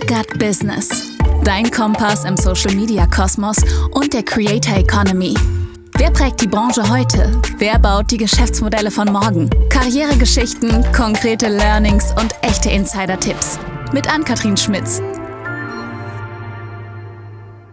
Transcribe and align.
We 0.00 0.38
Business. 0.38 0.88
Dein 1.44 1.70
Kompass 1.70 2.24
im 2.24 2.36
Social 2.36 2.74
Media 2.74 3.06
Kosmos 3.06 3.56
und 3.92 4.12
der 4.12 4.22
Creator 4.22 4.76
Economy. 4.76 5.34
Wer 5.96 6.10
prägt 6.10 6.40
die 6.40 6.46
Branche 6.46 6.88
heute? 6.88 7.40
Wer 7.58 7.78
baut 7.78 8.10
die 8.10 8.16
Geschäftsmodelle 8.16 8.90
von 8.90 9.12
morgen? 9.12 9.50
Karrieregeschichten, 9.68 10.90
konkrete 10.92 11.48
Learnings 11.48 12.12
und 12.20 12.34
echte 12.42 12.70
Insider-Tipps. 12.70 13.58
Mit 13.92 14.12
Ann-Kathrin 14.12 14.56
Schmitz. 14.56 15.02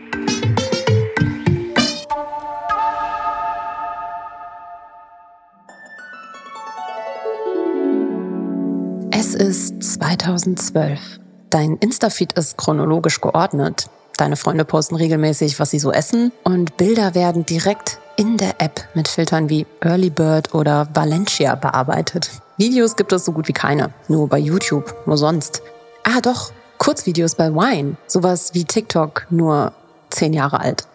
Es 9.11 9.35
ist 9.35 9.83
2012. 9.83 11.21
Dein 11.51 11.77
Insta-Feed 11.77 12.33
ist 12.35 12.57
chronologisch 12.57 13.21
geordnet. 13.21 13.91
Deine 14.17 14.37
Freunde 14.37 14.65
posten 14.65 14.95
regelmäßig, 14.95 15.59
was 15.59 15.71
sie 15.71 15.79
so 15.79 15.91
essen 15.91 16.33
und 16.45 16.77
Bilder 16.77 17.15
werden 17.15 17.45
direkt 17.45 17.99
in 18.17 18.37
der 18.37 18.61
App 18.61 18.81
mit 18.95 19.09
Filtern 19.09 19.49
wie 19.49 19.67
Early 19.81 20.11
Bird 20.11 20.55
oder 20.55 20.89
Valencia 20.95 21.57
bearbeitet. 21.57 22.31
Videos 22.57 22.95
gibt 22.95 23.13
es 23.13 23.25
so 23.25 23.33
gut 23.33 23.49
wie 23.49 23.53
keine, 23.53 23.93
nur 24.07 24.29
bei 24.29 24.39
YouTube, 24.39 24.95
nur 25.07 25.17
sonst. 25.17 25.63
Ah 26.05 26.21
doch, 26.21 26.53
Kurzvideos 26.79 27.35
bei 27.35 27.53
Wine, 27.53 27.97
sowas 28.07 28.55
wie 28.55 28.65
TikTok, 28.65 29.27
nur 29.31 29.73
zehn 30.11 30.33
Jahre 30.33 30.61
alt. 30.61 30.87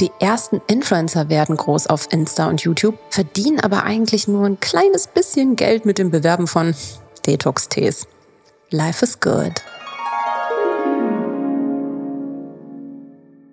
Die 0.00 0.10
ersten 0.18 0.60
Influencer 0.66 1.28
werden 1.28 1.56
groß 1.56 1.86
auf 1.86 2.08
Insta 2.10 2.48
und 2.48 2.62
YouTube, 2.62 2.98
verdienen 3.10 3.60
aber 3.60 3.84
eigentlich 3.84 4.28
nur 4.28 4.46
ein 4.46 4.60
kleines 4.60 5.06
bisschen 5.06 5.56
Geld 5.56 5.84
mit 5.84 5.98
dem 5.98 6.10
Bewerben 6.10 6.46
von 6.46 6.74
Detox-Tees. 7.26 8.06
Life 8.70 9.04
is 9.04 9.20
good. 9.20 9.62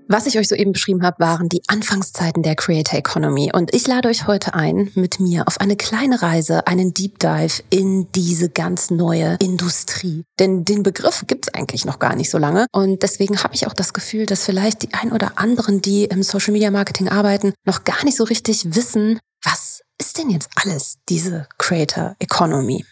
Was 0.09 0.25
ich 0.25 0.39
euch 0.39 0.47
soeben 0.47 0.71
beschrieben 0.71 1.03
habe, 1.03 1.19
waren 1.19 1.49
die 1.49 1.61
Anfangszeiten 1.67 2.41
der 2.41 2.55
Creator 2.55 2.97
Economy. 2.97 3.51
Und 3.53 3.75
ich 3.75 3.85
lade 3.87 4.07
euch 4.07 4.25
heute 4.25 4.53
ein, 4.53 4.89
mit 4.95 5.19
mir 5.19 5.45
auf 5.49 5.59
eine 5.59 5.75
kleine 5.75 6.21
Reise, 6.21 6.65
einen 6.65 6.93
Deep 6.93 7.19
Dive 7.19 7.61
in 7.69 8.09
diese 8.13 8.49
ganz 8.49 8.89
neue 8.89 9.35
Industrie. 9.41 10.23
Denn 10.39 10.63
den 10.63 10.81
Begriff 10.81 11.25
gibt 11.27 11.47
es 11.47 11.53
eigentlich 11.53 11.83
noch 11.83 11.99
gar 11.99 12.15
nicht 12.15 12.29
so 12.29 12.37
lange. 12.37 12.67
Und 12.71 13.03
deswegen 13.03 13.43
habe 13.43 13.53
ich 13.53 13.67
auch 13.67 13.73
das 13.73 13.91
Gefühl, 13.91 14.25
dass 14.25 14.45
vielleicht 14.45 14.83
die 14.83 14.93
ein 14.93 15.11
oder 15.11 15.37
anderen, 15.39 15.81
die 15.81 16.05
im 16.05 16.23
Social 16.23 16.53
Media 16.53 16.71
Marketing 16.71 17.09
arbeiten, 17.09 17.53
noch 17.65 17.83
gar 17.83 18.05
nicht 18.05 18.15
so 18.15 18.23
richtig 18.23 18.75
wissen, 18.75 19.19
was 19.43 19.81
ist 19.99 20.17
denn 20.17 20.29
jetzt 20.29 20.49
alles 20.55 20.99
diese 21.09 21.49
Creator 21.57 22.15
Economy? 22.19 22.85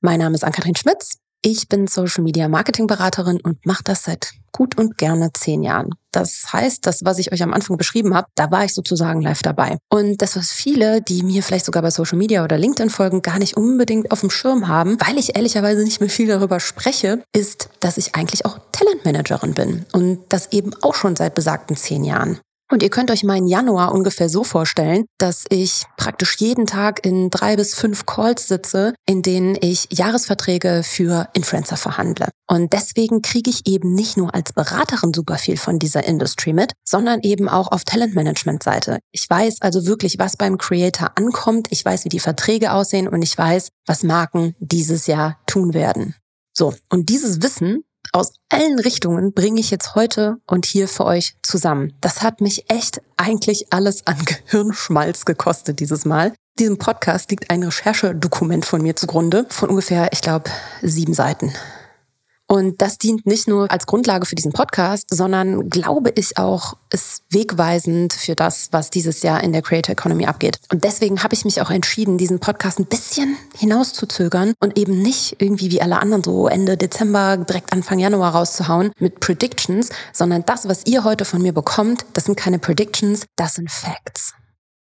Mein 0.00 0.20
Name 0.20 0.36
ist 0.36 0.44
Ann-Kathrin 0.44 0.76
Schmitz. 0.76 1.18
Ich 1.46 1.68
bin 1.68 1.86
Social 1.88 2.24
Media 2.24 2.48
Marketing 2.48 2.86
Beraterin 2.86 3.38
und 3.38 3.66
mache 3.66 3.84
das 3.84 4.04
seit 4.04 4.32
gut 4.50 4.78
und 4.78 4.96
gerne 4.96 5.30
zehn 5.34 5.62
Jahren. 5.62 5.90
Das 6.10 6.54
heißt, 6.54 6.86
das, 6.86 7.04
was 7.04 7.18
ich 7.18 7.32
euch 7.32 7.42
am 7.42 7.52
Anfang 7.52 7.76
beschrieben 7.76 8.14
habe, 8.14 8.28
da 8.34 8.50
war 8.50 8.64
ich 8.64 8.72
sozusagen 8.72 9.20
live 9.20 9.42
dabei. 9.42 9.76
Und 9.90 10.22
das, 10.22 10.36
was 10.36 10.50
viele, 10.50 11.02
die 11.02 11.22
mir 11.22 11.42
vielleicht 11.42 11.66
sogar 11.66 11.82
bei 11.82 11.90
Social 11.90 12.16
Media 12.16 12.44
oder 12.44 12.56
LinkedIn 12.56 12.88
folgen, 12.88 13.20
gar 13.20 13.38
nicht 13.38 13.58
unbedingt 13.58 14.10
auf 14.10 14.20
dem 14.20 14.30
Schirm 14.30 14.68
haben, 14.68 14.96
weil 15.06 15.18
ich 15.18 15.36
ehrlicherweise 15.36 15.84
nicht 15.84 16.00
mehr 16.00 16.08
viel 16.08 16.28
darüber 16.28 16.60
spreche, 16.60 17.22
ist, 17.34 17.68
dass 17.78 17.98
ich 17.98 18.14
eigentlich 18.14 18.46
auch 18.46 18.58
Talentmanagerin 18.72 19.52
bin. 19.52 19.84
Und 19.92 20.20
das 20.30 20.50
eben 20.50 20.72
auch 20.80 20.94
schon 20.94 21.14
seit 21.14 21.34
besagten 21.34 21.76
zehn 21.76 22.04
Jahren. 22.04 22.40
Und 22.70 22.82
ihr 22.82 22.88
könnt 22.88 23.10
euch 23.10 23.24
meinen 23.24 23.46
Januar 23.46 23.92
ungefähr 23.92 24.28
so 24.28 24.42
vorstellen, 24.42 25.04
dass 25.18 25.44
ich 25.50 25.84
praktisch 25.98 26.36
jeden 26.38 26.66
Tag 26.66 27.04
in 27.04 27.28
drei 27.28 27.56
bis 27.56 27.74
fünf 27.74 28.06
Calls 28.06 28.48
sitze, 28.48 28.94
in 29.06 29.20
denen 29.20 29.56
ich 29.60 29.88
Jahresverträge 29.90 30.82
für 30.82 31.28
Influencer 31.34 31.76
verhandle. 31.76 32.28
Und 32.48 32.72
deswegen 32.72 33.20
kriege 33.20 33.50
ich 33.50 33.66
eben 33.66 33.94
nicht 33.94 34.16
nur 34.16 34.34
als 34.34 34.52
Beraterin 34.54 35.12
super 35.12 35.36
viel 35.36 35.58
von 35.58 35.78
dieser 35.78 36.04
Industry 36.04 36.54
mit, 36.54 36.72
sondern 36.84 37.20
eben 37.20 37.48
auch 37.48 37.70
auf 37.70 37.84
Talentmanagement-Seite. 37.84 38.98
Ich 39.12 39.28
weiß 39.28 39.60
also 39.60 39.86
wirklich, 39.86 40.18
was 40.18 40.36
beim 40.36 40.56
Creator 40.56 41.12
ankommt. 41.16 41.68
Ich 41.70 41.84
weiß, 41.84 42.06
wie 42.06 42.10
die 42.10 42.20
Verträge 42.20 42.72
aussehen 42.72 43.08
und 43.08 43.22
ich 43.22 43.36
weiß, 43.36 43.68
was 43.86 44.02
Marken 44.02 44.54
dieses 44.58 45.06
Jahr 45.06 45.38
tun 45.46 45.74
werden. 45.74 46.14
So, 46.56 46.74
und 46.88 47.08
dieses 47.08 47.42
Wissen 47.42 47.84
aus 48.14 48.34
allen 48.48 48.78
Richtungen 48.78 49.32
bringe 49.32 49.60
ich 49.60 49.70
jetzt 49.70 49.96
heute 49.96 50.36
und 50.46 50.66
hier 50.66 50.86
für 50.86 51.04
euch 51.04 51.34
zusammen. 51.42 51.92
Das 52.00 52.22
hat 52.22 52.40
mich 52.40 52.70
echt 52.70 53.02
eigentlich 53.16 53.72
alles 53.72 54.06
an 54.06 54.16
Gehirnschmalz 54.24 55.24
gekostet 55.24 55.80
dieses 55.80 56.04
Mal. 56.04 56.32
Diesem 56.60 56.78
Podcast 56.78 57.32
liegt 57.32 57.50
ein 57.50 57.64
Recherchedokument 57.64 58.64
von 58.64 58.80
mir 58.80 58.94
zugrunde 58.94 59.46
von 59.48 59.68
ungefähr, 59.68 60.12
ich 60.12 60.20
glaube, 60.20 60.48
sieben 60.82 61.12
Seiten. 61.12 61.52
Und 62.46 62.82
das 62.82 62.98
dient 62.98 63.26
nicht 63.26 63.48
nur 63.48 63.70
als 63.70 63.86
Grundlage 63.86 64.26
für 64.26 64.34
diesen 64.34 64.52
Podcast, 64.52 65.06
sondern 65.10 65.70
glaube 65.70 66.12
ich 66.14 66.36
auch, 66.36 66.76
ist 66.90 67.22
wegweisend 67.30 68.12
für 68.12 68.34
das, 68.34 68.68
was 68.70 68.90
dieses 68.90 69.22
Jahr 69.22 69.42
in 69.42 69.52
der 69.52 69.62
Creator 69.62 69.92
Economy 69.92 70.26
abgeht. 70.26 70.60
Und 70.70 70.84
deswegen 70.84 71.22
habe 71.22 71.34
ich 71.34 71.44
mich 71.44 71.62
auch 71.62 71.70
entschieden, 71.70 72.18
diesen 72.18 72.40
Podcast 72.40 72.78
ein 72.78 72.86
bisschen 72.86 73.36
hinauszuzögern 73.56 74.52
und 74.60 74.78
eben 74.78 75.00
nicht 75.00 75.36
irgendwie 75.40 75.70
wie 75.70 75.80
alle 75.80 75.98
anderen 75.98 76.22
so 76.22 76.46
Ende 76.46 76.76
Dezember, 76.76 77.38
direkt 77.38 77.72
Anfang 77.72 77.98
Januar 77.98 78.34
rauszuhauen 78.34 78.92
mit 78.98 79.20
Predictions, 79.20 79.88
sondern 80.12 80.44
das, 80.44 80.68
was 80.68 80.86
ihr 80.86 81.04
heute 81.04 81.24
von 81.24 81.40
mir 81.40 81.52
bekommt, 81.52 82.04
das 82.12 82.24
sind 82.24 82.36
keine 82.36 82.58
Predictions, 82.58 83.24
das 83.36 83.54
sind 83.54 83.70
Facts. 83.70 84.34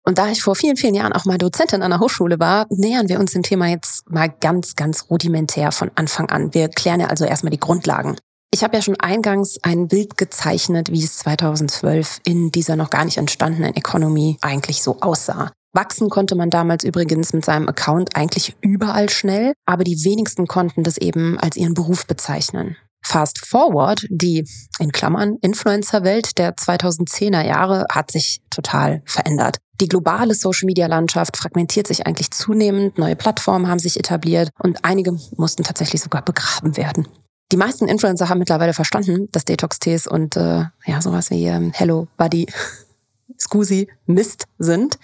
Und 0.06 0.18
da 0.18 0.28
ich 0.28 0.42
vor 0.42 0.54
vielen, 0.54 0.76
vielen 0.76 0.94
Jahren 0.94 1.14
auch 1.14 1.24
mal 1.24 1.38
Dozentin 1.38 1.82
an 1.82 1.90
der 1.90 2.00
Hochschule 2.00 2.38
war, 2.38 2.66
nähern 2.68 3.08
wir 3.08 3.18
uns 3.18 3.32
dem 3.32 3.42
Thema 3.42 3.68
jetzt 3.68 4.08
mal 4.10 4.28
ganz, 4.28 4.76
ganz 4.76 5.06
rudimentär 5.08 5.72
von 5.72 5.90
Anfang 5.94 6.28
an. 6.28 6.52
Wir 6.52 6.68
klären 6.68 7.00
ja 7.00 7.06
also 7.06 7.24
erstmal 7.24 7.50
die 7.50 7.60
Grundlagen. 7.60 8.16
Ich 8.52 8.62
habe 8.62 8.76
ja 8.76 8.82
schon 8.82 9.00
eingangs 9.00 9.58
ein 9.62 9.88
Bild 9.88 10.16
gezeichnet, 10.16 10.92
wie 10.92 11.02
es 11.02 11.18
2012 11.18 12.20
in 12.24 12.52
dieser 12.52 12.76
noch 12.76 12.90
gar 12.90 13.04
nicht 13.04 13.16
entstandenen 13.16 13.74
Economy 13.74 14.36
eigentlich 14.42 14.82
so 14.82 15.00
aussah. 15.00 15.50
Wachsen 15.72 16.08
konnte 16.08 16.36
man 16.36 16.50
damals 16.50 16.84
übrigens 16.84 17.32
mit 17.32 17.44
seinem 17.44 17.68
Account 17.68 18.14
eigentlich 18.14 18.54
überall 18.60 19.08
schnell, 19.10 19.54
aber 19.66 19.82
die 19.82 20.04
wenigsten 20.04 20.46
konnten 20.46 20.84
das 20.84 20.98
eben 20.98 21.36
als 21.40 21.56
ihren 21.56 21.74
Beruf 21.74 22.06
bezeichnen. 22.06 22.76
Fast 23.04 23.44
Forward, 23.46 24.06
die 24.08 24.44
in 24.78 24.90
Klammern 24.92 25.36
Influencer-Welt 25.40 26.38
der 26.38 26.56
2010er 26.56 27.44
Jahre, 27.44 27.86
hat 27.90 28.10
sich 28.10 28.40
total 28.50 29.02
verändert. 29.04 29.58
Die 29.80 29.88
globale 29.88 30.34
Social-Media-Landschaft 30.34 31.36
fragmentiert 31.36 31.86
sich 31.86 32.06
eigentlich 32.06 32.30
zunehmend, 32.30 32.96
neue 32.96 33.16
Plattformen 33.16 33.68
haben 33.68 33.78
sich 33.78 33.98
etabliert 33.98 34.50
und 34.58 34.84
einige 34.84 35.12
mussten 35.36 35.64
tatsächlich 35.64 36.00
sogar 36.00 36.22
begraben 36.22 36.76
werden. 36.76 37.08
Die 37.52 37.56
meisten 37.56 37.88
Influencer 37.88 38.28
haben 38.28 38.38
mittlerweile 38.38 38.72
verstanden, 38.72 39.28
dass 39.32 39.44
Detox-Tees 39.44 40.06
und 40.06 40.36
äh, 40.36 40.64
ja 40.86 41.00
sowas 41.02 41.30
wie 41.30 41.46
ähm, 41.46 41.72
Hello 41.74 42.08
Buddy 42.16 42.46
Scusi 43.38 43.88
Mist 44.06 44.44
sind 44.58 44.98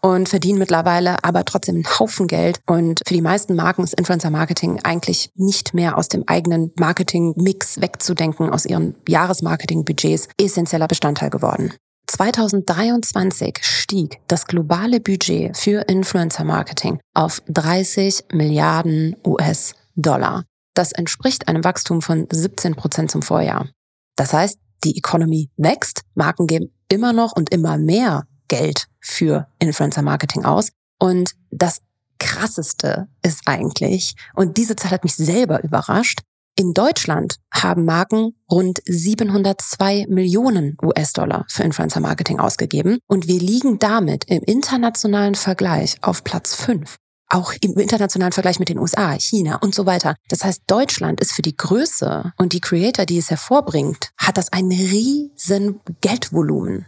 und 0.00 0.28
verdienen 0.28 0.58
mittlerweile 0.58 1.22
aber 1.24 1.44
trotzdem 1.44 1.76
einen 1.76 1.98
Haufen 1.98 2.26
Geld. 2.26 2.60
Und 2.66 3.00
für 3.06 3.14
die 3.14 3.20
meisten 3.20 3.54
Marken 3.54 3.84
ist 3.84 3.94
Influencer 3.94 4.30
Marketing 4.30 4.80
eigentlich 4.82 5.30
nicht 5.34 5.74
mehr 5.74 5.98
aus 5.98 6.08
dem 6.08 6.24
eigenen 6.26 6.72
Marketing-Mix 6.78 7.80
wegzudenken, 7.80 8.50
aus 8.50 8.66
ihren 8.66 8.94
Jahresmarketing-Budgets 9.08 10.28
essentieller 10.38 10.88
Bestandteil 10.88 11.30
geworden. 11.30 11.72
2023 12.06 13.58
stieg 13.62 14.20
das 14.28 14.46
globale 14.46 15.00
Budget 15.00 15.56
für 15.56 15.82
Influencer 15.88 16.44
Marketing 16.44 17.00
auf 17.14 17.42
30 17.48 18.24
Milliarden 18.32 19.16
US-Dollar. 19.26 20.44
Das 20.74 20.92
entspricht 20.92 21.48
einem 21.48 21.64
Wachstum 21.64 22.02
von 22.02 22.26
17 22.30 22.74
Prozent 22.74 23.10
zum 23.10 23.22
Vorjahr. 23.22 23.68
Das 24.16 24.32
heißt, 24.32 24.58
die 24.84 24.96
Economy 24.96 25.50
wächst, 25.56 26.02
Marken 26.14 26.46
geben 26.46 26.70
immer 26.88 27.12
noch 27.12 27.32
und 27.32 27.50
immer 27.50 27.78
mehr 27.78 28.26
Geld 28.48 28.86
für 29.00 29.48
Influencer 29.58 30.02
Marketing 30.02 30.44
aus. 30.44 30.70
Und 30.98 31.32
das 31.50 31.82
krasseste 32.18 33.08
ist 33.22 33.42
eigentlich, 33.46 34.14
und 34.34 34.56
diese 34.56 34.76
Zahl 34.76 34.92
hat 34.92 35.04
mich 35.04 35.16
selber 35.16 35.62
überrascht, 35.62 36.20
in 36.56 36.72
Deutschland 36.72 37.36
haben 37.52 37.84
Marken 37.84 38.36
rund 38.48 38.78
702 38.86 40.06
Millionen 40.08 40.76
US-Dollar 40.80 41.44
für 41.48 41.64
Influencer 41.64 41.98
Marketing 41.98 42.38
ausgegeben 42.38 42.98
und 43.08 43.26
wir 43.26 43.40
liegen 43.40 43.80
damit 43.80 44.26
im 44.26 44.40
internationalen 44.44 45.34
Vergleich 45.34 45.96
auf 46.02 46.22
Platz 46.22 46.54
5. 46.54 46.96
Auch 47.28 47.52
im 47.60 47.78
internationalen 47.78 48.32
Vergleich 48.32 48.58
mit 48.58 48.68
den 48.68 48.78
USA, 48.78 49.14
China 49.18 49.56
und 49.56 49.74
so 49.74 49.86
weiter. 49.86 50.16
Das 50.28 50.44
heißt, 50.44 50.62
Deutschland 50.66 51.20
ist 51.20 51.32
für 51.32 51.42
die 51.42 51.56
Größe 51.56 52.32
und 52.36 52.52
die 52.52 52.60
Creator, 52.60 53.06
die 53.06 53.18
es 53.18 53.30
hervorbringt, 53.30 54.10
hat 54.16 54.36
das 54.36 54.52
ein 54.52 54.68
riesen 54.68 55.80
Geldvolumen. 56.00 56.86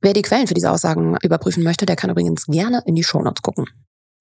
Wer 0.00 0.12
die 0.12 0.22
Quellen 0.22 0.46
für 0.46 0.54
diese 0.54 0.70
Aussagen 0.70 1.16
überprüfen 1.22 1.62
möchte, 1.62 1.86
der 1.86 1.96
kann 1.96 2.10
übrigens 2.10 2.46
gerne 2.46 2.82
in 2.86 2.94
die 2.94 3.02
Shownotes 3.04 3.42
gucken. 3.42 3.66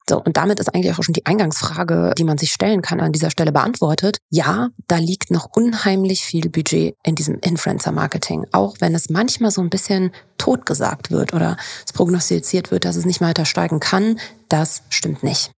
So, 0.10 0.22
und 0.24 0.38
damit 0.38 0.60
ist 0.60 0.74
eigentlich 0.74 0.94
auch 0.94 1.04
schon 1.04 1.14
die 1.14 1.26
Eingangsfrage, 1.26 2.14
die 2.18 2.24
man 2.24 2.38
sich 2.38 2.52
stellen 2.52 2.82
kann, 2.82 3.02
an 3.02 3.12
dieser 3.12 3.30
Stelle 3.30 3.52
beantwortet. 3.52 4.20
Ja, 4.30 4.70
da 4.88 4.98
liegt 4.98 5.32
noch 5.32 5.50
unheimlich 5.54 6.22
viel 6.22 6.50
Budget 6.50 6.96
in 7.04 7.16
diesem 7.16 7.40
Influencer-Marketing, 7.40 8.46
auch 8.54 8.78
wenn 8.80 8.96
es 8.96 9.10
manchmal 9.10 9.52
so 9.52 9.62
ein 9.62 9.70
bisschen 9.70 10.12
totgesagt 10.38 11.12
wird 11.12 11.34
oder 11.34 11.58
es 11.86 11.92
prognostiziert 11.92 12.72
wird, 12.72 12.86
dass 12.86 12.96
es 12.96 13.06
nicht 13.06 13.20
weiter 13.20 13.44
steigen 13.44 13.82
kann. 13.82 14.18
Das 14.48 14.84
stimmt 14.90 15.24
nicht. 15.24 15.52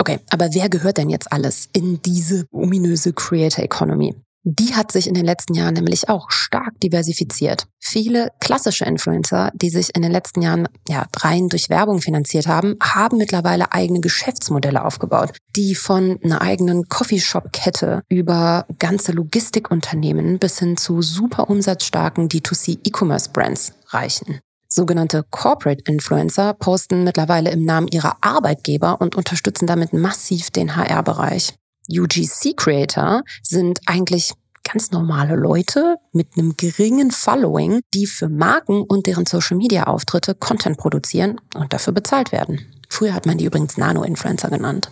Okay, 0.00 0.18
aber 0.30 0.48
wer 0.54 0.68
gehört 0.68 0.96
denn 0.96 1.10
jetzt 1.10 1.30
alles 1.30 1.68
in 1.72 2.00
diese 2.02 2.46
ominöse 2.50 3.12
Creator 3.12 3.64
Economy? 3.64 4.14
Die 4.46 4.74
hat 4.74 4.92
sich 4.92 5.06
in 5.06 5.14
den 5.14 5.24
letzten 5.24 5.54
Jahren 5.54 5.72
nämlich 5.72 6.10
auch 6.10 6.30
stark 6.30 6.78
diversifiziert. 6.80 7.66
Viele 7.80 8.30
klassische 8.40 8.84
Influencer, 8.84 9.50
die 9.54 9.70
sich 9.70 9.96
in 9.96 10.02
den 10.02 10.12
letzten 10.12 10.42
Jahren 10.42 10.68
ja 10.86 11.06
rein 11.16 11.48
durch 11.48 11.70
Werbung 11.70 12.02
finanziert 12.02 12.46
haben, 12.46 12.76
haben 12.82 13.16
mittlerweile 13.16 13.72
eigene 13.72 14.00
Geschäftsmodelle 14.00 14.84
aufgebaut, 14.84 15.30
die 15.56 15.74
von 15.74 16.20
einer 16.22 16.42
eigenen 16.42 16.90
Coffeeshop-Kette 16.90 18.02
über 18.10 18.66
ganze 18.78 19.12
Logistikunternehmen 19.12 20.38
bis 20.38 20.58
hin 20.58 20.76
zu 20.76 21.00
super 21.00 21.48
umsatzstarken 21.48 22.28
D2C 22.28 22.80
E-Commerce 22.84 23.30
Brands 23.32 23.72
reichen. 23.88 24.40
Sogenannte 24.68 25.24
Corporate 25.30 25.84
Influencer 25.86 26.52
posten 26.52 27.02
mittlerweile 27.02 27.50
im 27.50 27.64
Namen 27.64 27.88
ihrer 27.88 28.18
Arbeitgeber 28.20 29.00
und 29.00 29.14
unterstützen 29.14 29.66
damit 29.66 29.94
massiv 29.94 30.50
den 30.50 30.76
HR-Bereich. 30.76 31.54
UGC 31.90 32.56
Creator 32.56 33.22
sind 33.42 33.80
eigentlich 33.86 34.32
ganz 34.64 34.90
normale 34.90 35.36
Leute 35.36 35.96
mit 36.12 36.36
einem 36.36 36.56
geringen 36.56 37.10
Following, 37.10 37.80
die 37.92 38.06
für 38.06 38.28
Marken 38.28 38.82
und 38.82 39.06
deren 39.06 39.26
Social 39.26 39.56
Media 39.56 39.84
Auftritte 39.84 40.34
Content 40.34 40.78
produzieren 40.78 41.40
und 41.54 41.72
dafür 41.72 41.92
bezahlt 41.92 42.32
werden. 42.32 42.60
Früher 42.88 43.14
hat 43.14 43.26
man 43.26 43.38
die 43.38 43.44
übrigens 43.44 43.76
Nano-Influencer 43.76 44.48
genannt. 44.48 44.90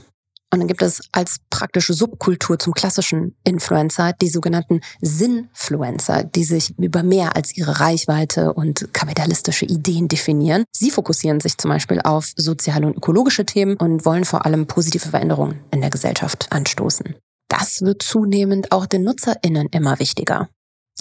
Und 0.52 0.60
dann 0.60 0.68
gibt 0.68 0.82
es 0.82 1.00
als 1.12 1.38
praktische 1.48 1.94
Subkultur 1.94 2.58
zum 2.58 2.74
klassischen 2.74 3.34
Influencer 3.42 4.12
die 4.12 4.28
sogenannten 4.28 4.82
Sinnfluencer, 5.00 6.24
die 6.24 6.44
sich 6.44 6.78
über 6.78 7.02
mehr 7.02 7.34
als 7.36 7.56
ihre 7.56 7.80
Reichweite 7.80 8.52
und 8.52 8.92
kapitalistische 8.92 9.64
Ideen 9.64 10.08
definieren. 10.08 10.64
Sie 10.70 10.90
fokussieren 10.90 11.40
sich 11.40 11.56
zum 11.56 11.70
Beispiel 11.70 12.02
auf 12.02 12.32
soziale 12.36 12.86
und 12.86 12.98
ökologische 12.98 13.46
Themen 13.46 13.76
und 13.78 14.04
wollen 14.04 14.26
vor 14.26 14.44
allem 14.44 14.66
positive 14.66 15.08
Veränderungen 15.08 15.60
in 15.70 15.80
der 15.80 15.90
Gesellschaft 15.90 16.48
anstoßen. 16.50 17.14
Das 17.48 17.80
wird 17.80 18.02
zunehmend 18.02 18.72
auch 18.72 18.84
den 18.84 19.04
NutzerInnen 19.04 19.68
immer 19.70 19.98
wichtiger. 20.00 20.48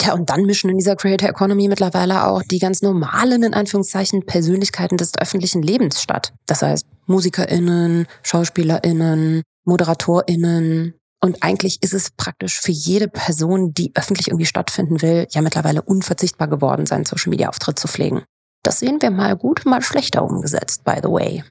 Ja, 0.00 0.14
und 0.14 0.30
dann 0.30 0.44
mischen 0.44 0.70
in 0.70 0.78
dieser 0.78 0.96
Creator 0.96 1.28
Economy 1.28 1.68
mittlerweile 1.68 2.26
auch 2.26 2.42
die 2.42 2.58
ganz 2.58 2.80
normalen, 2.80 3.42
in 3.42 3.54
Anführungszeichen, 3.54 4.24
Persönlichkeiten 4.24 4.96
des 4.96 5.12
öffentlichen 5.18 5.62
Lebens 5.62 6.00
statt. 6.00 6.32
Das 6.46 6.62
heißt, 6.62 6.86
MusikerInnen, 7.06 8.06
SchauspielerInnen, 8.22 9.42
ModeratorInnen. 9.64 10.94
Und 11.20 11.42
eigentlich 11.42 11.82
ist 11.82 11.94
es 11.94 12.10
praktisch 12.10 12.60
für 12.60 12.72
jede 12.72 13.08
Person, 13.08 13.72
die 13.72 13.92
öffentlich 13.94 14.28
irgendwie 14.28 14.46
stattfinden 14.46 15.02
will, 15.02 15.26
ja 15.30 15.40
mittlerweile 15.40 15.82
unverzichtbar 15.82 16.48
geworden, 16.48 16.86
seinen 16.86 17.04
Social 17.04 17.30
Media 17.30 17.48
Auftritt 17.48 17.78
zu 17.78 17.86
pflegen. 17.86 18.22
Das 18.64 18.80
sehen 18.80 19.00
wir 19.00 19.10
mal 19.10 19.36
gut, 19.36 19.62
mal 19.64 19.82
schlechter 19.82 20.24
umgesetzt, 20.24 20.84
by 20.84 20.96
the 21.02 21.08
way. 21.08 21.44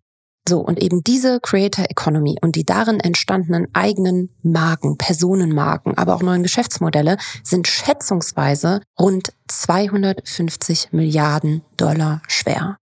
So, 0.48 0.60
und 0.60 0.82
eben 0.82 1.04
diese 1.04 1.40
Creator 1.40 1.86
Economy 1.90 2.38
und 2.42 2.56
die 2.56 2.66
darin 2.66 3.00
entstandenen 3.00 3.68
eigenen 3.74 4.30
Marken, 4.42 4.98
Personenmarken, 4.98 5.98
aber 5.98 6.16
auch 6.16 6.24
neuen 6.24 6.44
Geschäftsmodelle 6.44 7.18
sind 7.44 7.68
schätzungsweise 7.68 8.82
rund 9.00 9.34
250 9.48 10.90
Milliarden 10.92 11.62
Dollar 11.78 12.22
schwer. 12.28 12.78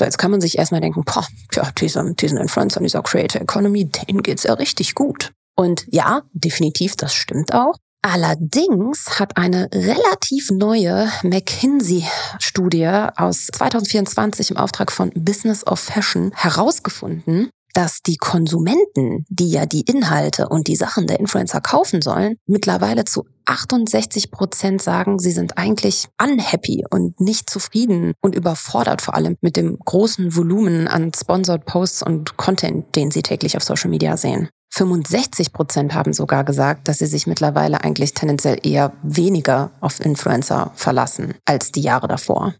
So, 0.00 0.06
jetzt 0.06 0.16
kann 0.16 0.30
man 0.30 0.40
sich 0.40 0.56
erstmal 0.56 0.80
denken, 0.80 1.04
boah, 1.04 1.26
tja, 1.52 1.70
diesen, 1.78 2.16
diesen 2.16 2.38
Influencer, 2.38 2.80
dieser 2.80 3.02
Creator 3.02 3.42
Economy, 3.42 3.84
denen 3.84 4.22
geht's 4.22 4.44
ja 4.44 4.54
richtig 4.54 4.94
gut. 4.94 5.34
Und 5.58 5.84
ja, 5.90 6.22
definitiv, 6.32 6.96
das 6.96 7.12
stimmt 7.12 7.52
auch. 7.52 7.74
Allerdings 8.00 9.20
hat 9.20 9.36
eine 9.36 9.68
relativ 9.74 10.50
neue 10.52 11.12
McKinsey-Studie 11.22 13.08
aus 13.14 13.48
2024 13.48 14.52
im 14.52 14.56
Auftrag 14.56 14.90
von 14.90 15.10
Business 15.14 15.66
of 15.66 15.78
Fashion 15.78 16.32
herausgefunden, 16.34 17.50
dass 17.74 18.02
die 18.02 18.16
Konsumenten, 18.16 19.24
die 19.28 19.50
ja 19.50 19.66
die 19.66 19.82
Inhalte 19.82 20.48
und 20.48 20.68
die 20.68 20.76
Sachen 20.76 21.06
der 21.06 21.20
Influencer 21.20 21.60
kaufen 21.60 22.02
sollen, 22.02 22.36
mittlerweile 22.46 23.04
zu 23.04 23.26
68 23.46 24.30
Prozent 24.30 24.80
sagen, 24.80 25.18
sie 25.18 25.32
sind 25.32 25.58
eigentlich 25.58 26.06
unhappy 26.22 26.84
und 26.90 27.20
nicht 27.20 27.50
zufrieden 27.50 28.14
und 28.20 28.34
überfordert 28.34 29.02
vor 29.02 29.14
allem 29.14 29.36
mit 29.40 29.56
dem 29.56 29.78
großen 29.78 30.36
Volumen 30.36 30.86
an 30.86 31.12
Sponsored 31.14 31.64
Posts 31.64 32.02
und 32.02 32.36
Content, 32.36 32.94
den 32.94 33.10
sie 33.10 33.22
täglich 33.22 33.56
auf 33.56 33.64
Social 33.64 33.90
Media 33.90 34.16
sehen. 34.16 34.48
65 34.72 35.52
Prozent 35.52 35.94
haben 35.94 36.12
sogar 36.12 36.44
gesagt, 36.44 36.86
dass 36.86 36.98
sie 36.98 37.06
sich 37.06 37.26
mittlerweile 37.26 37.82
eigentlich 37.82 38.14
tendenziell 38.14 38.58
eher 38.62 38.92
weniger 39.02 39.72
auf 39.80 40.00
Influencer 40.00 40.70
verlassen 40.76 41.34
als 41.44 41.72
die 41.72 41.80
Jahre 41.80 42.06
davor. 42.06 42.54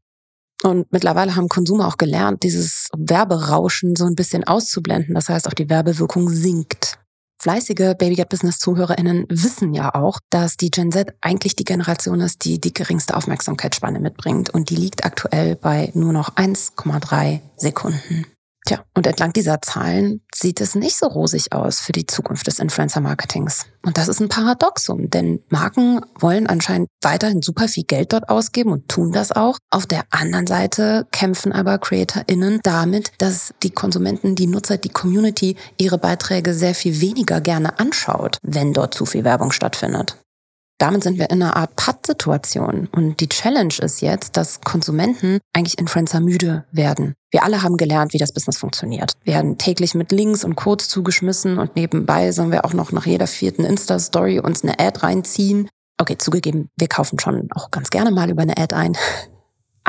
Und 0.62 0.93
mittlerweile 0.93 1.37
haben 1.37 1.49
Konsumer 1.49 1.89
auch 1.89 1.97
gelernt, 1.97 2.43
dieses 2.43 2.89
Werberauschen 2.97 3.97
so 3.97 4.05
ein 4.05 4.15
bisschen 4.15 4.45
auszublenden. 4.45 5.15
Das 5.15 5.29
heißt, 5.29 5.49
auch 5.49 5.55
die 5.55 5.71
Werbewirkung 5.71 6.29
sinkt. 6.29 6.99
Fleißige 7.43 7.95
Baby 7.99 8.17
Get 8.17 8.29
Business 8.29 8.59
ZuhörerInnen 8.59 9.25
wissen 9.31 9.73
ja 9.73 9.95
auch, 9.95 10.19
dass 10.29 10.59
die 10.59 10.71
Gen 10.71 10.93
Z 10.93 11.15
eigentlich 11.23 11.57
die 11.57 11.65
Generation 11.65 12.21
ist, 12.21 12.45
die 12.45 12.61
die 12.61 12.75
geringste 12.75 13.17
Aufmerksamkeitsspanne 13.17 13.99
mitbringt. 13.99 14.50
Und 14.50 14.69
die 14.69 14.76
liegt 14.76 15.07
aktuell 15.07 15.57
bei 15.57 15.90
nur 15.95 16.12
noch 16.12 16.37
1,3 16.37 17.40
Sekunden. 17.57 18.26
Tja, 18.67 18.85
und 18.95 19.07
entlang 19.07 19.33
dieser 19.33 19.62
Zahlen 19.62 20.21
sieht 20.35 20.61
es 20.61 20.75
nicht 20.75 20.97
so 20.97 21.07
rosig 21.07 21.52
aus 21.52 21.81
für 21.81 21.93
die 21.93 22.07
Zukunft 22.07 22.47
des 22.47 22.59
Influencer-Marketings. 22.59 23.67
Und 23.83 23.97
das 23.97 24.09
ist 24.09 24.21
ein 24.21 24.29
Paradoxum, 24.29 25.09
denn 25.09 25.43
Marken 25.49 26.00
wollen 26.19 26.47
anscheinend 26.47 26.88
weiterhin 27.00 27.40
super 27.40 27.69
viel 27.69 27.85
Geld 27.85 28.12
dort 28.12 28.29
ausgeben 28.29 28.73
und 28.73 28.88
tun 28.88 29.12
das 29.12 29.33
auch. 29.33 29.57
Auf 29.71 29.87
der 29.87 30.05
anderen 30.11 30.47
Seite 30.47 31.07
kämpfen 31.11 31.52
aber 31.52 31.79
CreatorInnen 31.79 32.61
damit, 32.62 33.12
dass 33.19 33.55
die 33.62 33.71
Konsumenten, 33.71 34.35
die 34.35 34.47
Nutzer, 34.47 34.76
die 34.76 34.90
Community 34.90 35.57
ihre 35.79 35.99
Beiträge 35.99 36.52
sehr 36.52 36.75
viel 36.75 37.00
weniger 37.00 37.40
gerne 37.40 37.79
anschaut, 37.79 38.37
wenn 38.43 38.75
dort 38.75 38.93
zu 38.93 39.07
viel 39.07 39.25
Werbung 39.25 39.52
stattfindet. 39.52 40.17
Damit 40.81 41.03
sind 41.03 41.19
wir 41.19 41.29
in 41.29 41.43
einer 41.43 41.57
Art 41.57 41.77
Patt-Situation. 41.77 42.89
Und 42.91 43.21
die 43.21 43.29
Challenge 43.29 43.75
ist 43.83 44.01
jetzt, 44.01 44.39
dass 44.39 44.63
Konsumenten 44.63 45.39
eigentlich 45.53 45.79
Influencer 45.79 46.21
müde 46.21 46.65
werden. 46.73 47.15
Wir 47.31 47.45
alle 47.45 47.63
haben 47.63 47.77
gelernt, 47.77 48.15
wie 48.15 48.19
das 48.19 48.33
Business 48.33 48.57
funktioniert. 48.57 49.13
Wir 49.23 49.35
werden 49.35 49.59
täglich 49.59 49.95
mit 49.95 50.11
Links 50.11 50.43
und 50.43 50.57
Codes 50.57 50.89
zugeschmissen 50.89 51.59
und 51.59 51.77
nebenbei 51.77 52.33
sollen 52.33 52.51
wir 52.51 52.65
auch 52.65 52.73
noch 52.73 52.93
nach 52.93 53.05
jeder 53.05 53.27
vierten 53.27 53.65
Insta-Story 53.65 54.41
uns 54.41 54.63
eine 54.63 54.81
Ad 54.81 55.01
reinziehen. 55.01 55.69
Okay, 55.99 56.17
zugegeben, 56.17 56.71
wir 56.79 56.89
kaufen 56.89 57.19
schon 57.19 57.51
auch 57.55 57.71
ganz 57.71 57.91
gerne 57.91 58.11
mal 58.11 58.31
über 58.31 58.41
eine 58.41 58.57
Ad 58.57 58.75
ein. 58.75 58.97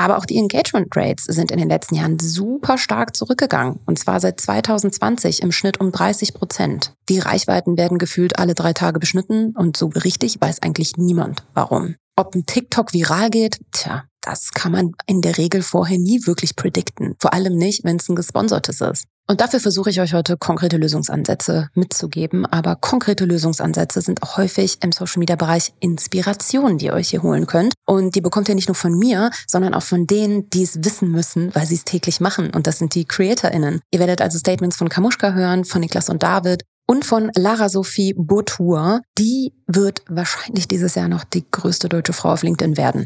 Aber 0.01 0.17
auch 0.17 0.25
die 0.25 0.38
Engagement 0.38 0.88
Rates 0.96 1.25
sind 1.25 1.51
in 1.51 1.60
den 1.60 1.70
letzten 1.70 1.93
Jahren 1.93 2.17
super 2.17 2.79
stark 2.79 3.15
zurückgegangen. 3.15 3.79
Und 3.86 4.00
zwar 4.00 4.20
seit 4.20 4.41
2020 4.41 5.43
im 5.43 5.51
Schnitt 5.51 5.79
um 5.79 5.91
30 5.91 6.34
Prozent. 6.34 6.96
Die 7.08 7.20
Reichweiten 7.20 7.77
werden 7.77 8.00
gefühlt 8.00 8.39
alle 8.39 8.55
drei 8.55 8.74
Tage 8.74 8.98
beschnitten 8.98 9.53
und 9.55 9.77
so 9.77 9.91
richtig 9.93 10.41
weiß 10.41 10.63
eigentlich 10.63 10.98
niemand 10.98 11.43
warum. 11.53 11.98
Ob 12.15 12.34
ein 12.34 12.48
TikTok 12.48 12.93
viral 12.93 13.29
geht, 13.29 13.60
tja, 13.74 14.05
das 14.22 14.50
kann 14.53 14.72
man 14.72 14.93
in 15.05 15.22
der 15.22 15.38
Regel 15.38 15.62
vorher 15.62 16.00
nie 16.00 16.25
wirklich 16.25 16.55
predikten. 16.55 17.13
Vor 17.20 17.34
allem 17.34 17.55
nicht, 17.55 17.84
wenn 17.84 17.98
es 17.98 18.10
ein 18.10 18.15
gesponsertes 18.15 18.81
ist. 18.81 19.05
Und 19.28 19.40
dafür 19.40 19.60
versuche 19.60 19.90
ich 19.90 20.01
euch 20.01 20.13
heute 20.13 20.36
konkrete 20.36 20.78
Lösungsansätze 20.78 21.70
mitzugeben. 21.74 22.46
Aber 22.46 22.75
konkrete 22.75 23.25
Lösungsansätze 23.25 24.01
sind 24.01 24.24
auch 24.24 24.38
häufig 24.38 24.80
im 24.84 24.92
Social 24.92 25.20
Media 25.20 25.36
Bereich 25.36 25.74
Inspiration, 25.80 26.78
die 26.78 26.88
ihr 26.88 26.94
euch 26.94 27.10
hier 27.10 27.24
holen 27.24 27.48
könnt. 27.48 27.74
Und 27.86 28.16
die 28.16 28.22
bekommt 28.22 28.50
ihr 28.50 28.56
nicht 28.56 28.68
nur 28.68 28.75
von 28.75 28.98
mir, 28.98 29.32
sondern 29.48 29.74
auch 29.74 29.84
von 29.84 30.06
denen, 30.06 30.50
die 30.50 30.63
es 30.63 30.84
wissen 30.84 31.12
müssen, 31.12 31.54
weil 31.56 31.66
sie 31.66 31.75
es 31.75 31.86
täglich 31.86 32.20
machen. 32.20 32.50
Und 32.50 32.68
das 32.68 32.80
sind 32.80 32.96
die 32.96 33.06
CreatorInnen. 33.06 33.80
Ihr 33.92 34.00
werdet 34.00 34.22
also 34.22 34.38
Statements 34.38 34.75
von 34.75 34.90
Kamuschka 34.90 35.34
hören, 35.34 35.63
von 35.63 35.82
Niklas 35.82 36.10
und 36.10 36.24
David 36.24 36.63
und 36.88 37.06
von 37.06 37.32
Lara 37.36 37.70
Sophie 37.70 38.13
Bourtour. 38.18 39.01
Die 39.18 39.54
wird 39.68 40.04
wahrscheinlich 40.10 40.68
dieses 40.68 40.96
Jahr 40.96 41.08
noch 41.08 41.24
die 41.24 41.50
größte 41.50 41.88
deutsche 41.88 42.13
Frau 42.13 42.34
auf 42.34 42.44
LinkedIn 42.44 42.75
werden. 42.75 43.06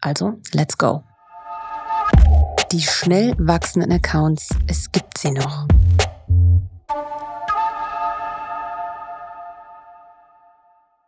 Also, 0.00 0.34
let's 0.52 0.76
go. 0.76 1.02
Die 2.72 2.80
schnell 2.80 3.34
wachsenden 3.36 3.92
Accounts, 3.92 4.48
es 4.66 4.90
gibt 4.90 5.18
sie 5.18 5.30
noch. 5.30 5.66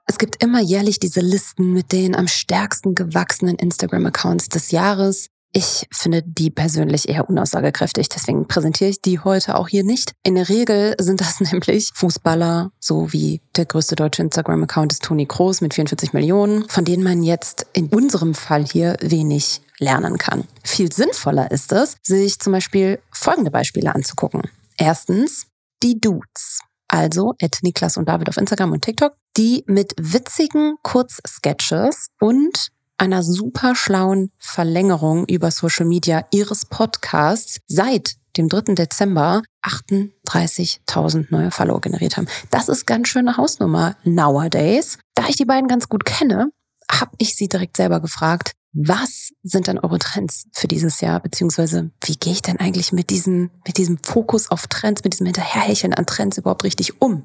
Es 0.06 0.18
gibt 0.18 0.44
immer 0.44 0.60
jährlich 0.60 1.00
diese 1.00 1.20
Listen 1.20 1.72
mit 1.72 1.90
den 1.92 2.14
am 2.14 2.28
stärksten 2.28 2.94
gewachsenen 2.94 3.56
Instagram-Accounts 3.56 4.50
des 4.50 4.72
Jahres. 4.72 5.28
Ich 5.52 5.86
finde 5.90 6.22
die 6.22 6.50
persönlich 6.50 7.08
eher 7.08 7.30
unaussagekräftig, 7.30 8.10
deswegen 8.10 8.46
präsentiere 8.46 8.90
ich 8.90 9.00
die 9.00 9.20
heute 9.20 9.54
auch 9.54 9.68
hier 9.68 9.84
nicht. 9.84 10.12
In 10.22 10.34
der 10.34 10.50
Regel 10.50 10.94
sind 11.00 11.22
das 11.22 11.40
nämlich 11.52 11.92
Fußballer, 11.94 12.72
so 12.78 13.10
wie 13.14 13.40
der 13.56 13.64
größte 13.64 13.96
deutsche 13.96 14.20
Instagram-Account 14.20 14.92
ist 14.92 15.04
Toni 15.04 15.24
Kroos 15.24 15.62
mit 15.62 15.72
44 15.72 16.12
Millionen, 16.12 16.68
von 16.68 16.84
denen 16.84 17.02
man 17.02 17.22
jetzt 17.22 17.66
in 17.72 17.88
unserem 17.88 18.34
Fall 18.34 18.66
hier 18.66 18.98
wenig 19.00 19.62
lernen 19.78 20.18
kann. 20.18 20.44
Viel 20.62 20.92
sinnvoller 20.92 21.50
ist 21.50 21.72
es, 21.72 21.96
sich 22.02 22.38
zum 22.38 22.52
Beispiel 22.52 23.00
folgende 23.10 23.50
Beispiele 23.50 23.94
anzugucken. 23.94 24.42
Erstens, 24.76 25.46
die 25.82 26.00
Dudes. 26.00 26.60
Also 26.88 27.34
Ed 27.38 27.58
Niklas 27.62 27.96
und 27.96 28.08
David 28.08 28.28
auf 28.28 28.36
Instagram 28.36 28.72
und 28.72 28.84
TikTok, 28.84 29.14
die 29.36 29.64
mit 29.66 29.94
witzigen 29.98 30.76
Kurzsketches 30.82 32.08
und 32.20 32.68
einer 32.98 33.22
super 33.22 33.74
schlauen 33.74 34.30
Verlängerung 34.38 35.26
über 35.26 35.50
Social 35.50 35.86
Media 35.86 36.24
ihres 36.30 36.66
Podcasts 36.66 37.58
seit 37.66 38.14
dem 38.36 38.48
3. 38.48 38.74
Dezember 38.74 39.42
38.000 39.64 41.26
neue 41.30 41.50
Follower 41.50 41.80
generiert 41.80 42.16
haben. 42.16 42.28
Das 42.50 42.68
ist 42.68 42.86
ganz 42.86 43.08
schöne 43.08 43.36
Hausnummer 43.36 43.96
nowadays. 44.04 44.98
Da 45.14 45.26
ich 45.28 45.36
die 45.36 45.44
beiden 45.44 45.68
ganz 45.68 45.88
gut 45.88 46.04
kenne, 46.04 46.50
habe 46.90 47.12
ich 47.18 47.36
sie 47.36 47.48
direkt 47.48 47.76
selber 47.76 48.00
gefragt, 48.00 48.52
was 48.74 49.30
sind 49.44 49.68
denn 49.68 49.78
eure 49.78 49.98
Trends 49.98 50.48
für 50.52 50.66
dieses 50.66 51.00
Jahr? 51.00 51.20
Beziehungsweise 51.20 51.90
wie 52.04 52.16
gehe 52.16 52.32
ich 52.32 52.42
denn 52.42 52.58
eigentlich 52.58 52.92
mit 52.92 53.10
diesem, 53.10 53.50
mit 53.66 53.78
diesem 53.78 53.98
Fokus 54.02 54.50
auf 54.50 54.66
Trends, 54.66 55.04
mit 55.04 55.12
diesem 55.12 55.26
Hinterherhecheln 55.26 55.94
an 55.94 56.06
Trends 56.06 56.38
überhaupt 56.38 56.64
richtig 56.64 57.00
um? 57.00 57.24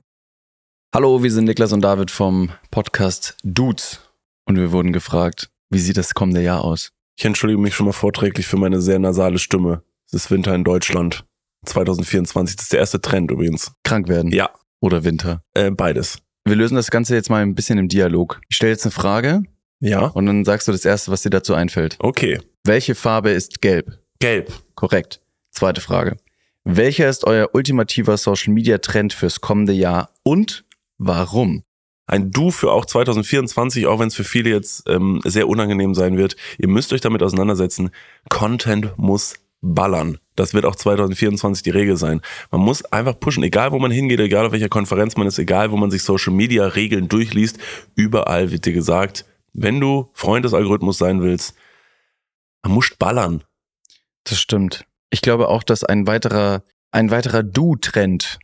Hallo, 0.93 1.23
wir 1.23 1.31
sind 1.31 1.45
Niklas 1.45 1.73
und 1.73 1.81
David 1.81 2.11
vom 2.11 2.51
Podcast 2.71 3.35
Dudes. 3.43 3.99
Und 4.45 4.57
wir 4.57 4.71
wurden 4.71 4.93
gefragt, 4.93 5.49
wie 5.69 5.79
sieht 5.79 5.97
das 5.97 6.13
kommende 6.13 6.41
Jahr 6.41 6.63
aus? 6.63 6.91
Ich 7.17 7.25
entschuldige 7.25 7.59
mich 7.59 7.75
schon 7.75 7.87
mal 7.87 7.93
vorträglich 7.93 8.47
für 8.47 8.57
meine 8.57 8.79
sehr 8.79 8.99
nasale 8.99 9.39
Stimme. 9.39 9.83
Es 10.07 10.13
ist 10.13 10.31
Winter 10.31 10.53
in 10.55 10.63
Deutschland. 10.63 11.25
2024. 11.65 12.55
Das 12.55 12.63
ist 12.63 12.73
der 12.73 12.79
erste 12.79 13.01
Trend 13.01 13.31
übrigens. 13.31 13.73
Krank 13.83 14.07
werden? 14.07 14.31
Ja. 14.31 14.51
Oder 14.81 15.03
Winter? 15.03 15.43
Äh, 15.53 15.71
beides. 15.71 16.19
Wir 16.45 16.55
lösen 16.55 16.75
das 16.75 16.89
Ganze 16.89 17.15
jetzt 17.15 17.29
mal 17.29 17.41
ein 17.41 17.53
bisschen 17.53 17.77
im 17.77 17.89
Dialog. 17.89 18.39
Ich 18.49 18.55
stelle 18.55 18.71
jetzt 18.71 18.85
eine 18.85 18.91
Frage. 18.91 19.43
Ja. 19.79 20.07
Und 20.07 20.25
dann 20.25 20.45
sagst 20.45 20.67
du 20.67 20.71
das 20.71 20.85
Erste, 20.85 21.11
was 21.11 21.21
dir 21.21 21.29
dazu 21.29 21.53
einfällt. 21.53 21.97
Okay. 21.99 22.39
Welche 22.63 22.95
Farbe 22.95 23.31
ist 23.31 23.61
gelb? 23.61 23.99
Gelb. 24.19 24.51
Korrekt. 24.75 25.21
Zweite 25.51 25.81
Frage. 25.81 26.17
Welcher 26.65 27.09
ist 27.09 27.25
euer 27.25 27.49
ultimativer 27.53 28.17
Social 28.17 28.53
Media 28.53 28.77
Trend 28.79 29.13
fürs 29.13 29.41
kommende 29.41 29.73
Jahr 29.73 30.13
und 30.23 30.65
warum? 30.97 31.63
ein 32.09 32.31
Du 32.31 32.51
für 32.51 32.71
auch 32.71 32.85
2024, 32.85 33.87
auch 33.87 33.99
wenn 33.99 34.07
es 34.07 34.15
für 34.15 34.23
viele 34.23 34.49
jetzt 34.49 34.89
ähm, 34.89 35.21
sehr 35.23 35.47
unangenehm 35.47 35.93
sein 35.93 36.17
wird. 36.17 36.35
Ihr 36.57 36.67
müsst 36.67 36.91
euch 36.91 37.01
damit 37.01 37.21
auseinandersetzen. 37.21 37.91
Content 38.29 38.93
muss 38.97 39.35
ballern. 39.61 40.17
Das 40.35 40.53
wird 40.53 40.65
auch 40.65 40.75
2024 40.75 41.63
die 41.63 41.69
Regel 41.69 41.97
sein. 41.97 42.21
Man 42.49 42.61
muss 42.61 42.83
einfach 42.85 43.19
pushen, 43.19 43.43
egal 43.43 43.71
wo 43.71 43.79
man 43.79 43.91
hingeht, 43.91 44.19
egal 44.19 44.45
auf 44.45 44.51
welcher 44.53 44.69
Konferenz 44.69 45.17
man 45.17 45.27
ist, 45.27 45.37
egal 45.37 45.71
wo 45.71 45.77
man 45.77 45.91
sich 45.91 46.01
Social 46.01 46.33
Media 46.33 46.65
Regeln 46.65 47.09
durchliest, 47.09 47.59
überall 47.95 48.51
wird 48.51 48.65
dir 48.65 48.73
gesagt, 48.73 49.25
wenn 49.53 49.79
du 49.79 50.09
Freund 50.13 50.45
des 50.45 50.53
Algorithmus 50.53 50.97
sein 50.97 51.21
willst, 51.21 51.55
man 52.63 52.73
muss 52.73 52.89
ballern. 52.97 53.43
Das 54.23 54.39
stimmt. 54.39 54.85
Ich 55.09 55.21
glaube 55.21 55.47
auch, 55.47 55.63
dass 55.63 55.83
ein 55.83 56.07
weiterer, 56.07 56.63
ein 56.91 57.11
weiterer 57.11 57.43
Du-Trend, 57.43 58.39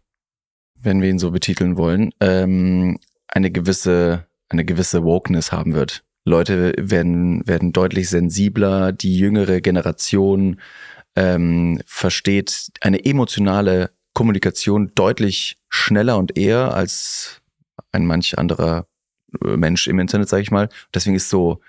wenn 0.75 1.01
wir 1.01 1.09
ihn 1.09 1.19
so 1.19 1.31
betiteln 1.31 1.77
wollen, 1.77 2.11
ähm, 2.19 2.97
eine 3.27 3.51
gewisse, 3.51 4.25
eine 4.49 4.65
gewisse 4.65 5.03
Wokeness 5.03 5.51
haben 5.51 5.73
wird. 5.73 6.03
Leute 6.25 6.73
werden, 6.77 7.47
werden 7.47 7.71
deutlich 7.71 8.09
sensibler, 8.09 8.91
die 8.91 9.17
jüngere 9.17 9.61
Generation 9.61 10.59
ähm, 11.15 11.81
versteht 11.85 12.71
eine 12.81 13.05
emotionale 13.05 13.91
Kommunikation 14.13 14.91
deutlich 14.95 15.57
schneller 15.69 16.17
und 16.17 16.37
eher 16.37 16.73
als 16.73 17.41
ein 17.91 18.05
manch 18.05 18.37
anderer 18.37 18.87
Mensch 19.43 19.87
im 19.87 19.99
Internet, 19.99 20.29
sage 20.29 20.43
ich 20.43 20.51
mal. 20.51 20.69
Deswegen 20.93 21.15
ist 21.15 21.29
so 21.29 21.59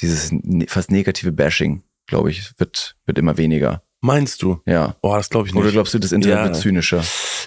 dieses 0.00 0.32
ne, 0.32 0.66
fast 0.68 0.90
negative 0.90 1.32
Bashing, 1.32 1.82
glaube 2.06 2.30
ich, 2.30 2.52
wird, 2.58 2.96
wird 3.06 3.18
immer 3.18 3.36
weniger. 3.36 3.82
Meinst 4.00 4.42
du? 4.42 4.60
Ja. 4.66 4.96
Oh, 5.00 5.14
das 5.14 5.30
glaube 5.30 5.48
ich 5.48 5.54
nicht. 5.54 5.62
Oder 5.62 5.72
glaubst 5.72 5.94
du, 5.94 5.98
das 5.98 6.12
Internet 6.12 6.36
Ja. 6.38 6.44
wird 6.44 6.56
zynischer? 6.56 7.02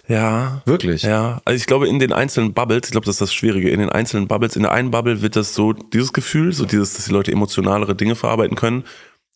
Ja. 0.07 0.63
Wirklich? 0.65 1.03
Ja, 1.03 1.39
also 1.45 1.55
ich 1.55 1.67
glaube 1.67 1.87
in 1.87 1.99
den 1.99 2.11
einzelnen 2.11 2.53
Bubbles, 2.53 2.85
ich 2.85 2.91
glaube, 2.91 3.05
das 3.05 3.15
ist 3.15 3.21
das 3.21 3.33
Schwierige, 3.33 3.69
in 3.69 3.79
den 3.79 3.89
einzelnen 3.89 4.27
Bubbles, 4.27 4.55
in 4.55 4.63
der 4.63 4.71
einen 4.71 4.89
Bubble 4.89 5.21
wird 5.21 5.35
das 5.35 5.53
so, 5.53 5.73
dieses 5.73 6.13
Gefühl, 6.13 6.53
so 6.53 6.65
dieses, 6.65 6.93
dass 6.95 7.05
die 7.05 7.11
Leute 7.11 7.31
emotionalere 7.31 7.93
Dinge 7.93 8.15
verarbeiten 8.15 8.55
können 8.57 8.85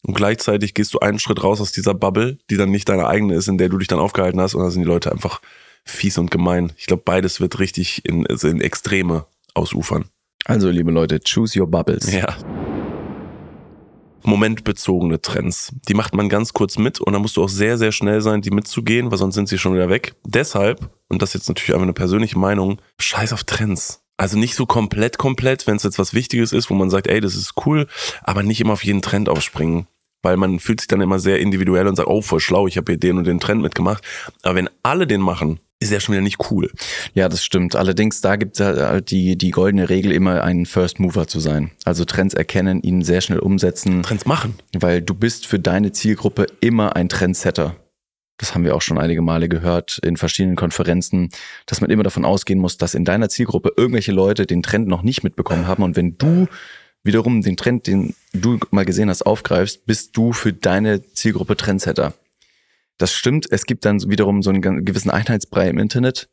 und 0.01 0.15
gleichzeitig 0.15 0.73
gehst 0.73 0.95
du 0.95 0.99
einen 0.99 1.19
Schritt 1.19 1.43
raus 1.43 1.61
aus 1.61 1.71
dieser 1.71 1.93
Bubble, 1.93 2.39
die 2.49 2.57
dann 2.57 2.71
nicht 2.71 2.89
deine 2.89 3.05
eigene 3.07 3.35
ist, 3.35 3.47
in 3.47 3.59
der 3.59 3.69
du 3.69 3.77
dich 3.77 3.87
dann 3.87 3.99
aufgehalten 3.99 4.41
hast 4.41 4.55
und 4.55 4.63
dann 4.63 4.71
sind 4.71 4.81
die 4.81 4.87
Leute 4.87 5.11
einfach 5.11 5.41
fies 5.83 6.17
und 6.17 6.31
gemein. 6.31 6.71
Ich 6.77 6.87
glaube, 6.87 7.03
beides 7.05 7.39
wird 7.39 7.59
richtig 7.59 8.03
in, 8.05 8.25
also 8.25 8.47
in 8.47 8.61
Extreme 8.61 9.25
ausufern. 9.53 10.05
Also, 10.45 10.69
liebe 10.69 10.91
Leute, 10.91 11.19
choose 11.19 11.59
your 11.59 11.67
bubbles. 11.67 12.11
Ja. 12.11 12.35
Momentbezogene 14.23 15.21
Trends. 15.21 15.73
Die 15.87 15.93
macht 15.93 16.13
man 16.13 16.29
ganz 16.29 16.53
kurz 16.53 16.77
mit 16.77 16.99
und 16.99 17.13
dann 17.13 17.21
musst 17.21 17.37
du 17.37 17.43
auch 17.43 17.49
sehr, 17.49 17.77
sehr 17.77 17.91
schnell 17.91 18.21
sein, 18.21 18.41
die 18.41 18.51
mitzugehen, 18.51 19.09
weil 19.09 19.17
sonst 19.17 19.35
sind 19.35 19.49
sie 19.49 19.57
schon 19.57 19.73
wieder 19.73 19.89
weg. 19.89 20.13
Deshalb, 20.25 20.89
und 21.09 21.21
das 21.21 21.29
ist 21.29 21.41
jetzt 21.41 21.47
natürlich 21.47 21.73
einfach 21.73 21.83
eine 21.83 21.93
persönliche 21.93 22.37
Meinung, 22.37 22.79
scheiß 22.99 23.33
auf 23.33 23.43
Trends. 23.43 24.03
Also 24.17 24.37
nicht 24.37 24.53
so 24.53 24.67
komplett, 24.67 25.17
komplett, 25.17 25.65
wenn 25.65 25.77
es 25.77 25.83
jetzt 25.83 25.97
was 25.97 26.13
Wichtiges 26.13 26.53
ist, 26.53 26.69
wo 26.69 26.75
man 26.75 26.91
sagt, 26.91 27.07
ey, 27.07 27.21
das 27.21 27.35
ist 27.35 27.53
cool, 27.65 27.87
aber 28.21 28.43
nicht 28.43 28.61
immer 28.61 28.73
auf 28.73 28.83
jeden 28.83 29.01
Trend 29.01 29.29
aufspringen. 29.29 29.87
Weil 30.21 30.37
man 30.37 30.59
fühlt 30.59 30.81
sich 30.81 30.87
dann 30.87 31.01
immer 31.01 31.17
sehr 31.17 31.39
individuell 31.39 31.87
und 31.87 31.95
sagt, 31.95 32.07
oh, 32.07 32.21
voll 32.21 32.39
schlau, 32.39 32.67
ich 32.67 32.77
habe 32.77 32.91
hier 32.91 32.99
den 32.99 33.17
und 33.17 33.25
den 33.25 33.39
Trend 33.39 33.63
mitgemacht. 33.63 34.03
Aber 34.43 34.53
wenn 34.53 34.69
alle 34.83 35.07
den 35.07 35.21
machen, 35.21 35.59
ist 35.81 35.91
ja 35.91 35.99
schon 35.99 36.13
wieder 36.13 36.21
nicht 36.21 36.51
cool. 36.51 36.71
Ja, 37.13 37.27
das 37.27 37.43
stimmt. 37.43 37.75
Allerdings, 37.75 38.21
da 38.21 38.35
gibt 38.35 38.59
es 38.59 38.65
halt 38.65 39.09
die, 39.09 39.35
die 39.35 39.51
goldene 39.51 39.89
Regel, 39.89 40.11
immer 40.11 40.43
ein 40.43 40.65
First 40.65 40.99
Mover 40.99 41.27
zu 41.27 41.39
sein. 41.39 41.71
Also 41.83 42.05
Trends 42.05 42.33
erkennen, 42.35 42.81
ihn 42.81 43.01
sehr 43.01 43.19
schnell 43.21 43.39
umsetzen, 43.39 44.03
Trends 44.03 44.25
machen. 44.25 44.55
weil 44.77 45.01
du 45.01 45.15
bist 45.15 45.47
für 45.47 45.59
deine 45.59 45.91
Zielgruppe 45.91 46.45
immer 46.61 46.95
ein 46.95 47.09
Trendsetter. 47.09 47.75
Das 48.37 48.53
haben 48.53 48.63
wir 48.63 48.75
auch 48.75 48.81
schon 48.81 48.97
einige 48.97 49.21
Male 49.21 49.49
gehört 49.49 49.99
in 50.03 50.17
verschiedenen 50.17 50.55
Konferenzen, 50.55 51.29
dass 51.65 51.81
man 51.81 51.89
immer 51.89 52.03
davon 52.03 52.25
ausgehen 52.25 52.59
muss, 52.59 52.77
dass 52.77 52.93
in 52.93 53.05
deiner 53.05 53.29
Zielgruppe 53.29 53.73
irgendwelche 53.75 54.11
Leute 54.11 54.45
den 54.45 54.63
Trend 54.63 54.87
noch 54.87 55.01
nicht 55.01 55.23
mitbekommen 55.23 55.67
haben. 55.67 55.83
Und 55.83 55.95
wenn 55.95 56.17
du 56.17 56.47
wiederum 57.03 57.41
den 57.41 57.57
Trend, 57.57 57.87
den 57.87 58.15
du 58.33 58.59
mal 58.69 58.85
gesehen 58.85 59.09
hast, 59.09 59.23
aufgreifst, 59.23 59.85
bist 59.85 60.15
du 60.15 60.33
für 60.33 60.53
deine 60.53 61.01
Zielgruppe 61.13 61.57
Trendsetter. 61.57 62.13
Das 63.01 63.13
stimmt, 63.13 63.51
es 63.51 63.65
gibt 63.65 63.85
dann 63.85 63.99
wiederum 64.11 64.43
so 64.43 64.51
einen 64.51 64.85
gewissen 64.85 65.09
Einheitsbrei 65.09 65.67
im 65.69 65.79
Internet, 65.79 66.29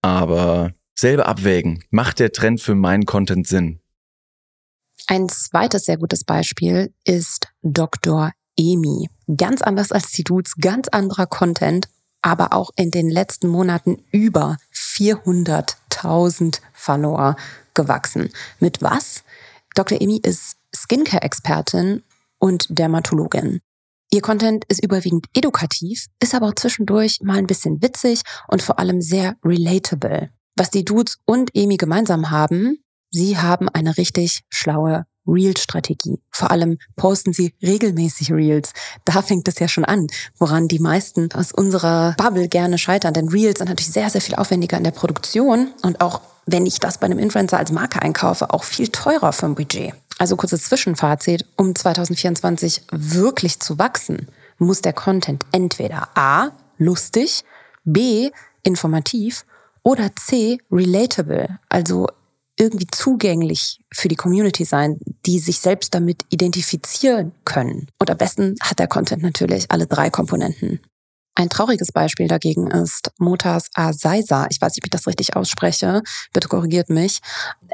aber 0.00 0.72
selber 0.94 1.26
abwägen. 1.26 1.84
Macht 1.90 2.20
der 2.20 2.32
Trend 2.32 2.62
für 2.62 2.74
meinen 2.74 3.04
Content 3.04 3.46
Sinn? 3.46 3.80
Ein 5.08 5.28
zweites 5.28 5.84
sehr 5.84 5.98
gutes 5.98 6.24
Beispiel 6.24 6.94
ist 7.04 7.48
Dr. 7.60 8.32
Emi. 8.58 9.10
Ganz 9.36 9.60
anders 9.60 9.92
als 9.92 10.10
die 10.12 10.24
Dudes, 10.24 10.54
ganz 10.58 10.88
anderer 10.88 11.26
Content, 11.26 11.86
aber 12.22 12.54
auch 12.54 12.70
in 12.76 12.90
den 12.90 13.10
letzten 13.10 13.48
Monaten 13.48 14.02
über 14.10 14.56
400.000 14.74 16.62
Follower 16.72 17.36
gewachsen. 17.74 18.30
Mit 18.58 18.80
was? 18.80 19.22
Dr. 19.74 20.00
Emi 20.00 20.18
ist 20.22 20.56
Skincare-Expertin 20.74 22.02
und 22.38 22.66
Dermatologin. 22.70 23.60
Ihr 24.10 24.20
Content 24.22 24.64
ist 24.68 24.84
überwiegend 24.84 25.26
edukativ, 25.34 26.06
ist 26.22 26.34
aber 26.34 26.48
auch 26.48 26.54
zwischendurch 26.54 27.18
mal 27.22 27.38
ein 27.38 27.46
bisschen 27.46 27.82
witzig 27.82 28.22
und 28.48 28.62
vor 28.62 28.78
allem 28.78 29.00
sehr 29.00 29.36
relatable. 29.44 30.30
Was 30.56 30.70
die 30.70 30.84
Dudes 30.84 31.18
und 31.24 31.54
Emi 31.54 31.76
gemeinsam 31.76 32.30
haben, 32.30 32.78
sie 33.10 33.36
haben 33.36 33.68
eine 33.68 33.96
richtig 33.96 34.42
schlaue 34.48 35.06
Reel-Strategie. 35.26 36.20
Vor 36.30 36.50
allem 36.50 36.78
posten 36.96 37.32
sie 37.32 37.54
regelmäßig 37.62 38.32
Reels. 38.32 38.72
Da 39.04 39.22
fängt 39.22 39.48
es 39.48 39.58
ja 39.58 39.68
schon 39.68 39.84
an, 39.84 40.06
woran 40.38 40.68
die 40.68 40.78
meisten 40.78 41.32
aus 41.32 41.52
unserer 41.52 42.14
Bubble 42.16 42.48
gerne 42.48 42.78
scheitern. 42.78 43.14
Denn 43.14 43.28
Reels 43.28 43.58
sind 43.58 43.68
natürlich 43.68 43.92
sehr, 43.92 44.10
sehr 44.10 44.20
viel 44.20 44.34
aufwendiger 44.34 44.76
in 44.76 44.84
der 44.84 44.90
Produktion 44.90 45.72
und 45.82 46.00
auch 46.00 46.20
wenn 46.46 46.64
ich 46.64 46.78
das 46.78 46.98
bei 46.98 47.06
einem 47.06 47.18
Influencer 47.18 47.58
als 47.58 47.72
Marke 47.72 48.00
einkaufe, 48.00 48.54
auch 48.54 48.62
viel 48.62 48.88
teurer 48.88 49.32
vom 49.32 49.56
Budget. 49.56 49.94
Also 50.18 50.36
kurzes 50.36 50.62
Zwischenfazit, 50.64 51.44
um 51.56 51.74
2024 51.74 52.82
wirklich 52.92 53.60
zu 53.60 53.78
wachsen, 53.78 54.28
muss 54.58 54.80
der 54.80 54.92
Content 54.92 55.44
entweder 55.52 56.08
A, 56.14 56.50
lustig, 56.78 57.44
B, 57.84 58.30
informativ 58.62 59.44
Oder 59.82 60.10
C, 60.16 60.58
relatable, 60.70 61.60
also 61.68 62.08
irgendwie 62.58 62.86
zugänglich 62.90 63.78
für 63.92 64.08
die 64.08 64.16
Community 64.16 64.64
sein, 64.64 64.98
die 65.26 65.38
sich 65.38 65.60
selbst 65.60 65.94
damit 65.94 66.24
identifizieren 66.30 67.32
können. 67.44 67.88
Und 67.98 68.10
am 68.10 68.16
besten 68.16 68.54
hat 68.60 68.78
der 68.78 68.88
Content 68.88 69.22
natürlich 69.22 69.70
alle 69.70 69.86
drei 69.86 70.10
Komponenten. 70.10 70.80
Ein 71.38 71.50
trauriges 71.50 71.92
Beispiel 71.92 72.28
dagegen 72.28 72.70
ist 72.70 73.10
Motas 73.18 73.68
Azaisa, 73.74 74.46
ich 74.48 74.58
weiß 74.58 74.72
nicht, 74.72 74.82
ob 74.82 74.86
ich 74.86 74.90
das 74.90 75.06
richtig 75.06 75.36
ausspreche, 75.36 76.02
bitte 76.32 76.48
korrigiert 76.48 76.88
mich, 76.88 77.20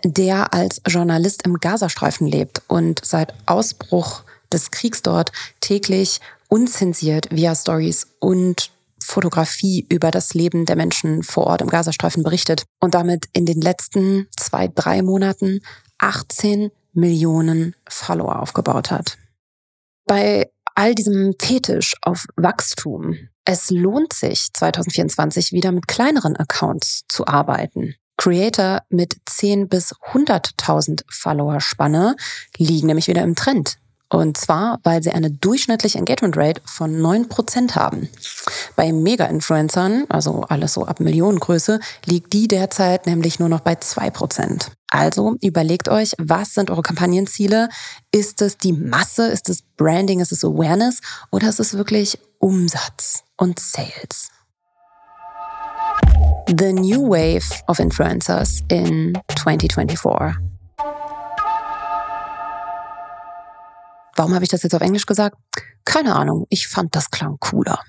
der 0.05 0.53
als 0.53 0.83
Journalist 0.85 1.45
im 1.45 1.61
Gazastreifen 1.61 2.27
lebt 2.27 2.62
und 2.67 3.01
seit 3.05 3.35
Ausbruch 3.47 4.25
des 4.53 4.73
Kriegs 4.73 5.03
dort 5.03 5.31
täglich 5.61 6.21
unzensiert 6.49 7.29
via 7.31 7.55
Stories 7.55 8.09
und 8.19 8.71
Fotografie 9.12 9.87
über 9.90 10.11
das 10.11 10.33
Leben 10.33 10.64
der 10.64 10.75
Menschen 10.75 11.23
vor 11.23 11.47
Ort 11.47 11.61
im 11.61 11.69
Gazastreifen 11.69 12.23
berichtet 12.23 12.64
und 12.81 12.95
damit 12.95 13.26
in 13.35 13.45
den 13.45 13.61
letzten 13.61 14.26
zwei, 14.38 14.69
drei 14.69 15.02
Monaten 15.02 15.61
18 15.99 16.71
Millionen 16.95 17.76
Follower 17.87 18.40
aufgebaut 18.40 18.90
hat. 18.90 19.19
Bei 20.07 20.50
all 20.75 20.95
diesem 20.95 21.35
Fetisch 21.38 21.95
auf 22.00 22.25
Wachstum, 22.37 23.28
es 23.45 23.69
lohnt 23.69 24.14
sich 24.14 24.49
2024 24.54 25.52
wieder 25.52 25.73
mit 25.73 25.88
kleineren 25.88 26.35
Accounts 26.35 27.02
zu 27.09 27.26
arbeiten. 27.26 27.95
Creator 28.16 28.81
mit 28.88 29.16
10 29.26 29.69
bis 29.69 29.92
100.000 30.12 31.02
Follower 31.11 31.61
Spanne 31.61 32.16
liegen 32.57 32.87
nämlich 32.87 33.09
wieder 33.09 33.23
im 33.23 33.35
Trend. 33.35 33.76
Und 34.12 34.37
zwar, 34.37 34.78
weil 34.83 35.02
sie 35.02 35.11
eine 35.11 35.31
durchschnittliche 35.31 35.97
Engagement 35.97 36.37
Rate 36.37 36.61
von 36.66 37.00
9% 37.00 37.75
haben. 37.75 38.11
Bei 38.76 38.92
Mega-Influencern, 38.92 40.04
also 40.11 40.42
alles 40.42 40.75
so 40.75 40.85
ab 40.85 41.00
Millionengröße, 41.00 41.81
liegt 42.04 42.35
die 42.35 42.47
derzeit 42.47 43.07
nämlich 43.07 43.38
nur 43.38 43.49
noch 43.49 43.61
bei 43.61 43.73
2%. 43.73 44.66
Also 44.90 45.37
überlegt 45.40 45.88
euch, 45.88 46.12
was 46.19 46.52
sind 46.52 46.71
eure 46.71 46.83
Kampagnenziele? 46.83 47.71
Ist 48.11 48.42
es 48.42 48.59
die 48.59 48.75
Masse? 48.75 49.28
Ist 49.28 49.49
es 49.49 49.62
Branding? 49.78 50.21
Ist 50.21 50.33
es 50.33 50.45
Awareness? 50.45 51.00
Oder 51.31 51.49
ist 51.49 51.61
es 51.61 51.73
wirklich 51.73 52.19
Umsatz 52.38 53.25
und 53.38 53.59
Sales? 53.59 54.28
The 56.49 56.75
New 56.75 57.09
Wave 57.09 57.62
of 57.66 57.78
Influencers 57.78 58.61
in 58.69 59.19
2024. 59.37 60.51
Warum 64.16 64.35
habe 64.35 64.45
ich 64.45 64.50
das 64.50 64.62
jetzt 64.62 64.75
auf 64.75 64.83
Englisch 64.83 65.07
gesagt? 65.07 65.37
Keine 65.85 66.14
Ahnung, 66.14 66.47
ich 66.49 66.69
fand 66.69 66.95
das 66.95 67.11
klang 67.11 67.38
cooler. 67.40 67.81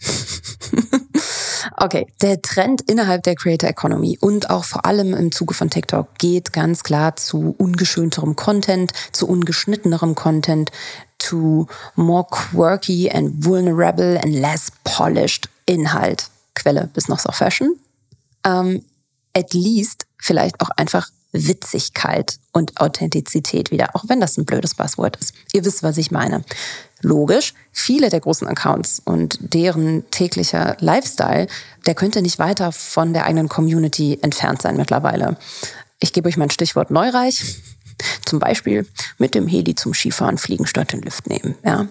okay, 1.77 2.07
der 2.21 2.41
Trend 2.41 2.81
innerhalb 2.89 3.23
der 3.23 3.35
Creator 3.35 3.69
Economy 3.69 4.17
und 4.19 4.49
auch 4.49 4.63
vor 4.63 4.85
allem 4.85 5.13
im 5.13 5.31
Zuge 5.31 5.53
von 5.53 5.69
TikTok 5.69 6.17
geht 6.17 6.53
ganz 6.53 6.83
klar 6.83 7.15
zu 7.15 7.53
ungeschönterem 7.57 8.35
Content, 8.35 8.93
zu 9.11 9.27
ungeschnittenerem 9.27 10.15
Content, 10.15 10.71
to 11.19 11.67
more 11.95 12.25
quirky 12.29 13.09
and 13.11 13.45
vulnerable 13.45 14.19
and 14.23 14.33
less 14.33 14.71
polished 14.83 15.49
Inhalt. 15.65 16.29
Quelle 16.55 16.89
bis 16.93 17.07
noch 17.07 17.19
so 17.19 17.31
Fashion. 17.31 17.75
Um, 18.45 18.83
at 19.33 19.53
least 19.53 20.05
vielleicht 20.17 20.59
auch 20.61 20.69
einfach 20.75 21.09
Witzigkeit 21.33 22.37
und 22.51 22.79
Authentizität 22.79 23.71
wieder, 23.71 23.95
auch 23.95 24.05
wenn 24.07 24.21
das 24.21 24.37
ein 24.37 24.45
blödes 24.45 24.75
Passwort 24.75 25.17
ist. 25.17 25.33
Ihr 25.51 25.65
wisst, 25.65 25.83
was 25.83 25.97
ich 25.97 26.11
meine. 26.11 26.43
Logisch, 27.01 27.53
viele 27.73 28.09
der 28.09 28.21
großen 28.21 28.47
Accounts 28.47 29.01
und 29.03 29.37
deren 29.41 30.09
täglicher 30.09 30.77
Lifestyle, 30.79 31.47
der 31.85 31.95
könnte 31.95 32.21
nicht 32.21 32.39
weiter 32.39 32.71
von 32.71 33.13
der 33.13 33.25
eigenen 33.25 33.49
Community 33.49 34.17
entfernt 34.21 34.61
sein 34.61 34.77
mittlerweile. 34.77 35.35
Ich 35.99 36.13
gebe 36.13 36.29
euch 36.29 36.37
mal 36.37 36.45
ein 36.45 36.49
Stichwort 36.49 36.91
Neureich. 36.91 37.57
Zum 38.25 38.39
Beispiel 38.39 38.85
mit 39.17 39.35
dem 39.35 39.47
Heli 39.47 39.75
zum 39.75 39.93
Skifahren 39.93 40.37
fliegen 40.37 40.65
statt 40.65 40.93
den 40.93 41.01
Lift 41.01 41.27
nehmen. 41.27 41.55
Ja. 41.63 41.87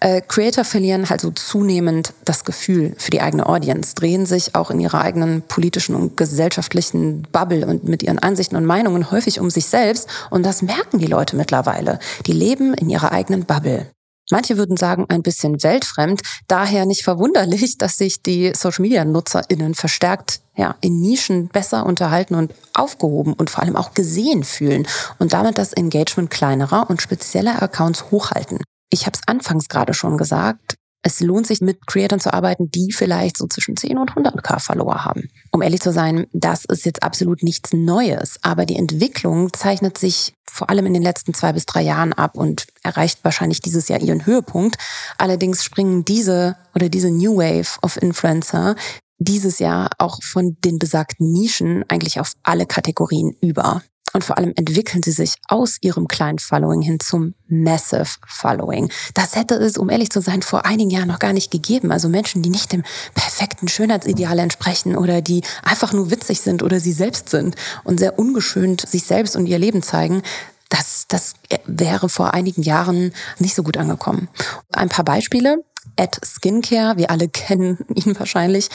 Äh, 0.00 0.20
Creator 0.20 0.64
verlieren 0.64 1.10
halt 1.10 1.20
so 1.20 1.30
zunehmend 1.30 2.12
das 2.24 2.44
Gefühl 2.44 2.94
für 2.98 3.10
die 3.10 3.20
eigene 3.20 3.46
Audience, 3.46 3.94
drehen 3.94 4.26
sich 4.26 4.54
auch 4.54 4.70
in 4.70 4.80
ihrer 4.80 5.00
eigenen 5.00 5.42
politischen 5.42 5.94
und 5.94 6.16
gesellschaftlichen 6.16 7.22
Bubble 7.32 7.66
und 7.66 7.84
mit 7.84 8.02
ihren 8.02 8.18
Ansichten 8.18 8.56
und 8.56 8.64
Meinungen 8.64 9.10
häufig 9.10 9.40
um 9.40 9.50
sich 9.50 9.66
selbst. 9.66 10.08
Und 10.30 10.44
das 10.44 10.62
merken 10.62 10.98
die 10.98 11.06
Leute 11.06 11.36
mittlerweile. 11.36 11.98
Die 12.26 12.32
leben 12.32 12.74
in 12.74 12.90
ihrer 12.90 13.12
eigenen 13.12 13.44
Bubble. 13.44 13.86
Manche 14.30 14.56
würden 14.56 14.76
sagen, 14.76 15.06
ein 15.08 15.22
bisschen 15.22 15.62
weltfremd. 15.62 16.22
Daher 16.48 16.86
nicht 16.86 17.04
verwunderlich, 17.04 17.76
dass 17.78 17.96
sich 17.98 18.22
die 18.22 18.52
Social-Media-NutzerInnen 18.54 19.74
verstärkt 19.74 20.40
ja, 20.56 20.76
in 20.80 21.00
Nischen 21.00 21.48
besser 21.48 21.86
unterhalten 21.86 22.34
und 22.34 22.54
aufgehoben 22.74 23.32
und 23.32 23.50
vor 23.50 23.62
allem 23.62 23.76
auch 23.76 23.94
gesehen 23.94 24.44
fühlen 24.44 24.86
und 25.18 25.32
damit 25.32 25.56
das 25.58 25.72
Engagement 25.72 26.30
kleinerer 26.30 26.90
und 26.90 27.00
spezieller 27.00 27.62
Accounts 27.62 28.10
hochhalten. 28.10 28.58
Ich 28.90 29.06
habe 29.06 29.16
es 29.16 29.26
anfangs 29.26 29.68
gerade 29.68 29.94
schon 29.94 30.18
gesagt, 30.18 30.76
es 31.02 31.20
lohnt 31.20 31.46
sich 31.46 31.60
mit 31.60 31.86
Creatern 31.86 32.20
zu 32.20 32.32
arbeiten, 32.32 32.70
die 32.70 32.92
vielleicht 32.92 33.36
so 33.36 33.46
zwischen 33.46 33.76
10 33.76 33.98
und 33.98 34.12
100k 34.12 34.60
Follower 34.60 35.04
haben. 35.04 35.28
Um 35.50 35.62
ehrlich 35.62 35.80
zu 35.80 35.92
sein, 35.92 36.26
das 36.32 36.64
ist 36.64 36.86
jetzt 36.86 37.02
absolut 37.02 37.42
nichts 37.42 37.72
Neues, 37.72 38.38
aber 38.42 38.66
die 38.66 38.76
Entwicklung 38.76 39.52
zeichnet 39.52 39.98
sich 39.98 40.34
vor 40.50 40.70
allem 40.70 40.86
in 40.86 40.94
den 40.94 41.02
letzten 41.02 41.34
zwei 41.34 41.52
bis 41.52 41.66
drei 41.66 41.82
Jahren 41.82 42.12
ab 42.12 42.36
und 42.36 42.66
erreicht 42.82 43.20
wahrscheinlich 43.22 43.60
dieses 43.60 43.88
Jahr 43.88 44.00
ihren 44.00 44.26
Höhepunkt. 44.26 44.76
Allerdings 45.18 45.64
springen 45.64 46.04
diese 46.04 46.56
oder 46.74 46.88
diese 46.88 47.10
New 47.10 47.38
Wave 47.38 47.78
of 47.82 48.00
Influencer 48.00 48.76
dieses 49.18 49.60
Jahr 49.60 49.90
auch 49.98 50.22
von 50.22 50.56
den 50.64 50.78
besagten 50.78 51.32
Nischen 51.32 51.84
eigentlich 51.88 52.20
auf 52.20 52.32
alle 52.42 52.66
Kategorien 52.66 53.34
über. 53.40 53.82
Und 54.12 54.24
vor 54.24 54.38
allem 54.38 54.52
entwickeln 54.56 55.02
sie 55.02 55.12
sich 55.12 55.36
aus 55.48 55.78
ihrem 55.80 56.08
kleinen 56.08 56.38
Following 56.38 56.82
hin 56.82 57.00
zum 57.00 57.34
Massive 57.48 58.18
Following. 58.26 58.90
Das 59.14 59.36
hätte 59.36 59.54
es, 59.54 59.78
um 59.78 59.88
ehrlich 59.88 60.10
zu 60.10 60.20
sein, 60.20 60.42
vor 60.42 60.66
einigen 60.66 60.90
Jahren 60.90 61.08
noch 61.08 61.18
gar 61.18 61.32
nicht 61.32 61.50
gegeben. 61.50 61.92
Also 61.92 62.08
Menschen, 62.08 62.42
die 62.42 62.50
nicht 62.50 62.72
dem 62.72 62.82
perfekten 63.14 63.68
Schönheitsideal 63.68 64.38
entsprechen 64.38 64.96
oder 64.96 65.22
die 65.22 65.42
einfach 65.62 65.92
nur 65.92 66.10
witzig 66.10 66.40
sind 66.40 66.62
oder 66.62 66.80
sie 66.80 66.92
selbst 66.92 67.28
sind 67.30 67.56
und 67.84 67.98
sehr 67.98 68.18
ungeschönt 68.18 68.86
sich 68.86 69.04
selbst 69.04 69.36
und 69.36 69.46
ihr 69.46 69.58
Leben 69.58 69.82
zeigen, 69.82 70.22
das, 70.68 71.04
das 71.08 71.34
wäre 71.66 72.08
vor 72.08 72.32
einigen 72.32 72.62
Jahren 72.62 73.12
nicht 73.38 73.54
so 73.54 73.62
gut 73.62 73.76
angekommen. 73.76 74.28
Ein 74.72 74.88
paar 74.88 75.04
Beispiele. 75.04 75.62
At 75.98 76.18
Skincare, 76.24 76.96
wir 76.96 77.10
alle 77.10 77.28
kennen 77.32 77.84
ihn 77.94 78.18
wahrscheinlich, 78.18 78.68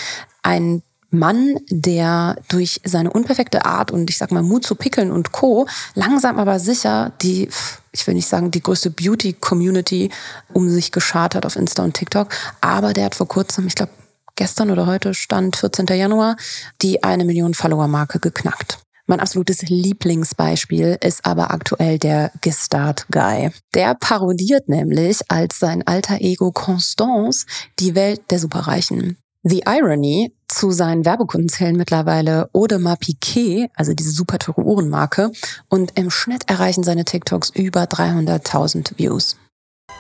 ein 0.44 0.84
Mann, 1.10 1.58
der 1.70 2.36
durch 2.50 2.82
seine 2.84 3.12
unperfekte 3.12 3.66
Art 3.66 3.92
und 3.92 4.10
ich 4.10 4.18
sag 4.18 4.32
mal 4.32 4.44
Mut 4.44 4.66
zu 4.66 4.76
pickeln 4.76 5.12
und 5.12 5.32
Co. 5.32 5.68
langsam 5.96 6.38
aber 6.38 6.60
sicher 6.60 7.14
die, 7.22 7.50
ich 7.92 8.06
will 8.06 8.14
nicht 8.14 8.28
sagen 8.28 8.52
die 8.52 8.62
größte 8.62 8.90
Beauty-Community 8.90 10.10
um 10.54 10.70
sich 10.70 10.92
geschart 10.92 11.36
hat 11.36 11.46
auf 11.46 11.56
Insta 11.56 11.84
und 11.84 11.94
TikTok, 11.94 12.30
aber 12.62 12.94
der 12.94 13.06
hat 13.06 13.16
vor 13.16 13.28
kurzem, 13.28 13.68
ich 13.68 13.76
glaube 13.76 13.92
gestern 14.36 14.70
oder 14.70 14.86
heute 14.86 15.14
stand 15.14 15.56
14. 15.56 15.88
Januar, 15.88 16.36
die 16.82 17.04
eine 17.04 17.26
Million 17.26 17.54
Follower-Marke 17.54 18.20
geknackt. 18.20 18.80
Mein 19.10 19.22
absolutes 19.22 19.62
Lieblingsbeispiel 19.62 20.98
ist 21.02 21.26
aber 21.26 21.52
aktuell 21.52 21.98
der 21.98 22.32
Gestart 22.42 23.06
Guy. 23.10 23.52
Der 23.74 23.96
parodiert 23.96 24.68
nämlich 24.68 25.22
als 25.30 25.60
sein 25.60 25.88
alter 25.88 26.20
Ego 26.20 26.52
Constance 26.52 27.46
die 27.80 27.96
Welt 27.96 28.20
der 28.30 28.40
Superreichen. 28.40 29.18
The 29.50 29.64
Irony 29.66 30.34
zu 30.50 30.72
seinen 30.72 31.06
Werbekunden 31.06 31.48
zählen 31.48 31.78
mittlerweile 31.78 32.50
Audemars 32.52 33.00
Piquet, 33.00 33.70
also 33.76 33.94
diese 33.94 34.12
super 34.12 34.40
teure 34.40 34.66
Uhrenmarke, 34.66 35.32
und 35.70 35.94
im 35.96 36.12
Schnitt 36.12 36.50
erreichen 36.50 36.84
seine 36.84 37.06
TikToks 37.06 37.52
über 37.52 37.84
300.000 37.84 38.98
Views. 38.98 39.38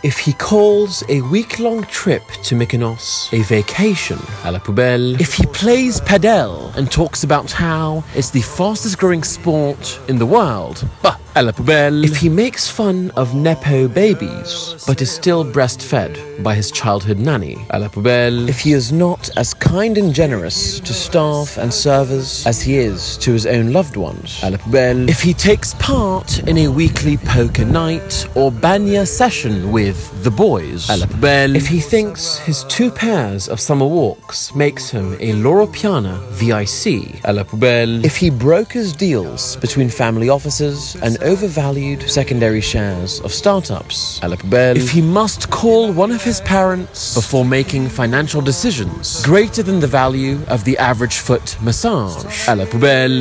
If 0.03 0.17
he 0.17 0.33
calls 0.33 1.01
a 1.03 1.21
week-long 1.31 1.85
trip 1.87 2.23
to 2.43 2.55
Mykonos 2.55 3.29
a 3.31 3.41
vacation 3.41 4.19
à 4.43 4.51
la 4.51 4.59
poubelle, 4.59 5.15
if 5.17 5.33
he 5.33 5.45
plays 5.47 6.01
padel 6.01 6.73
and 6.75 6.91
talks 6.91 7.23
about 7.23 7.49
how 7.57 8.03
it's 8.15 8.29
the 8.31 8.41
fastest 8.41 8.99
growing 8.99 9.23
sport 9.23 10.01
in 10.09 10.19
the 10.19 10.25
world, 10.25 10.85
bah, 11.01 11.17
à 11.37 11.43
la 11.43 11.53
poubelle. 11.53 12.03
If 12.03 12.17
he 12.17 12.29
makes 12.29 12.67
fun 12.67 13.11
of 13.15 13.35
Nepo 13.35 13.87
babies, 13.87 14.83
but 14.87 15.01
is 15.01 15.11
still 15.11 15.45
breastfed 15.45 16.17
by 16.41 16.55
his 16.55 16.71
childhood 16.71 17.19
nanny, 17.19 17.57
à 17.69 17.79
la 17.79 17.89
poubelle. 17.89 18.49
If 18.49 18.61
he 18.61 18.73
is 18.73 18.91
not 18.91 19.29
as 19.37 19.53
kind 19.53 19.99
and 19.99 20.15
generous 20.15 20.79
to 20.79 20.93
staff 20.93 21.57
and 21.57 21.71
servers 21.71 22.43
as 22.47 22.63
he 22.63 22.77
is 22.77 23.17
to 23.17 23.33
his 23.33 23.45
own 23.45 23.71
loved 23.71 23.97
ones, 23.97 24.39
à 24.41 24.49
la 24.49 24.57
poubelle. 24.57 25.07
If 25.07 25.21
he 25.21 25.33
takes 25.33 25.75
part 25.75 26.39
in 26.47 26.57
a 26.57 26.69
weekly 26.69 27.17
poker 27.17 27.65
night 27.65 28.27
or 28.35 28.51
banya 28.51 29.05
session 29.05 29.71
with 29.71 29.97
the 30.23 30.31
boys, 30.31 30.87
à 30.87 30.99
la 30.99 31.05
poubelle. 31.05 31.55
If 31.55 31.67
he 31.67 31.79
thinks 31.79 32.39
his 32.39 32.63
two 32.63 32.89
pairs 32.89 33.47
of 33.47 33.59
summer 33.59 33.85
walks 33.85 34.55
makes 34.55 34.89
him 34.89 35.15
a 35.19 35.33
Laura 35.33 35.67
Piana 35.67 36.19
VIC, 36.31 37.21
à 37.23 37.35
la 37.35 37.43
poubelle. 37.43 38.03
If 38.03 38.17
he 38.17 38.31
brokers 38.31 38.91
deals 38.91 39.55
between 39.57 39.89
family 39.89 40.29
offices 40.29 40.95
and 41.03 41.17
overvalued 41.27 42.01
secondary 42.09 42.61
shares 42.61 43.19
of 43.21 43.31
startups. 43.31 44.19
If 44.23 44.91
he 44.91 45.01
must 45.01 45.49
call 45.49 45.91
one 45.91 46.11
of 46.11 46.23
his 46.23 46.41
parents 46.41 47.13
before 47.13 47.45
making 47.45 47.89
financial 47.89 48.41
decisions. 48.41 49.21
greater 49.23 49.63
than 49.63 49.79
the 49.79 49.87
value 49.87 50.39
of 50.47 50.63
the 50.63 50.77
average 50.77 51.17
foot 51.17 51.57
massage. 51.61 52.47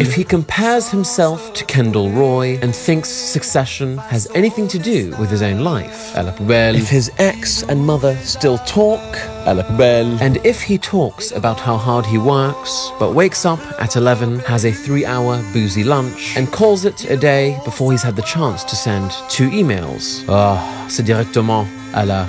If 0.07 0.15
he 0.15 0.25
compares 0.25 0.89
himself 0.89 1.53
to 1.55 1.65
Kendall 1.65 2.11
Roy 2.11 2.59
and 2.63 2.75
thinks 2.75 3.09
succession 3.09 3.99
has 3.99 4.29
anything 4.35 4.69
to 4.69 4.79
do 4.79 5.15
with 5.19 5.31
his 5.31 5.43
own 5.43 5.61
life. 5.61 6.13
If 6.17 6.89
his 6.89 7.11
ex 7.19 7.63
and 7.63 7.85
mother 7.85 8.17
still 8.23 8.59
talk 8.59 9.03
à 9.03 9.05
la 9.07 9.15
poubelle, 9.15 9.36
and 9.47 10.39
if 10.45 10.61
he 10.61 10.77
talks 10.77 11.31
about 11.31 11.61
how 11.61 11.77
hard 11.77 12.05
he 12.05 12.19
works, 12.19 12.91
but 12.99 13.15
wakes 13.15 13.45
up 13.45 13.61
at 13.81 13.95
11, 13.95 14.41
has 14.41 14.65
a 14.65 14.73
three 14.73 15.07
hour 15.07 15.41
boozy 15.53 15.85
lunch, 15.85 16.37
and 16.37 16.51
calls 16.51 16.85
it 16.85 17.09
a 17.09 17.17
day 17.17 17.57
before 17.65 17.93
he's 17.93 18.03
had 18.03 18.17
the 18.17 18.23
chance 18.23 18.65
to 18.65 18.75
send 18.75 19.13
two 19.29 19.49
emails. 19.51 20.25
Ah, 20.29 20.59
c'est 20.89 21.05
directement 21.05 21.65
à 21.95 22.05
la 22.05 22.27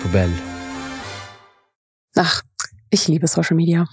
poubelle. 0.00 0.32
Ach, 2.16 2.42
ich 2.90 3.08
liebe 3.08 3.26
Social 3.28 3.56
Media. 3.56 3.86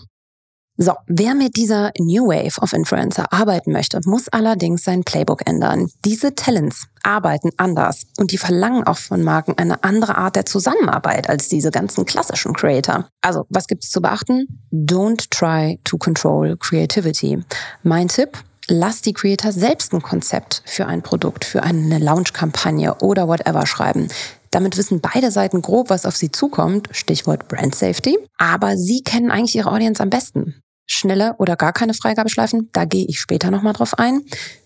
So, 0.77 0.91
wer 1.07 1.35
mit 1.35 1.55
dieser 1.55 1.91
New 1.99 2.27
Wave 2.27 2.61
of 2.61 2.73
Influencer 2.73 3.31
arbeiten 3.31 3.71
möchte, 3.71 4.01
muss 4.03 4.27
allerdings 4.27 4.83
sein 4.83 5.05
Playbook 5.05 5.47
ändern. 5.47 5.87
Diese 6.03 6.35
Talents 6.35 6.87
arbeiten 7.01 7.51
anders 7.55 8.07
und 8.17 8.31
die 8.31 8.37
verlangen 8.37 8.85
auch 8.85 8.97
von 8.97 9.23
Marken 9.23 9.57
eine 9.57 9.85
andere 9.85 10.17
Art 10.17 10.35
der 10.35 10.45
Zusammenarbeit 10.45 11.29
als 11.29 11.47
diese 11.47 11.71
ganzen 11.71 12.05
klassischen 12.05 12.51
Creator. 12.51 13.07
Also, 13.21 13.45
was 13.47 13.67
gibt's 13.67 13.89
zu 13.89 14.01
beachten? 14.01 14.47
Don't 14.73 15.29
try 15.29 15.79
to 15.85 15.97
control 15.97 16.57
creativity. 16.57 17.41
Mein 17.83 18.09
Tipp, 18.09 18.37
lass 18.67 19.01
die 19.01 19.13
Creator 19.13 19.53
selbst 19.53 19.93
ein 19.93 20.01
Konzept 20.01 20.61
für 20.65 20.87
ein 20.87 21.01
Produkt, 21.01 21.45
für 21.45 21.63
eine 21.63 21.99
Launch-Kampagne 21.99 22.95
oder 22.95 23.29
whatever 23.29 23.65
schreiben. 23.65 24.09
Damit 24.51 24.75
wissen 24.75 24.99
beide 24.99 25.31
Seiten 25.31 25.61
grob, 25.61 25.89
was 25.89 26.05
auf 26.05 26.17
sie 26.17 26.31
zukommt, 26.31 26.89
Stichwort 26.91 27.47
Brand 27.47 27.75
Safety. 27.75 28.17
Aber 28.37 28.75
sie 28.75 29.03
kennen 29.03 29.31
eigentlich 29.31 29.55
ihre 29.55 29.71
Audience 29.71 30.03
am 30.03 30.09
besten. 30.09 30.61
Schnelle 30.87 31.35
oder 31.37 31.55
gar 31.55 31.73
keine 31.73 31.93
Freigabeschleifen, 31.93 32.69
da 32.73 32.85
gehe 32.85 33.05
ich 33.05 33.19
später 33.19 33.51
nochmal 33.51 33.73
drauf 33.73 33.97
ein. 33.97 34.21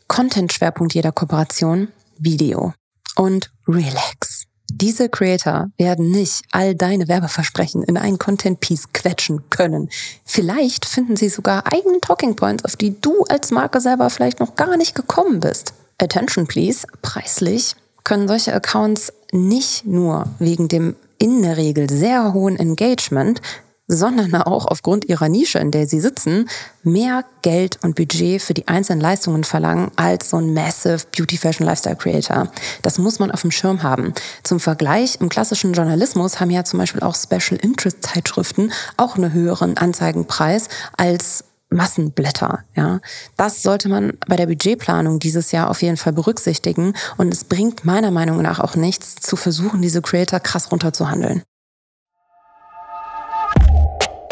Content-Schwerpunkt 0.07 0.93
jeder 0.93 1.11
Kooperation, 1.11 1.89
Video. 2.17 2.73
Und 3.15 3.51
relax. 3.67 4.45
Diese 4.71 5.09
Creator 5.09 5.67
werden 5.77 6.11
nicht 6.11 6.43
all 6.51 6.75
deine 6.75 7.07
Werbeversprechen 7.07 7.83
in 7.83 7.97
einen 7.97 8.19
Content-Piece 8.19 8.93
quetschen 8.93 9.49
können. 9.49 9.89
Vielleicht 10.25 10.85
finden 10.85 11.15
sie 11.15 11.29
sogar 11.29 11.71
eigene 11.71 11.99
Talking 12.01 12.35
Points, 12.35 12.65
auf 12.65 12.75
die 12.75 12.99
du 13.01 13.23
als 13.29 13.51
Marke 13.51 13.81
selber 13.81 14.09
vielleicht 14.09 14.39
noch 14.39 14.55
gar 14.55 14.77
nicht 14.77 14.95
gekommen 14.95 15.39
bist. 15.39 15.73
Attention 15.97 16.47
please, 16.47 16.87
preislich 17.01 17.75
können 18.03 18.27
solche 18.27 18.53
Accounts 18.53 19.11
nicht 19.31 19.85
nur 19.85 20.27
wegen 20.39 20.67
dem 20.67 20.95
in 21.17 21.41
der 21.41 21.57
Regel 21.57 21.89
sehr 21.89 22.33
hohen 22.33 22.55
Engagement 22.55 23.41
sondern 23.89 24.35
auch 24.35 24.67
aufgrund 24.67 25.09
ihrer 25.09 25.27
Nische, 25.27 25.57
in 25.59 25.71
der 25.71 25.87
sie 25.87 25.99
sitzen, 25.99 26.47
mehr 26.83 27.25
Geld 27.41 27.79
und 27.83 27.95
Budget 27.95 28.41
für 28.41 28.53
die 28.53 28.67
einzelnen 28.67 29.01
Leistungen 29.01 29.43
verlangen 29.43 29.91
als 29.95 30.29
so 30.29 30.37
ein 30.37 30.53
Massive 30.53 31.01
Beauty 31.15 31.37
Fashion 31.37 31.65
Lifestyle 31.65 31.95
Creator. 31.95 32.49
Das 32.83 32.99
muss 32.99 33.19
man 33.19 33.31
auf 33.31 33.41
dem 33.41 33.51
Schirm 33.51 33.83
haben. 33.83 34.13
Zum 34.43 34.59
Vergleich, 34.59 35.17
im 35.19 35.27
klassischen 35.27 35.73
Journalismus 35.73 36.39
haben 36.39 36.51
ja 36.51 36.63
zum 36.63 36.79
Beispiel 36.79 37.01
auch 37.01 37.15
Special 37.15 37.59
Interest 37.61 37.97
Zeitschriften 38.03 38.71
auch 38.95 39.17
einen 39.17 39.33
höheren 39.33 39.75
Anzeigenpreis 39.75 40.69
als 40.95 41.43
Massenblätter, 41.71 42.63
ja. 42.75 42.99
Das 43.37 43.61
sollte 43.61 43.89
man 43.89 44.13
bei 44.27 44.35
der 44.35 44.47
Budgetplanung 44.47 45.19
dieses 45.19 45.51
Jahr 45.51 45.69
auf 45.69 45.81
jeden 45.83 45.97
Fall 45.97 46.13
berücksichtigen 46.13 46.93
und 47.17 47.31
es 47.31 47.43
bringt 47.43 47.85
meiner 47.85 48.09
Meinung 48.09 48.41
nach 48.41 48.59
auch 48.59 48.75
nichts 48.75 49.15
zu 49.15 49.35
versuchen, 49.35 49.81
diese 49.81 50.01
Creator 50.01 50.39
krass 50.39 50.71
runterzuhandeln. 50.71 51.43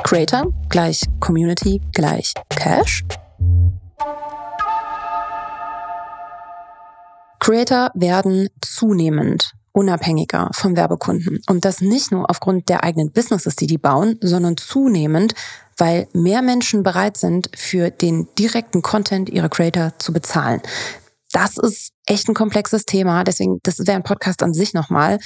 Creator 0.07 0.53
gleich 0.69 1.01
Community 1.19 1.81
gleich 1.93 2.33
Cash. 2.47 3.03
Creator 7.41 7.91
werden 7.93 8.47
zunehmend 8.61 9.51
unabhängiger 9.73 10.49
vom 10.53 10.77
Werbekunden. 10.77 11.41
Und 11.49 11.65
das 11.65 11.81
nicht 11.81 12.13
nur 12.13 12.29
aufgrund 12.29 12.69
der 12.69 12.85
eigenen 12.85 13.11
Businesses, 13.11 13.57
die 13.57 13.67
die 13.67 13.77
bauen, 13.77 14.17
sondern 14.21 14.55
zunehmend, 14.55 15.35
weil 15.75 16.07
mehr 16.13 16.41
Menschen 16.41 16.83
bereit 16.83 17.17
sind, 17.17 17.49
für 17.53 17.91
den 17.91 18.29
direkten 18.39 18.81
Content 18.81 19.27
ihrer 19.27 19.49
Creator 19.49 19.91
zu 19.97 20.13
bezahlen. 20.13 20.61
Das 21.33 21.57
ist 21.57 21.91
echt 22.07 22.27
ein 22.27 22.33
komplexes 22.33 22.85
Thema. 22.85 23.23
Deswegen, 23.23 23.59
das 23.63 23.79
wäre 23.79 23.97
ein 23.97 24.03
Podcast 24.03 24.41
an 24.41 24.53
sich 24.53 24.73
nochmal. 24.73 25.19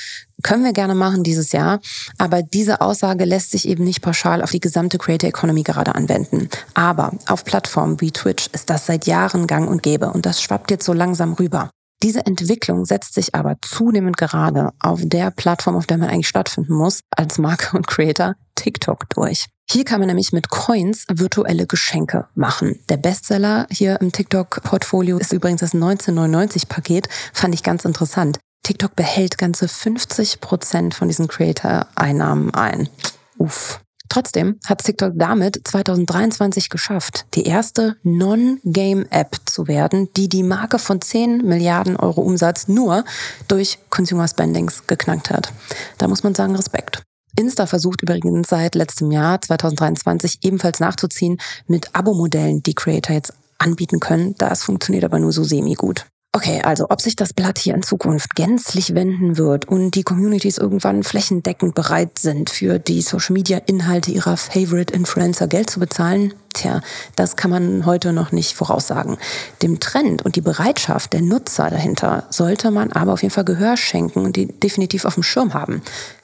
Können 0.43 0.63
wir 0.63 0.73
gerne 0.73 0.95
machen 0.95 1.23
dieses 1.23 1.51
Jahr. 1.51 1.79
Aber 2.17 2.41
diese 2.41 2.81
Aussage 2.81 3.25
lässt 3.25 3.51
sich 3.51 3.67
eben 3.67 3.83
nicht 3.83 4.01
pauschal 4.01 4.41
auf 4.41 4.51
die 4.51 4.59
gesamte 4.59 4.97
Creator 4.97 5.29
Economy 5.29 5.63
gerade 5.63 5.95
anwenden. 5.95 6.49
Aber 6.73 7.13
auf 7.27 7.45
Plattformen 7.45 8.01
wie 8.01 8.11
Twitch 8.11 8.49
ist 8.51 8.69
das 8.69 8.85
seit 8.85 9.05
Jahren 9.07 9.47
gang 9.47 9.69
und 9.69 9.83
gäbe. 9.83 10.11
Und 10.11 10.25
das 10.25 10.41
schwappt 10.41 10.71
jetzt 10.71 10.85
so 10.85 10.93
langsam 10.93 11.33
rüber. 11.33 11.69
Diese 12.03 12.25
Entwicklung 12.25 12.85
setzt 12.85 13.13
sich 13.13 13.35
aber 13.35 13.57
zunehmend 13.61 14.17
gerade 14.17 14.71
auf 14.79 15.01
der 15.03 15.29
Plattform, 15.29 15.75
auf 15.75 15.85
der 15.85 15.99
man 15.99 16.09
eigentlich 16.09 16.27
stattfinden 16.27 16.73
muss, 16.73 17.01
als 17.11 17.37
Marke 17.37 17.77
und 17.77 17.87
Creator, 17.87 18.35
TikTok 18.55 19.07
durch. 19.09 19.45
Hier 19.69 19.85
kann 19.85 19.99
man 19.99 20.07
nämlich 20.07 20.33
mit 20.33 20.49
Coins 20.49 21.05
virtuelle 21.09 21.67
Geschenke 21.67 22.27
machen. 22.33 22.79
Der 22.89 22.97
Bestseller 22.97 23.67
hier 23.69 24.01
im 24.01 24.11
TikTok-Portfolio 24.11 25.17
ist 25.17 25.31
übrigens 25.31 25.61
das 25.61 25.73
1999-Paket. 25.73 27.07
Fand 27.33 27.53
ich 27.53 27.63
ganz 27.63 27.85
interessant. 27.85 28.39
TikTok 28.63 28.95
behält 28.95 29.37
ganze 29.37 29.67
50 29.67 30.41
Prozent 30.41 30.93
von 30.93 31.07
diesen 31.07 31.27
Creator-Einnahmen 31.27 32.53
ein. 32.53 32.89
Uff. 33.37 33.79
Trotzdem 34.11 34.59
hat 34.65 34.83
TikTok 34.83 35.13
damit 35.15 35.61
2023 35.63 36.69
geschafft, 36.69 37.27
die 37.33 37.45
erste 37.45 37.95
Non-Game-App 38.03 39.37
zu 39.45 39.69
werden, 39.69 40.09
die 40.17 40.27
die 40.27 40.43
Marke 40.43 40.79
von 40.79 40.99
10 40.99 41.47
Milliarden 41.47 41.95
Euro 41.95 42.19
Umsatz 42.19 42.67
nur 42.67 43.05
durch 43.47 43.79
Consumer 43.89 44.27
Spendings 44.27 44.85
geknackt 44.85 45.29
hat. 45.29 45.53
Da 45.97 46.09
muss 46.09 46.23
man 46.23 46.35
sagen, 46.35 46.57
Respekt. 46.57 47.03
Insta 47.37 47.67
versucht 47.67 48.01
übrigens 48.01 48.49
seit 48.49 48.75
letztem 48.75 49.11
Jahr 49.11 49.41
2023 49.41 50.39
ebenfalls 50.41 50.81
nachzuziehen 50.81 51.37
mit 51.67 51.95
Abo-Modellen, 51.95 52.61
die 52.63 52.75
Creator 52.75 53.15
jetzt 53.15 53.33
anbieten 53.59 54.01
können. 54.01 54.35
Das 54.37 54.63
funktioniert 54.63 55.05
aber 55.05 55.19
nur 55.19 55.31
so 55.31 55.45
semi-gut. 55.45 56.05
Okay, 56.33 56.61
also 56.63 56.85
ob 56.89 57.01
sich 57.01 57.17
das 57.17 57.33
Blatt 57.33 57.59
hier 57.59 57.75
in 57.75 57.83
Zukunft 57.83 58.35
gänzlich 58.35 58.95
wenden 58.95 59.37
wird 59.37 59.67
und 59.67 59.95
die 59.95 60.03
Communities 60.03 60.57
irgendwann 60.57 61.03
flächendeckend 61.03 61.75
bereit 61.75 62.19
sind, 62.19 62.49
für 62.49 62.79
die 62.79 63.01
Social-Media-Inhalte 63.01 64.11
ihrer 64.11 64.37
Favorite 64.37 64.93
Influencer 64.93 65.49
Geld 65.49 65.69
zu 65.69 65.81
bezahlen, 65.81 66.33
tja, 66.53 66.79
das 67.17 67.35
kann 67.35 67.51
man 67.51 67.85
heute 67.85 68.13
noch 68.13 68.31
nicht 68.31 68.53
voraussagen. 68.55 69.17
Dem 69.61 69.81
Trend 69.81 70.23
und 70.23 70.37
die 70.37 70.41
Bereitschaft 70.41 71.11
der 71.11 71.21
Nutzer 71.21 71.69
dahinter 71.69 72.27
sollte 72.29 72.71
man 72.71 72.93
aber 72.93 73.11
auf 73.11 73.23
jeden 73.23 73.33
Fall 73.33 73.43
Gehör 73.43 73.75
schenken 73.75 74.23
und 74.23 74.37
die 74.37 74.47
definitiv 74.47 75.03
auf 75.03 75.15
dem 75.15 75.23
Schirm 75.23 75.53
haben. 75.53 75.81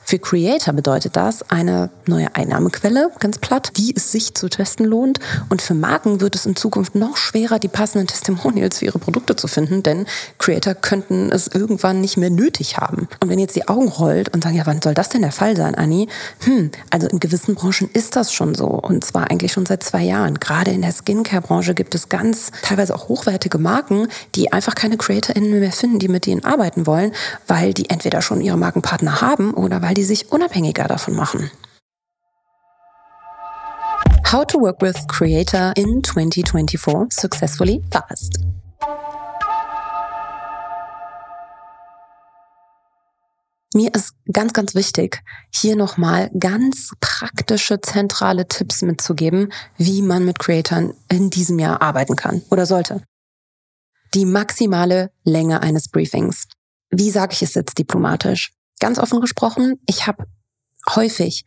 Für 0.10 0.20
Creator 0.20 0.74
bedeutet 0.74 1.18
das 1.18 1.52
eine 1.52 1.90
neue 2.06 2.34
Einnahmequelle, 2.34 3.12
ganz 3.20 3.40
platt, 3.40 3.74
die 3.76 3.94
es 3.94 4.10
sich 4.14 4.34
zu 4.36 4.48
testen 4.48 4.86
lohnt. 4.86 5.20
Und 5.50 5.62
für 5.62 5.74
Marken 5.74 6.22
wird 6.22 6.34
es 6.34 6.46
in 6.46 6.56
Zukunft 6.56 6.96
noch 6.96 7.18
schwerer, 7.18 7.60
die 7.60 7.68
passenden 7.68 8.08
Testimonials 8.08 8.78
für 8.78 8.86
ihre 8.86 9.00
Produkte 9.00 9.36
zu 9.36 9.50
finden, 9.50 9.84
denn 9.84 10.06
Creator 10.38 10.76
könnten 10.76 11.30
es 11.30 11.50
irgendwann 11.50 12.00
nicht 12.00 12.16
mehr 12.16 12.30
nötig 12.30 12.78
haben. 12.78 13.10
Und 13.20 13.28
wenn 13.28 13.38
jetzt 13.38 13.58
die 13.58 13.68
Augen 13.68 13.90
rollt 13.90 14.34
und 14.34 14.46
sagen, 14.46 14.56
ja, 14.56 14.66
wann 14.66 14.82
soll 14.82 14.94
das 14.94 15.10
denn 15.10 15.24
der 15.24 15.34
Fall 15.34 15.58
sein, 15.58 15.76
Anni? 15.76 16.08
Hm, 16.46 16.72
also 16.90 17.10
in 17.10 17.20
gewissen 17.20 17.56
Branchen 17.56 17.90
ist 17.92 18.16
das 18.16 18.32
schon 18.32 18.56
so. 18.56 18.68
Und 18.68 19.04
zwar 19.04 19.30
eigentlich 19.30 19.52
schon 19.52 19.66
seit 19.66 19.84
zwei 19.84 20.04
Jahren. 20.04 20.40
Gerade 20.40 20.72
in 20.72 20.84
der 20.84 20.94
Skincare-Branche 20.94 21.74
gibt 21.74 21.94
es 21.96 22.08
ganz 22.08 22.52
teilweise 22.62 22.96
auch 22.96 23.10
hochwertige 23.10 23.58
Marken, 23.58 24.08
die 24.36 24.54
einfach 24.54 24.74
keine 24.74 24.96
CreatorInnen 24.96 25.60
mehr 25.60 25.74
finden, 25.74 26.00
die 26.00 26.08
mit 26.08 26.28
ihnen 26.28 26.46
arbeiten 26.46 26.88
wollen, 26.88 27.12
weil 27.46 27.74
die 27.74 27.90
entweder 27.90 28.22
schon 28.22 28.40
ihre 28.40 28.56
Markenpartner 28.56 29.20
haben 29.20 29.54
oder 29.54 29.82
weil 29.82 29.97
die 29.98 30.04
sich 30.04 30.32
unabhängiger 30.32 30.88
davon 30.88 31.16
machen. 31.16 31.52
How 34.32 34.46
to 34.46 34.60
work 34.60 34.82
with 34.82 34.96
Creator 35.08 35.74
in 35.76 36.04
2024 36.04 37.12
successfully 37.12 37.82
fast. 37.92 38.40
Mir 43.74 43.94
ist 43.94 44.14
ganz, 44.32 44.54
ganz 44.54 44.76
wichtig, 44.76 45.22
hier 45.54 45.76
nochmal 45.76 46.30
ganz 46.38 46.92
praktische, 47.00 47.82
zentrale 47.82 48.48
Tipps 48.48 48.82
mitzugeben, 48.82 49.52
wie 49.78 50.02
man 50.02 50.26
mit 50.26 50.40
Creatoren 50.40 50.94
in 51.10 51.30
diesem 51.30 51.58
Jahr 51.60 51.82
arbeiten 51.82 52.16
kann 52.16 52.44
oder 52.50 52.66
sollte. 52.66 53.04
Die 54.14 54.26
maximale 54.26 55.12
Länge 55.24 55.62
eines 55.62 55.90
Briefings. 55.90 56.48
Wie 56.90 57.12
sage 57.12 57.34
ich 57.34 57.42
es 57.42 57.56
jetzt 57.56 57.78
diplomatisch? 57.78 58.57
Ganz 58.80 59.00
offen 59.00 59.22
gesprochen, 59.22 59.80
ich 59.88 60.08
habe 60.08 60.26
häufig 60.96 61.46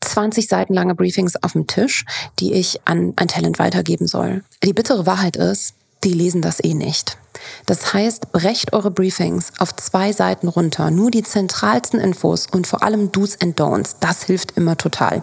20 0.00 0.48
Seiten 0.48 0.74
lange 0.74 0.94
Briefings 0.94 1.34
auf 1.42 1.52
dem 1.52 1.66
Tisch, 1.66 2.04
die 2.38 2.52
ich 2.52 2.80
an 2.84 3.14
ein 3.16 3.28
Talent 3.28 3.58
weitergeben 3.58 4.06
soll. 4.06 4.44
Die 4.62 4.72
bittere 4.72 5.06
Wahrheit 5.06 5.36
ist, 5.36 5.74
die 6.04 6.12
lesen 6.12 6.42
das 6.42 6.62
eh 6.62 6.74
nicht. 6.74 7.18
Das 7.66 7.92
heißt, 7.92 8.32
brecht 8.32 8.72
eure 8.72 8.90
Briefings 8.90 9.52
auf 9.58 9.74
zwei 9.74 10.12
Seiten 10.12 10.48
runter. 10.48 10.90
Nur 10.90 11.10
die 11.10 11.22
zentralsten 11.22 12.00
Infos 12.00 12.46
und 12.46 12.66
vor 12.66 12.82
allem 12.82 13.10
Do's 13.10 13.36
and 13.40 13.60
Don'ts. 13.60 13.96
Das 14.00 14.24
hilft 14.24 14.56
immer 14.56 14.76
total. 14.76 15.22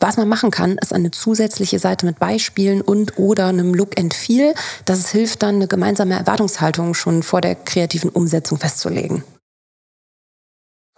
Was 0.00 0.16
man 0.16 0.28
machen 0.28 0.50
kann, 0.50 0.78
ist 0.80 0.92
eine 0.92 1.10
zusätzliche 1.10 1.78
Seite 1.78 2.06
mit 2.06 2.18
Beispielen 2.18 2.80
und 2.82 3.18
oder 3.18 3.46
einem 3.46 3.74
Look 3.74 3.98
and 3.98 4.14
Feel. 4.14 4.54
Das 4.84 5.10
hilft 5.10 5.42
dann, 5.42 5.56
eine 5.56 5.66
gemeinsame 5.66 6.14
Erwartungshaltung 6.14 6.94
schon 6.94 7.22
vor 7.22 7.40
der 7.40 7.56
kreativen 7.56 8.10
Umsetzung 8.10 8.58
festzulegen. 8.58 9.24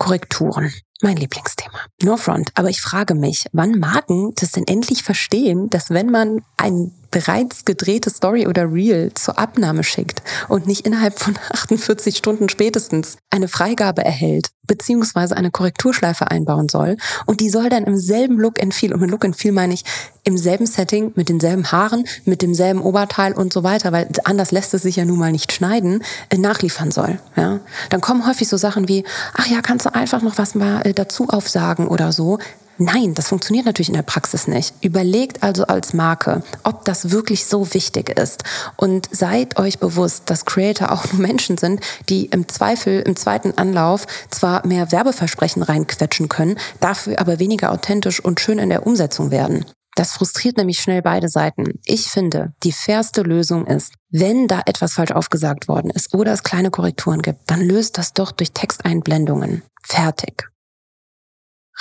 Korrekturen. 0.01 0.73
Mein 1.03 1.17
Lieblingsthema. 1.17 1.79
No 2.03 2.17
front. 2.17 2.51
Aber 2.55 2.71
ich 2.71 2.81
frage 2.81 3.15
mich, 3.15 3.45
wann 3.53 3.79
Marken 3.79 4.33
das 4.35 4.53
denn 4.53 4.67
endlich 4.67 5.03
verstehen, 5.03 5.69
dass 5.69 5.91
wenn 5.91 6.11
man 6.11 6.43
ein 6.57 6.93
bereits 7.11 7.65
gedrehte 7.65 8.11
Story 8.11 8.47
oder 8.47 8.73
Reel 8.73 9.13
zur 9.15 9.39
Abnahme 9.39 9.85
schickt 9.85 10.23
und 10.49 10.67
nicht 10.67 10.87
innerhalb 10.87 11.19
von 11.19 11.37
48 11.51 12.17
Stunden 12.17 12.49
spätestens 12.49 13.19
eine 13.31 13.49
Freigabe 13.49 14.05
erhält, 14.05 14.51
beziehungsweise 14.67 15.37
eine 15.37 15.51
Korrekturschleife 15.51 16.31
einbauen 16.31 16.69
soll. 16.69 16.97
Und 17.27 17.41
die 17.41 17.51
soll 17.51 17.69
dann 17.69 17.85
im 17.85 17.97
selben 17.97 18.39
Look 18.39 18.63
and 18.63 18.73
Feel, 18.73 18.93
und 18.95 19.01
mit 19.01 19.11
Look 19.11 19.25
and 19.25 19.37
Feel 19.37 19.53
meine 19.53 19.75
ich 19.75 19.85
im 20.25 20.39
selben 20.39 20.67
Setting, 20.67 21.13
mit 21.17 21.29
denselben 21.29 21.73
Haaren, 21.73 22.05
mit 22.25 22.43
demselben 22.43 22.81
Oberteil 22.81 23.33
und 23.33 23.53
so 23.53 23.65
weiter, 23.65 23.91
weil 23.91 24.09
anders 24.25 24.53
lässt 24.53 24.75
es 24.75 24.83
sich 24.83 24.97
ja 24.97 25.05
nun 25.05 25.19
mal 25.19 25.33
nicht 25.33 25.53
schneiden, 25.53 26.05
äh, 26.29 26.39
nachliefern 26.39 26.91
soll. 26.91 27.19
Ja? 27.37 27.61
Dann 27.89 28.01
kommen 28.01 28.27
häufig 28.27 28.49
so 28.49 28.57
Sachen 28.57 28.89
wie, 28.89 29.05
ach 29.35 29.47
ja, 29.47 29.61
kannst 29.63 29.87
du 29.87 29.95
einfach 29.95 30.23
noch 30.23 30.39
was 30.39 30.55
mal 30.55 30.83
äh, 30.83 30.95
dazu 30.95 31.29
aufsagen 31.29 31.89
oder 31.89 32.13
so. 32.13 32.39
Nein, 32.83 33.13
das 33.13 33.29
funktioniert 33.29 33.67
natürlich 33.67 33.91
in 33.91 33.95
der 33.95 34.03
Praxis 34.03 34.49
nicht. 34.49 34.73
Überlegt 34.81 35.43
also 35.43 35.67
als 35.67 35.93
Marke, 35.93 36.43
ob 36.65 36.87
das 36.87 37.11
wirklich 37.11 37.45
so 37.45 37.75
wichtig 37.75 38.09
ist. 38.09 38.43
Und 38.77 39.07
seid 39.13 39.59
euch 39.59 39.79
bewusst, 39.79 40.23
dass 40.31 40.47
Creator 40.47 40.91
auch 40.91 41.13
nur 41.13 41.21
Menschen 41.21 41.59
sind, 41.59 41.81
die 42.09 42.25
im 42.27 42.49
Zweifel 42.49 43.03
im 43.03 43.17
zweiten 43.17 43.53
Anlauf 43.59 44.07
zwar 44.31 44.67
mehr 44.67 44.91
Werbeversprechen 44.93 45.63
reinquetschen 45.63 46.31
können, 46.31 46.57
dafür 46.81 47.21
aber 47.21 47.39
weniger 47.39 47.71
authentisch 47.71 48.19
und 48.19 48.41
schön 48.41 48.59
in 48.59 48.71
der 48.71 48.87
Umsetzung 48.87 49.31
werden. 49.31 49.67
Das 49.95 50.13
frustriert 50.13 50.57
nämlich 50.57 50.81
schnell 50.81 51.03
beide 51.03 51.29
Seiten. 51.29 51.81
Ich 51.85 52.07
finde, 52.07 52.55
die 52.63 52.73
fairste 52.73 53.21
Lösung 53.21 53.67
ist, 53.67 53.93
wenn 54.09 54.49
da 54.49 54.63
etwas 54.65 54.95
falsch 54.95 55.11
aufgesagt 55.11 55.69
worden 55.69 55.91
ist 55.91 56.15
oder 56.15 56.33
es 56.33 56.45
kleine 56.45 56.71
Korrekturen 56.71 57.21
gibt, 57.21 57.41
dann 57.51 57.61
löst 57.61 57.99
das 57.99 58.15
doch 58.15 58.33
durch 58.33 58.53
Texteinblendungen. 58.53 59.65
Fertig. 59.83 60.51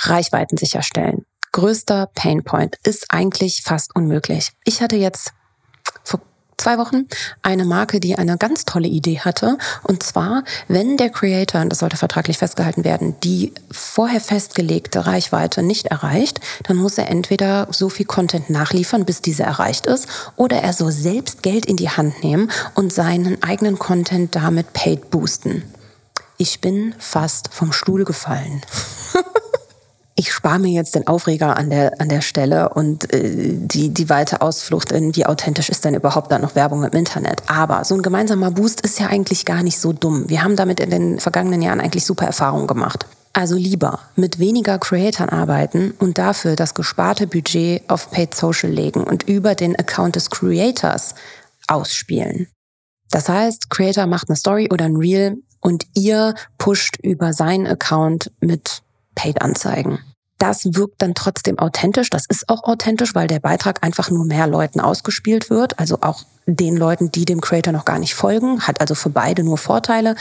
Reichweiten 0.00 0.56
sicherstellen. 0.56 1.24
Größter 1.52 2.08
Painpoint 2.14 2.76
ist 2.84 3.06
eigentlich 3.10 3.62
fast 3.64 3.94
unmöglich. 3.96 4.52
Ich 4.64 4.80
hatte 4.80 4.96
jetzt 4.96 5.32
vor 6.04 6.20
zwei 6.60 6.78
Wochen 6.78 7.06
eine 7.42 7.64
Marke, 7.64 7.98
die 7.98 8.16
eine 8.16 8.36
ganz 8.36 8.64
tolle 8.64 8.86
Idee 8.86 9.18
hatte. 9.18 9.58
Und 9.82 10.02
zwar, 10.02 10.44
wenn 10.68 10.96
der 10.96 11.10
Creator, 11.10 11.60
und 11.60 11.70
das 11.70 11.80
sollte 11.80 11.96
vertraglich 11.96 12.38
festgehalten 12.38 12.84
werden, 12.84 13.16
die 13.24 13.52
vorher 13.70 14.20
festgelegte 14.20 15.06
Reichweite 15.06 15.62
nicht 15.62 15.86
erreicht, 15.86 16.40
dann 16.64 16.76
muss 16.76 16.98
er 16.98 17.08
entweder 17.08 17.66
so 17.70 17.88
viel 17.88 18.06
Content 18.06 18.50
nachliefern, 18.50 19.04
bis 19.04 19.22
diese 19.22 19.42
erreicht 19.42 19.86
ist, 19.86 20.06
oder 20.36 20.58
er 20.58 20.72
so 20.72 20.90
selbst 20.90 21.42
Geld 21.42 21.66
in 21.66 21.76
die 21.76 21.90
Hand 21.90 22.22
nehmen 22.22 22.50
und 22.74 22.92
seinen 22.92 23.42
eigenen 23.42 23.78
Content 23.78 24.36
damit 24.36 24.72
paid 24.72 25.10
boosten. 25.10 25.64
Ich 26.36 26.60
bin 26.60 26.94
fast 26.98 27.52
vom 27.52 27.72
Stuhl 27.72 28.04
gefallen. 28.04 28.62
ich 30.20 30.34
spare 30.34 30.58
mir 30.58 30.70
jetzt 30.70 30.94
den 30.94 31.06
Aufreger 31.06 31.56
an 31.56 31.70
der, 31.70 31.98
an 31.98 32.10
der 32.10 32.20
Stelle 32.20 32.68
und 32.68 33.10
äh, 33.12 33.54
die, 33.54 33.88
die 33.88 34.10
weite 34.10 34.42
Ausflucht 34.42 34.92
in, 34.92 35.16
wie 35.16 35.24
authentisch 35.24 35.70
ist 35.70 35.86
denn 35.86 35.94
überhaupt 35.94 36.30
da 36.30 36.38
noch 36.38 36.54
Werbung 36.54 36.84
im 36.84 36.92
Internet. 36.92 37.42
Aber 37.46 37.84
so 37.84 37.94
ein 37.94 38.02
gemeinsamer 38.02 38.50
Boost 38.50 38.82
ist 38.82 39.00
ja 39.00 39.06
eigentlich 39.06 39.46
gar 39.46 39.62
nicht 39.62 39.80
so 39.80 39.94
dumm. 39.94 40.28
Wir 40.28 40.44
haben 40.44 40.56
damit 40.56 40.78
in 40.78 40.90
den 40.90 41.20
vergangenen 41.20 41.62
Jahren 41.62 41.80
eigentlich 41.80 42.04
super 42.04 42.26
Erfahrungen 42.26 42.66
gemacht. 42.66 43.06
Also 43.32 43.56
lieber 43.56 44.00
mit 44.14 44.38
weniger 44.38 44.78
Creatoren 44.78 45.30
arbeiten 45.30 45.92
und 45.98 46.18
dafür 46.18 46.54
das 46.54 46.74
gesparte 46.74 47.26
Budget 47.26 47.88
auf 47.88 48.10
Paid 48.10 48.34
Social 48.34 48.70
legen 48.70 49.04
und 49.04 49.22
über 49.22 49.54
den 49.54 49.74
Account 49.78 50.16
des 50.16 50.28
Creators 50.28 51.14
ausspielen. 51.66 52.48
Das 53.10 53.30
heißt, 53.30 53.70
Creator 53.70 54.06
macht 54.06 54.28
eine 54.28 54.36
Story 54.36 54.68
oder 54.70 54.84
ein 54.84 54.96
Reel 54.96 55.38
und 55.60 55.86
ihr 55.94 56.34
pusht 56.58 56.98
über 57.02 57.32
seinen 57.32 57.66
Account 57.66 58.32
mit 58.40 58.82
Paid-Anzeigen. 59.14 60.00
Das 60.40 60.64
wirkt 60.74 61.02
dann 61.02 61.14
trotzdem 61.14 61.58
authentisch. 61.58 62.08
Das 62.08 62.24
ist 62.26 62.48
auch 62.48 62.64
authentisch, 62.64 63.14
weil 63.14 63.26
der 63.26 63.40
Beitrag 63.40 63.84
einfach 63.84 64.10
nur 64.10 64.24
mehr 64.24 64.46
Leuten 64.46 64.80
ausgespielt 64.80 65.50
wird. 65.50 65.78
Also 65.78 65.98
auch 66.00 66.24
den 66.46 66.78
Leuten, 66.78 67.12
die 67.12 67.26
dem 67.26 67.42
Creator 67.42 67.74
noch 67.74 67.84
gar 67.84 67.98
nicht 67.98 68.14
folgen. 68.14 68.62
Hat 68.62 68.80
also 68.80 68.94
für 68.94 69.10
beide 69.10 69.44
nur 69.44 69.58
Vorteile 69.58 70.16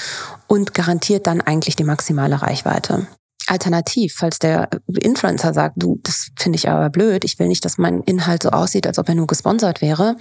und 0.47 0.73
garantiert 0.73 1.25
dann 1.25 1.39
eigentlich 1.39 1.77
die 1.77 1.85
maximale 1.85 2.41
Reichweite. 2.41 3.07
Alternativ, 3.47 4.13
falls 4.17 4.39
der 4.39 4.69
Influencer 4.87 5.53
sagt, 5.53 5.75
du, 5.77 6.01
das 6.03 6.31
finde 6.37 6.57
ich 6.57 6.67
aber 6.67 6.89
blöd, 6.89 7.23
ich 7.23 7.39
will 7.39 7.47
nicht, 7.47 7.63
dass 7.63 7.77
mein 7.77 8.01
Inhalt 8.01 8.43
so 8.43 8.49
aussieht, 8.49 8.87
als 8.87 8.99
ob 8.99 9.07
er 9.07 9.15
nur 9.15 9.25
gesponsert 9.25 9.81
wäre, 9.81 10.17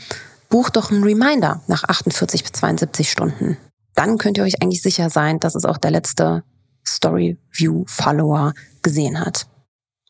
bucht 0.48 0.76
doch 0.76 0.92
einen 0.92 1.02
Reminder 1.02 1.61
nach 1.66 1.82
48 1.82 2.44
bis 2.44 2.52
72 2.52 3.11
Stunden. 3.11 3.58
Dann 3.96 4.16
könnt 4.16 4.38
ihr 4.38 4.44
euch 4.44 4.62
eigentlich 4.62 4.80
sicher 4.80 5.11
sein, 5.11 5.40
dass 5.40 5.56
es 5.56 5.64
auch 5.64 5.76
der 5.76 5.90
letzte 5.90 6.44
Story 6.87 7.37
View 7.50 7.82
Follower 7.88 8.54
gesehen 8.82 9.18
hat. 9.20 9.48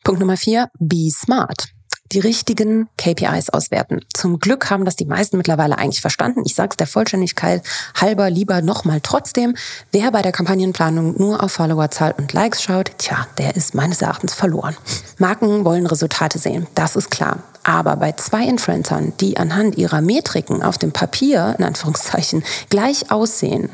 Punkt 0.03 0.19
Nummer 0.19 0.37
vier, 0.37 0.69
be 0.79 1.09
smart. 1.11 1.69
Die 2.11 2.19
richtigen 2.19 2.89
KPIs 2.97 3.51
auswerten. 3.51 3.99
Zum 4.15 4.39
Glück 4.39 4.71
haben 4.71 4.83
das 4.83 4.95
die 4.95 5.05
meisten 5.05 5.37
mittlerweile 5.37 5.77
eigentlich 5.77 6.01
verstanden. 6.01 6.41
Ich 6.43 6.55
sage 6.55 6.69
es 6.71 6.77
der 6.77 6.87
Vollständigkeit 6.87 7.61
halber 7.93 8.31
lieber 8.31 8.63
nochmal 8.63 8.99
trotzdem. 9.01 9.55
Wer 9.91 10.11
bei 10.11 10.23
der 10.23 10.31
Kampagnenplanung 10.31 11.19
nur 11.19 11.43
auf 11.43 11.51
Followerzahl 11.51 12.15
und 12.17 12.33
Likes 12.33 12.63
schaut, 12.63 12.93
tja, 12.97 13.27
der 13.37 13.55
ist 13.55 13.75
meines 13.75 14.01
Erachtens 14.01 14.33
verloren. 14.33 14.75
Marken 15.19 15.65
wollen 15.65 15.85
Resultate 15.85 16.39
sehen, 16.39 16.65
das 16.73 16.95
ist 16.95 17.11
klar. 17.11 17.43
Aber 17.63 17.95
bei 17.97 18.13
zwei 18.13 18.45
Influencern, 18.45 19.13
die 19.19 19.37
anhand 19.37 19.77
ihrer 19.77 20.01
Metriken 20.01 20.63
auf 20.63 20.79
dem 20.79 20.91
Papier, 20.91 21.55
in 21.59 21.63
Anführungszeichen, 21.63 22.43
gleich 22.69 23.11
aussehen, 23.11 23.69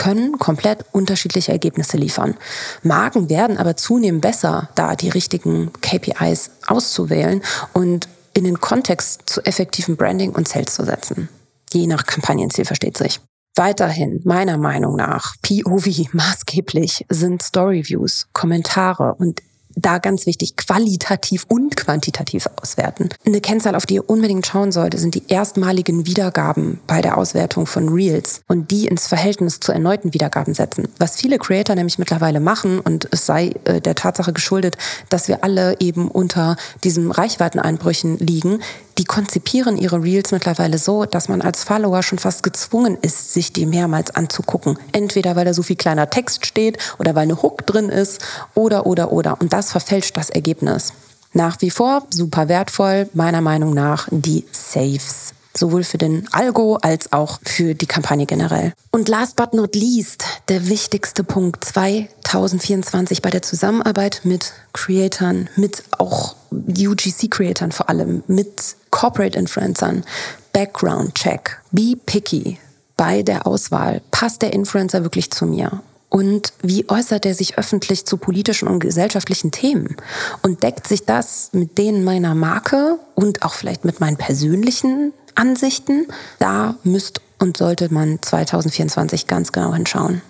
können 0.00 0.38
komplett 0.38 0.86
unterschiedliche 0.92 1.52
Ergebnisse 1.52 1.98
liefern. 1.98 2.34
Marken 2.82 3.28
werden 3.28 3.58
aber 3.58 3.76
zunehmend 3.76 4.22
besser, 4.22 4.70
da 4.74 4.96
die 4.96 5.10
richtigen 5.10 5.72
KPIs 5.82 6.52
auszuwählen 6.66 7.42
und 7.74 8.08
in 8.32 8.44
den 8.44 8.60
Kontext 8.60 9.24
zu 9.26 9.42
effektivem 9.42 9.96
Branding 9.96 10.32
und 10.32 10.48
Sales 10.48 10.74
zu 10.74 10.86
setzen. 10.86 11.28
Je 11.74 11.86
nach 11.86 12.06
Kampagnenziel 12.06 12.64
versteht 12.64 12.96
sich. 12.96 13.20
Weiterhin, 13.56 14.22
meiner 14.24 14.56
Meinung 14.56 14.96
nach, 14.96 15.34
POV 15.42 15.86
maßgeblich 16.14 17.04
sind 17.10 17.42
Storyviews, 17.42 18.28
Kommentare 18.32 19.14
und 19.18 19.42
da 19.76 19.98
ganz 19.98 20.26
wichtig, 20.26 20.56
qualitativ 20.56 21.46
und 21.48 21.76
quantitativ 21.76 22.48
auswerten. 22.60 23.08
Eine 23.24 23.40
Kennzahl, 23.40 23.74
auf 23.74 23.86
die 23.86 23.94
ihr 23.94 24.08
unbedingt 24.08 24.46
schauen 24.46 24.72
sollte, 24.72 24.98
sind 24.98 25.14
die 25.14 25.24
erstmaligen 25.28 26.06
Wiedergaben 26.06 26.80
bei 26.86 27.00
der 27.00 27.16
Auswertung 27.16 27.66
von 27.66 27.88
Reels 27.88 28.42
und 28.48 28.70
die 28.70 28.86
ins 28.86 29.06
Verhältnis 29.06 29.60
zu 29.60 29.72
erneuten 29.72 30.12
Wiedergaben 30.14 30.54
setzen. 30.54 30.88
Was 30.98 31.16
viele 31.16 31.38
Creator 31.38 31.76
nämlich 31.76 31.98
mittlerweile 31.98 32.40
machen 32.40 32.80
und 32.80 33.08
es 33.10 33.26
sei 33.26 33.54
äh, 33.64 33.80
der 33.80 33.94
Tatsache 33.94 34.32
geschuldet, 34.32 34.76
dass 35.08 35.28
wir 35.28 35.44
alle 35.44 35.76
eben 35.80 36.08
unter 36.08 36.56
diesen 36.84 37.10
Reichweiteneinbrüchen 37.10 38.18
liegen, 38.18 38.60
die 39.00 39.06
konzipieren 39.06 39.78
ihre 39.78 40.02
Reels 40.02 40.30
mittlerweile 40.30 40.76
so, 40.76 41.06
dass 41.06 41.30
man 41.30 41.40
als 41.40 41.64
Follower 41.64 42.02
schon 42.02 42.18
fast 42.18 42.42
gezwungen 42.42 42.98
ist, 43.00 43.32
sich 43.32 43.50
die 43.50 43.64
mehrmals 43.64 44.14
anzugucken. 44.14 44.78
Entweder 44.92 45.36
weil 45.36 45.46
da 45.46 45.54
so 45.54 45.62
viel 45.62 45.76
kleiner 45.76 46.10
Text 46.10 46.44
steht 46.44 46.76
oder 46.98 47.14
weil 47.14 47.22
eine 47.22 47.40
Hook 47.40 47.66
drin 47.66 47.88
ist 47.88 48.20
oder, 48.54 48.84
oder, 48.84 49.10
oder. 49.10 49.40
Und 49.40 49.54
das 49.54 49.72
verfälscht 49.72 50.18
das 50.18 50.28
Ergebnis. 50.28 50.92
Nach 51.32 51.56
wie 51.62 51.70
vor 51.70 52.02
super 52.10 52.48
wertvoll, 52.48 53.08
meiner 53.14 53.40
Meinung 53.40 53.72
nach, 53.72 54.06
die 54.10 54.44
Saves 54.52 55.32
sowohl 55.56 55.82
für 55.82 55.98
den 55.98 56.28
Algo 56.30 56.76
als 56.76 57.10
auch 57.12 57.40
für 57.42 57.74
die 57.74 57.86
Kampagne 57.86 58.26
generell. 58.26 58.74
Und 58.90 59.08
last 59.08 59.36
but 59.36 59.54
not 59.54 59.74
least, 59.74 60.24
der 60.48 60.68
wichtigste 60.68 61.24
Punkt 61.24 61.64
2024 61.64 63.22
bei 63.22 63.30
der 63.30 63.40
Zusammenarbeit 63.40 64.20
mit 64.24 64.52
Creatoren, 64.74 65.48
mit 65.56 65.84
auch 65.96 66.36
UGC-Creatoren 66.52 67.72
vor 67.72 67.88
allem, 67.88 68.22
mit 68.26 68.76
Corporate 69.00 69.38
Influencern, 69.38 70.04
Background 70.52 71.14
Check, 71.14 71.58
be 71.70 71.96
picky 72.04 72.58
bei 72.98 73.22
der 73.22 73.46
Auswahl. 73.46 74.02
Passt 74.10 74.42
der 74.42 74.52
Influencer 74.52 75.02
wirklich 75.04 75.30
zu 75.30 75.46
mir? 75.46 75.80
Und 76.10 76.52
wie 76.60 76.86
äußert 76.86 77.24
er 77.24 77.34
sich 77.34 77.56
öffentlich 77.56 78.04
zu 78.04 78.18
politischen 78.18 78.68
und 78.68 78.78
gesellschaftlichen 78.80 79.52
Themen? 79.52 79.96
Und 80.42 80.62
deckt 80.62 80.86
sich 80.86 81.06
das 81.06 81.48
mit 81.52 81.78
denen 81.78 82.04
meiner 82.04 82.34
Marke 82.34 82.98
und 83.14 83.42
auch 83.42 83.54
vielleicht 83.54 83.86
mit 83.86 84.00
meinen 84.00 84.18
persönlichen 84.18 85.14
Ansichten? 85.34 86.06
Da 86.38 86.74
müsst 86.84 87.22
und 87.38 87.56
sollte 87.56 87.90
man 87.90 88.20
2024 88.20 89.26
ganz 89.26 89.50
genau 89.50 89.72
hinschauen. 89.72 90.20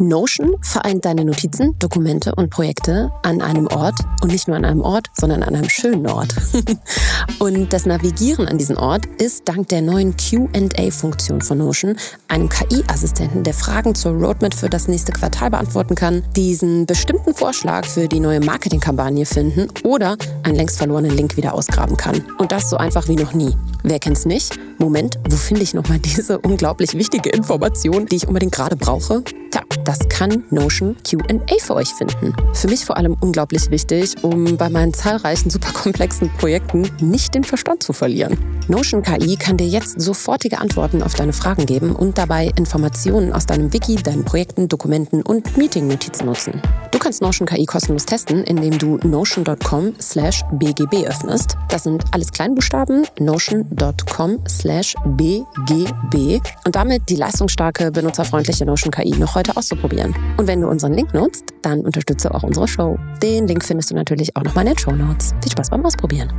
Notion 0.00 0.56
vereint 0.62 1.04
deine 1.04 1.26
Notizen, 1.26 1.78
Dokumente 1.78 2.34
und 2.34 2.48
Projekte 2.48 3.12
an 3.22 3.42
einem 3.42 3.66
Ort 3.66 3.96
und 4.22 4.32
nicht 4.32 4.48
nur 4.48 4.56
an 4.56 4.64
einem 4.64 4.80
Ort, 4.80 5.08
sondern 5.12 5.42
an 5.42 5.54
einem 5.54 5.68
schönen 5.68 6.06
Ort. 6.06 6.34
und 7.38 7.70
das 7.72 7.84
Navigieren 7.84 8.48
an 8.48 8.56
diesen 8.56 8.78
Ort 8.78 9.04
ist 9.18 9.46
dank 9.46 9.68
der 9.68 9.82
neuen 9.82 10.16
QA-Funktion 10.16 11.42
von 11.42 11.58
Notion, 11.58 11.96
einem 12.28 12.48
KI-Assistenten, 12.48 13.44
der 13.44 13.52
Fragen 13.52 13.94
zur 13.94 14.12
Roadmap 14.12 14.54
für 14.54 14.70
das 14.70 14.88
nächste 14.88 15.12
Quartal 15.12 15.50
beantworten 15.50 15.96
kann, 15.96 16.22
diesen 16.34 16.86
bestimmten 16.86 17.34
Vorschlag 17.34 17.84
für 17.84 18.08
die 18.08 18.20
neue 18.20 18.40
Marketingkampagne 18.40 19.26
finden 19.26 19.68
oder 19.84 20.16
einen 20.44 20.56
längst 20.56 20.78
verlorenen 20.78 21.14
Link 21.14 21.36
wieder 21.36 21.52
ausgraben 21.52 21.98
kann. 21.98 22.24
Und 22.38 22.52
das 22.52 22.70
so 22.70 22.78
einfach 22.78 23.06
wie 23.08 23.16
noch 23.16 23.34
nie. 23.34 23.54
Wer 23.82 23.98
kennt's 23.98 24.24
nicht? 24.24 24.58
Moment, 24.78 25.18
wo 25.28 25.36
finde 25.36 25.62
ich 25.62 25.74
nochmal 25.74 25.98
diese 26.04 26.38
unglaublich 26.38 26.94
wichtige 26.94 27.28
Information, 27.28 28.06
die 28.06 28.16
ich 28.16 28.26
unbedingt 28.26 28.52
gerade 28.52 28.76
brauche? 28.76 29.22
Tja, 29.50 29.62
das 29.90 30.08
kann 30.08 30.44
Notion 30.50 30.96
QA 31.02 31.58
für 31.58 31.74
euch 31.74 31.88
finden. 31.88 32.32
Für 32.52 32.68
mich 32.68 32.84
vor 32.84 32.96
allem 32.96 33.16
unglaublich 33.20 33.72
wichtig, 33.72 34.14
um 34.22 34.56
bei 34.56 34.68
meinen 34.68 34.94
zahlreichen 34.94 35.50
superkomplexen 35.50 36.30
Projekten 36.38 36.88
nicht 37.00 37.34
den 37.34 37.42
Verstand 37.42 37.82
zu 37.82 37.92
verlieren. 37.92 38.38
Notion 38.68 39.02
KI 39.02 39.34
kann 39.34 39.56
dir 39.56 39.66
jetzt 39.66 40.00
sofortige 40.00 40.60
Antworten 40.60 41.02
auf 41.02 41.14
deine 41.14 41.32
Fragen 41.32 41.66
geben 41.66 41.96
und 41.96 42.18
dabei 42.18 42.52
Informationen 42.54 43.32
aus 43.32 43.46
deinem 43.46 43.72
Wiki, 43.72 43.96
deinen 43.96 44.24
Projekten, 44.24 44.68
Dokumenten 44.68 45.22
und 45.22 45.56
Meeting-Notizen 45.56 46.26
nutzen. 46.26 46.62
Du 46.92 47.00
kannst 47.00 47.20
Notion 47.20 47.48
KI 47.48 47.66
kostenlos 47.66 48.06
testen, 48.06 48.44
indem 48.44 48.78
du 48.78 48.98
notion.com 48.98 49.94
slash 50.00 50.44
bgb 50.52 51.04
öffnest. 51.08 51.56
Das 51.68 51.82
sind 51.82 52.04
alles 52.12 52.30
Kleinbuchstaben, 52.30 53.08
notion.com 53.18 54.38
slash 54.48 54.94
bgb 55.16 56.40
und 56.64 56.76
damit 56.76 57.08
die 57.08 57.16
leistungsstarke, 57.16 57.90
benutzerfreundliche 57.90 58.64
Notion 58.64 58.92
KI 58.92 59.16
noch 59.18 59.34
heute 59.34 59.56
auszuprobieren. 59.56 59.79
Und 60.36 60.46
wenn 60.46 60.60
du 60.60 60.68
unseren 60.68 60.92
Link 60.92 61.14
nutzt, 61.14 61.44
dann 61.62 61.80
unterstütze 61.80 62.34
auch 62.34 62.42
unsere 62.42 62.68
Show. 62.68 62.98
Den 63.22 63.46
Link 63.46 63.64
findest 63.64 63.90
du 63.90 63.94
natürlich 63.94 64.36
auch 64.36 64.42
nochmal 64.42 64.66
in 64.66 64.72
den 64.72 64.78
Show 64.78 64.92
Notes. 64.92 65.34
Viel 65.42 65.52
Spaß 65.52 65.70
beim 65.70 65.84
Ausprobieren. 65.84 66.30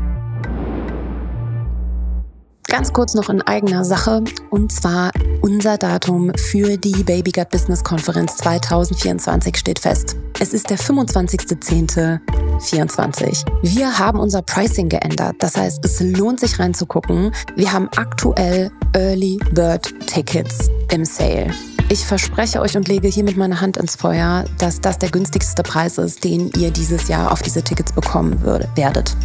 Ganz 2.71 2.93
kurz 2.93 3.13
noch 3.15 3.29
in 3.29 3.41
eigener 3.41 3.83
Sache 3.83 4.23
und 4.49 4.71
zwar 4.71 5.11
unser 5.41 5.77
Datum 5.77 6.31
für 6.37 6.77
die 6.77 7.03
Baby 7.03 7.33
Gut 7.33 7.49
Business 7.49 7.83
Konferenz 7.83 8.37
2024 8.37 9.57
steht 9.57 9.79
fest. 9.79 10.15
Es 10.39 10.53
ist 10.53 10.69
der 10.69 10.79
25.10.24. 10.79 13.45
Wir 13.61 13.99
haben 13.99 14.21
unser 14.21 14.41
Pricing 14.41 14.87
geändert. 14.87 15.35
Das 15.39 15.57
heißt, 15.57 15.83
es 15.83 15.99
lohnt 15.99 16.39
sich 16.39 16.59
reinzugucken. 16.59 17.33
Wir 17.57 17.73
haben 17.73 17.89
aktuell 17.97 18.71
Early 18.93 19.37
Bird 19.51 19.93
Tickets 20.07 20.71
im 20.91 21.03
Sale. 21.03 21.51
Ich 21.91 22.05
verspreche 22.05 22.61
euch 22.61 22.77
und 22.77 22.87
lege 22.87 23.09
hiermit 23.09 23.35
meine 23.35 23.59
Hand 23.59 23.75
ins 23.75 23.97
Feuer, 23.97 24.45
dass 24.59 24.79
das 24.79 24.97
der 24.97 25.09
günstigste 25.09 25.61
Preis 25.61 25.97
ist, 25.97 26.23
den 26.23 26.49
ihr 26.57 26.71
dieses 26.71 27.09
Jahr 27.09 27.33
auf 27.33 27.41
diese 27.41 27.61
Tickets 27.61 27.91
bekommen 27.91 28.41
werdet. 28.45 29.17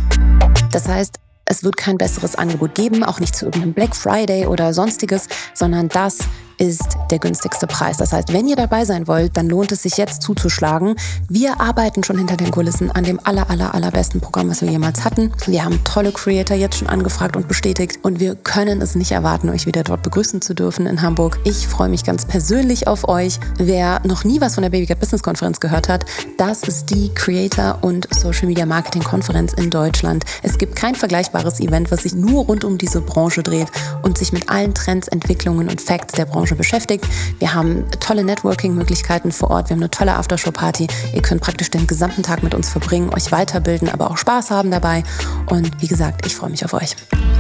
Das 0.73 0.89
heißt, 0.89 1.21
es 1.45 1.63
wird 1.63 1.77
kein 1.77 1.97
besseres 1.97 2.35
Angebot 2.35 2.75
geben, 2.75 3.05
auch 3.05 3.21
nicht 3.21 3.37
zu 3.37 3.45
irgendeinem 3.45 3.73
Black 3.73 3.95
Friday 3.95 4.47
oder 4.47 4.75
sonstiges, 4.75 5.29
sondern 5.55 5.89
das 5.91 6.19
ist 6.59 6.97
der 7.11 7.19
günstigste 7.19 7.67
Preis. 7.67 7.97
Das 7.97 8.13
heißt, 8.13 8.33
wenn 8.33 8.49
ihr 8.49 8.57
dabei 8.57 8.85
sein 8.85 9.07
wollt, 9.07 9.37
dann 9.37 9.49
lohnt 9.49 9.73
es 9.73 9.83
sich 9.83 9.97
jetzt 9.97 10.23
zuzuschlagen. 10.23 10.97
Wir 11.29 11.61
arbeiten 11.61 12.03
schon 12.05 12.19
hinter 12.19 12.37
den 12.37 12.51
Kulissen 12.51 12.91
an 12.91 13.05
dem 13.05 13.21
aller, 13.25 13.51
aller, 13.51 13.75
allerbesten 13.75 14.21
Programm, 14.21 14.51
was 14.51 14.63
wir 14.63 14.71
jemals 14.71 15.05
hatten. 15.05 15.33
Wir 15.47 15.65
haben 15.65 15.83
tolle 15.85 16.13
Creator 16.13 16.57
jetzt 16.57 16.79
schon 16.79 16.89
angefragt 16.89 17.37
und 17.37 17.49
bestätigt 17.49 17.99
und 18.03 18.21
wir 18.21 18.35
können 18.35 18.81
es 18.81 18.95
nicht 18.95 19.13
erwarten, 19.13 19.51
euch 19.51 19.67
wieder 19.67 19.83
dort 19.83 20.03
begrüßen 20.03 20.41
zu 20.41 20.55
dürfen 20.55 20.87
in 20.87 21.03
Hamburg. 21.03 21.39
Ich 21.45 21.67
freue 21.67 21.89
mich 21.89 22.05
ganz 22.05 22.25
persönlich 22.25 22.89
auf 22.89 23.09
euch. 23.09 23.39
Wer 23.59 24.01
noch 24.05 24.25
nie 24.25 24.41
was 24.41 24.55
von 24.55 24.63
der 24.63 24.71
Baby 24.71 24.93
Business 24.95 25.23
Konferenz 25.23 25.61
gehört 25.61 25.89
hat, 25.89 26.05
das 26.39 26.63
ist 26.63 26.91
die 26.91 27.13
Creator 27.15 27.79
und 27.83 28.09
Social 28.15 28.47
Media 28.47 28.67
Marketing 28.67 29.03
Konferenz 29.03 29.53
in 29.53 29.71
Deutschland. 29.71 30.25
Es 30.43 30.59
gibt 30.59 30.77
kein 30.77 30.95
vergleichbares 30.95 31.61
Event, 31.61 31.91
was 31.91 32.05
sich 32.05 32.15
nur 32.15 32.45
rund 32.45 32.65
um 32.65 32.79
diese 32.79 33.01
Branche 33.01 33.43
dreht 33.43 33.69
und 34.03 34.19
sich 34.19 34.33
mit 34.33 34.49
allen 34.49 34.75
Trends, 34.75 35.09
Entwicklungen 35.09 35.69
und 35.69 35.81
Facts 35.81 36.15
der 36.15 36.25
Branche 36.25 36.46
Branche 36.47 36.55
beschäftigt. 36.55 37.05
Wir 37.41 37.55
haben 37.55 37.85
tolle 37.99 38.23
Networking-Möglichkeiten 38.23 39.33
vor 39.33 39.51
Ort. 39.51 39.69
Wir 39.69 39.75
haben 39.75 39.83
eine 39.83 39.91
tolle 39.91 40.15
Aftershow-Party. 40.15 40.87
Ihr 41.13 41.23
könnt 41.23 41.41
praktisch 41.41 41.71
den 41.71 41.89
gesamten 41.89 42.23
Tag 42.23 42.45
mit 42.45 42.55
uns 42.55 42.69
verbringen, 42.69 43.13
euch 43.13 43.33
weiterbilden, 43.33 43.89
aber 43.89 44.11
auch 44.11 44.17
Spaß 44.17 44.53
haben 44.53 44.71
dabei. 44.71 45.03
Und 45.47 45.83
wie 45.83 45.89
gesagt, 45.89 46.25
ich 46.25 46.37
freue 46.37 46.51
mich 46.51 46.65
auf 46.65 46.73
euch. 46.73 46.95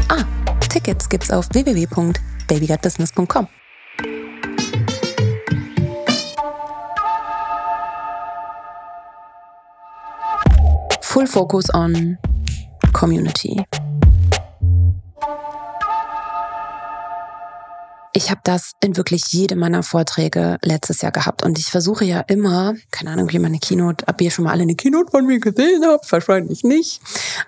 Ah, 0.08 0.24
Tickets 0.68 1.08
gibt's 1.08 1.30
auf 1.30 1.48
www.babygutbusiness.com. 1.52 3.46
Full 11.02 11.26
focus 11.28 11.72
on 11.72 12.18
community. 12.92 13.64
Ich 18.16 18.30
habe 18.30 18.40
das 18.44 18.72
in 18.80 18.96
wirklich 18.96 19.26
jedem 19.26 19.58
meiner 19.58 19.82
Vorträge 19.82 20.56
letztes 20.62 21.02
Jahr 21.02 21.12
gehabt 21.12 21.42
und 21.42 21.58
ich 21.58 21.66
versuche 21.66 22.06
ja 22.06 22.20
immer, 22.20 22.72
keine 22.90 23.10
Ahnung, 23.10 23.30
wie 23.30 23.38
meine 23.38 23.58
Keynote, 23.58 24.06
ob 24.08 24.18
ihr 24.22 24.30
schon 24.30 24.46
mal 24.46 24.52
alle 24.52 24.62
eine 24.62 24.74
Keynote 24.74 25.10
von 25.10 25.26
mir 25.26 25.38
gesehen 25.38 25.84
habt, 25.84 26.10
wahrscheinlich 26.10 26.64
nicht, 26.64 27.02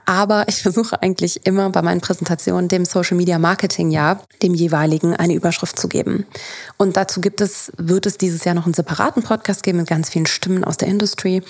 aber 0.04 0.46
ich 0.46 0.60
versuche 0.60 1.00
eigentlich 1.00 1.46
immer 1.46 1.70
bei 1.70 1.80
meinen 1.80 2.02
Präsentationen 2.02 2.68
dem 2.68 2.84
Social 2.84 3.16
Media 3.16 3.38
Marketing 3.38 3.90
Jahr, 3.90 4.22
dem 4.42 4.52
jeweiligen, 4.52 5.16
eine 5.16 5.32
Überschrift 5.32 5.78
zu 5.78 5.88
geben. 5.88 6.26
Und 6.76 6.98
dazu 6.98 7.22
gibt 7.22 7.40
es, 7.40 7.72
wird 7.78 8.04
es 8.04 8.18
dieses 8.18 8.44
Jahr 8.44 8.54
noch 8.54 8.66
einen 8.66 8.74
separaten 8.74 9.22
Podcast 9.22 9.62
geben 9.62 9.78
mit 9.78 9.86
ganz 9.88 10.10
vielen 10.10 10.26
Stimmen 10.26 10.64
aus 10.64 10.76
der 10.76 10.88
Industrie. 10.88 11.42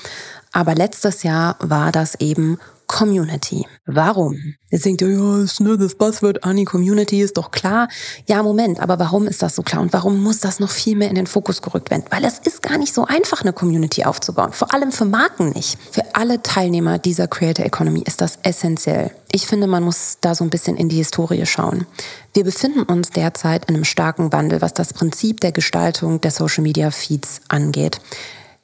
Aber 0.52 0.76
letztes 0.76 1.24
Jahr 1.24 1.56
war 1.58 1.90
das 1.90 2.14
eben 2.20 2.58
Community. 2.88 3.66
Warum? 3.86 4.54
Jetzt 4.70 4.84
denkt 4.84 5.02
ihr, 5.02 5.10
ja, 5.10 5.42
ist 5.42 5.60
nur 5.60 5.78
das 5.78 5.94
Buzzword 5.94 6.42
Annie 6.42 6.64
Community 6.64 7.20
ist 7.20 7.36
doch 7.36 7.50
klar. 7.50 7.88
Ja, 8.26 8.42
Moment, 8.42 8.80
aber 8.80 8.98
warum 8.98 9.28
ist 9.28 9.42
das 9.42 9.54
so 9.54 9.62
klar 9.62 9.82
und 9.82 9.92
warum 9.92 10.22
muss 10.22 10.40
das 10.40 10.58
noch 10.58 10.70
viel 10.70 10.96
mehr 10.96 11.10
in 11.10 11.14
den 11.14 11.26
Fokus 11.26 11.62
gerückt 11.62 11.90
werden? 11.90 12.04
Weil 12.10 12.24
es 12.24 12.38
ist 12.38 12.62
gar 12.62 12.78
nicht 12.78 12.92
so 12.92 13.04
einfach, 13.04 13.42
eine 13.42 13.52
Community 13.52 14.04
aufzubauen. 14.04 14.52
Vor 14.52 14.74
allem 14.74 14.90
für 14.90 15.04
Marken 15.04 15.50
nicht. 15.50 15.78
Für 15.92 16.02
alle 16.14 16.42
Teilnehmer 16.42 16.98
dieser 16.98 17.28
Creator 17.28 17.64
Economy 17.64 18.02
ist 18.04 18.20
das 18.20 18.38
essentiell. 18.42 19.10
Ich 19.30 19.46
finde, 19.46 19.66
man 19.66 19.84
muss 19.84 20.16
da 20.20 20.34
so 20.34 20.42
ein 20.42 20.50
bisschen 20.50 20.76
in 20.76 20.88
die 20.88 20.96
Historie 20.96 21.44
schauen. 21.44 21.86
Wir 22.32 22.44
befinden 22.44 22.82
uns 22.82 23.10
derzeit 23.10 23.66
in 23.68 23.74
einem 23.74 23.84
starken 23.84 24.32
Wandel, 24.32 24.62
was 24.62 24.72
das 24.72 24.94
Prinzip 24.94 25.40
der 25.40 25.52
Gestaltung 25.52 26.20
der 26.22 26.30
Social 26.30 26.62
Media 26.62 26.90
Feeds 26.90 27.42
angeht. 27.48 28.00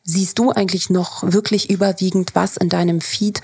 Siehst 0.04 0.38
du 0.38 0.50
eigentlich 0.50 0.90
noch 0.90 1.22
wirklich 1.24 1.70
überwiegend, 1.70 2.34
was 2.34 2.56
in 2.56 2.68
deinem 2.68 3.00
Feed 3.00 3.40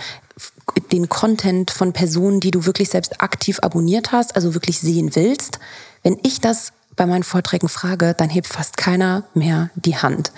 den 0.92 1.08
Content 1.08 1.70
von 1.70 1.92
Personen, 1.92 2.40
die 2.40 2.50
du 2.50 2.66
wirklich 2.66 2.90
selbst 2.90 3.22
aktiv 3.22 3.58
abonniert 3.62 4.12
hast, 4.12 4.36
also 4.36 4.54
wirklich 4.54 4.78
sehen 4.78 5.14
willst. 5.14 5.58
Wenn 6.02 6.18
ich 6.22 6.40
das 6.40 6.72
bei 6.96 7.06
meinen 7.06 7.22
Vorträgen 7.22 7.68
frage, 7.68 8.14
dann 8.14 8.28
hebt 8.28 8.46
fast 8.46 8.76
keiner 8.76 9.24
mehr 9.34 9.70
die 9.74 9.96
Hand. 9.96 10.32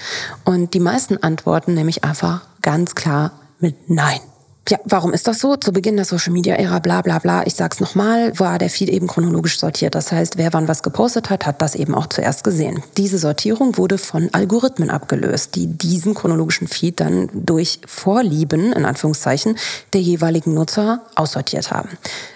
Und 0.45 0.75
die 0.75 0.81
meisten 0.81 1.17
antworten 1.19 1.75
nämlich 1.75 2.05
einfach 2.05 2.43
ganz 2.63 2.95
klar 2.95 3.33
mit 3.59 3.91
Nein. 3.91 4.21
Ja, 4.69 4.79
warum 4.85 5.13
ist 5.13 5.27
das 5.27 5.41
so? 5.41 5.57
Zu 5.57 5.73
Beginn 5.73 5.97
der 5.97 6.05
Social 6.05 6.33
Media 6.33 6.55
Ära, 6.55 6.79
bla 6.79 7.03
bla 7.03 7.19
bla, 7.19 7.45
ich 7.45 7.55
sag's 7.55 7.81
nochmal, 7.81 8.39
war 8.39 8.59
der 8.59 8.71
Feed 8.71 8.91
eben 8.91 9.09
chronologisch 9.09 9.59
sortiert. 9.59 9.97
Das 9.97 10.13
heißt, 10.13 10.39
wer 10.39 10.53
wann 10.53 10.69
was 10.69 10.85
gepostet 10.85 11.31
hat, 11.31 11.47
hat 11.47 11.61
das 11.61 11.75
eben 11.75 11.97
auch 11.97 12.07
zuerst 12.07 12.45
gesehen. 12.45 12.81
Diese 12.97 13.19
Sortierung 13.19 13.77
wurde 13.77 13.99
von 13.99 14.29
Algorithmen 14.33 14.89
abgelöst, 14.89 15.57
die 15.57 15.67
diesen 15.67 16.15
chronologischen 16.15 16.69
Feed 16.69 17.01
dann 17.01 17.29
durch 17.33 17.81
Vorlieben, 17.87 18.73
in 18.73 18.85
Anführungszeichen, 18.85 19.57
der 19.95 20.01
jeweiligen 20.01 20.55
Nutzer 20.55 21.03
aussortiert 21.17 21.73
haben. 21.73 21.89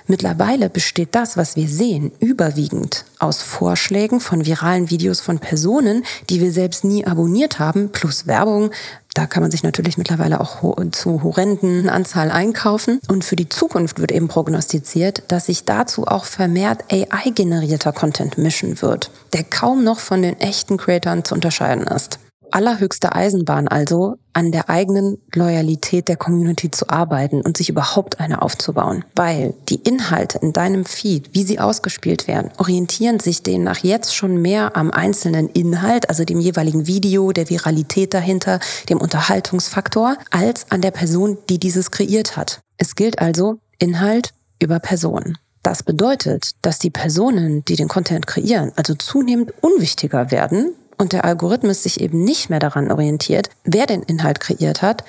Mittlerweile 0.08 0.68
besteht 0.68 1.14
das, 1.14 1.36
was 1.36 1.54
wir 1.54 1.68
sehen, 1.68 2.10
überwiegend 2.18 3.04
aus 3.18 3.42
Vorschlägen 3.42 4.20
von 4.20 4.46
viralen 4.46 4.90
Videos 4.90 5.20
von 5.20 5.38
Personen, 5.38 6.04
die 6.28 6.40
wir 6.40 6.52
selbst 6.52 6.84
nie 6.84 7.06
abonniert 7.06 7.58
haben, 7.58 7.90
plus 7.90 8.26
Werbung, 8.26 8.70
da 9.16 9.26
kann 9.26 9.42
man 9.42 9.50
sich 9.50 9.62
natürlich 9.62 9.96
mittlerweile 9.96 10.40
auch 10.40 10.76
zu 10.92 11.22
horrenden 11.22 11.88
Anzahl 11.88 12.30
einkaufen. 12.30 13.00
Und 13.08 13.24
für 13.24 13.36
die 13.36 13.48
Zukunft 13.48 13.98
wird 13.98 14.12
eben 14.12 14.28
prognostiziert, 14.28 15.22
dass 15.28 15.46
sich 15.46 15.64
dazu 15.64 16.06
auch 16.06 16.26
vermehrt 16.26 16.84
AI-generierter 16.92 17.92
Content 17.92 18.36
mischen 18.36 18.82
wird, 18.82 19.10
der 19.32 19.44
kaum 19.44 19.84
noch 19.84 20.00
von 20.00 20.20
den 20.20 20.38
echten 20.38 20.76
Creatoren 20.76 21.24
zu 21.24 21.34
unterscheiden 21.34 21.86
ist 21.86 22.18
allerhöchste 22.50 23.14
Eisenbahn 23.14 23.68
also, 23.68 24.16
an 24.32 24.52
der 24.52 24.68
eigenen 24.68 25.18
Loyalität 25.34 26.08
der 26.08 26.16
Community 26.16 26.70
zu 26.70 26.90
arbeiten 26.90 27.40
und 27.40 27.56
sich 27.56 27.70
überhaupt 27.70 28.20
eine 28.20 28.42
aufzubauen. 28.42 29.04
Weil 29.14 29.54
die 29.68 29.76
Inhalte 29.76 30.38
in 30.38 30.52
deinem 30.52 30.84
Feed, 30.84 31.30
wie 31.32 31.42
sie 31.42 31.58
ausgespielt 31.58 32.28
werden, 32.28 32.50
orientieren 32.58 33.18
sich 33.18 33.42
demnach 33.42 33.78
jetzt 33.78 34.14
schon 34.14 34.42
mehr 34.42 34.76
am 34.76 34.90
einzelnen 34.90 35.48
Inhalt, 35.48 36.08
also 36.10 36.24
dem 36.24 36.40
jeweiligen 36.40 36.86
Video, 36.86 37.32
der 37.32 37.48
Viralität 37.48 38.12
dahinter, 38.12 38.60
dem 38.90 39.00
Unterhaltungsfaktor, 39.00 40.16
als 40.30 40.70
an 40.70 40.82
der 40.82 40.90
Person, 40.90 41.38
die 41.48 41.58
dieses 41.58 41.90
kreiert 41.90 42.36
hat. 42.36 42.60
Es 42.76 42.94
gilt 42.94 43.18
also 43.18 43.58
Inhalt 43.78 44.34
über 44.60 44.80
Person. 44.80 45.38
Das 45.62 45.82
bedeutet, 45.82 46.50
dass 46.62 46.78
die 46.78 46.90
Personen, 46.90 47.64
die 47.64 47.74
den 47.74 47.88
Content 47.88 48.26
kreieren, 48.26 48.70
also 48.76 48.94
zunehmend 48.94 49.52
unwichtiger 49.62 50.30
werden 50.30 50.74
und 50.98 51.12
der 51.12 51.24
Algorithmus 51.24 51.82
sich 51.82 52.00
eben 52.00 52.24
nicht 52.24 52.50
mehr 52.50 52.58
daran 52.58 52.90
orientiert, 52.90 53.50
wer 53.64 53.86
den 53.86 54.02
Inhalt 54.02 54.40
kreiert 54.40 54.82
hat, 54.82 55.04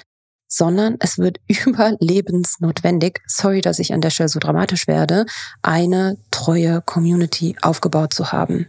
sondern 0.47 0.95
es 0.99 1.17
wird 1.17 1.39
überlebensnotwendig, 1.47 3.21
sorry, 3.27 3.61
dass 3.61 3.79
ich 3.79 3.93
an 3.93 4.01
der 4.01 4.09
Stelle 4.09 4.29
so 4.29 4.39
dramatisch 4.39 4.87
werde, 4.87 5.25
eine 5.61 6.17
treue 6.31 6.81
Community 6.81 7.55
aufgebaut 7.61 8.13
zu 8.13 8.31
haben, 8.31 8.67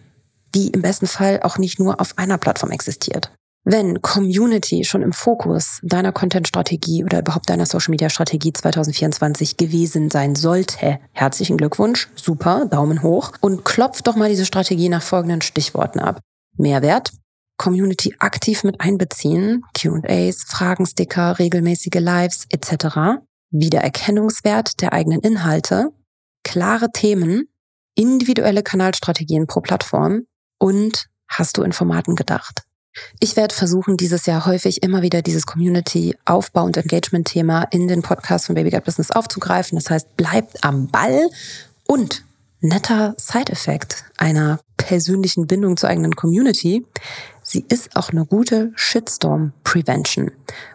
die 0.55 0.69
im 0.69 0.83
besten 0.83 1.07
Fall 1.07 1.41
auch 1.43 1.59
nicht 1.59 1.79
nur 1.79 2.01
auf 2.01 2.19
einer 2.19 2.39
Plattform 2.39 2.71
existiert. 2.71 3.31
Wenn 3.71 4.01
Community 4.01 4.85
schon 4.85 5.03
im 5.03 5.12
Fokus 5.12 5.81
deiner 5.83 6.11
Content-Strategie 6.11 7.05
oder 7.05 7.19
überhaupt 7.19 7.51
deiner 7.51 7.66
Social-Media-Strategie 7.66 8.55
2024 8.55 9.59
gewesen 9.59 10.11
sein 10.11 10.37
sollte, 10.37 10.99
herzlichen 11.12 11.59
Glückwunsch, 11.59 12.09
super, 12.14 12.64
Daumen 12.64 13.03
hoch 13.03 13.33
und 13.43 13.66
klopft 13.66 14.07
doch 14.07 14.16
mal 14.16 14.31
diese 14.31 14.47
Strategie 14.47 14.89
nach 14.89 15.03
folgenden 15.03 15.43
Stichworten 15.43 16.01
ab. 16.01 16.21
Mehrwert, 16.59 17.13
Community 17.57 18.15
aktiv 18.19 18.65
mit 18.65 18.81
einbeziehen, 18.81 19.65
QAs, 19.75 20.45
Fragensticker, 20.47 21.39
regelmäßige 21.39 22.01
Lives 22.01 22.47
etc., 22.51 23.21
Wiedererkennungswert 23.51 24.81
der 24.81 24.93
eigenen 24.93 25.21
Inhalte, 25.21 25.91
klare 26.45 26.91
Themen, 26.93 27.49
individuelle 27.95 28.63
Kanalstrategien 28.63 29.47
pro 29.47 29.61
Plattform 29.61 30.23
und 30.59 31.07
hast 31.29 31.57
du 31.57 31.63
in 31.63 31.73
Formaten 31.73 32.15
gedacht? 32.15 32.63
Ich 33.21 33.37
werde 33.37 33.55
versuchen, 33.55 33.97
dieses 33.97 34.27
Jahr 34.27 34.47
häufig 34.47 34.83
immer 34.83 35.03
wieder 35.03 35.23
dieses 35.23 35.47
Community-Aufbau- 35.47 36.65
und 36.65 36.77
Engagement-Thema 36.77 37.65
in 37.71 37.89
den 37.89 38.03
Podcast 38.03 38.47
von 38.47 38.55
Baby 38.55 38.79
Business 38.81 39.11
aufzugreifen. 39.11 39.79
Das 39.79 39.91
heißt, 39.91 40.17
bleibt 40.17 40.65
am 40.65 40.89
Ball 40.89 41.29
und 41.87 42.25
netter 42.61 43.15
Side-Effekt 43.19 44.05
einer 44.17 44.61
persönlichen 44.77 45.47
Bindung 45.47 45.77
zur 45.77 45.89
eigenen 45.89 46.17
Community. 46.17 46.87
Sie 47.43 47.65
ist 47.69 47.97
auch 47.97 48.11
eine 48.11 48.25
gute 48.27 48.73
Shitstorm-Prevention. 48.75 50.31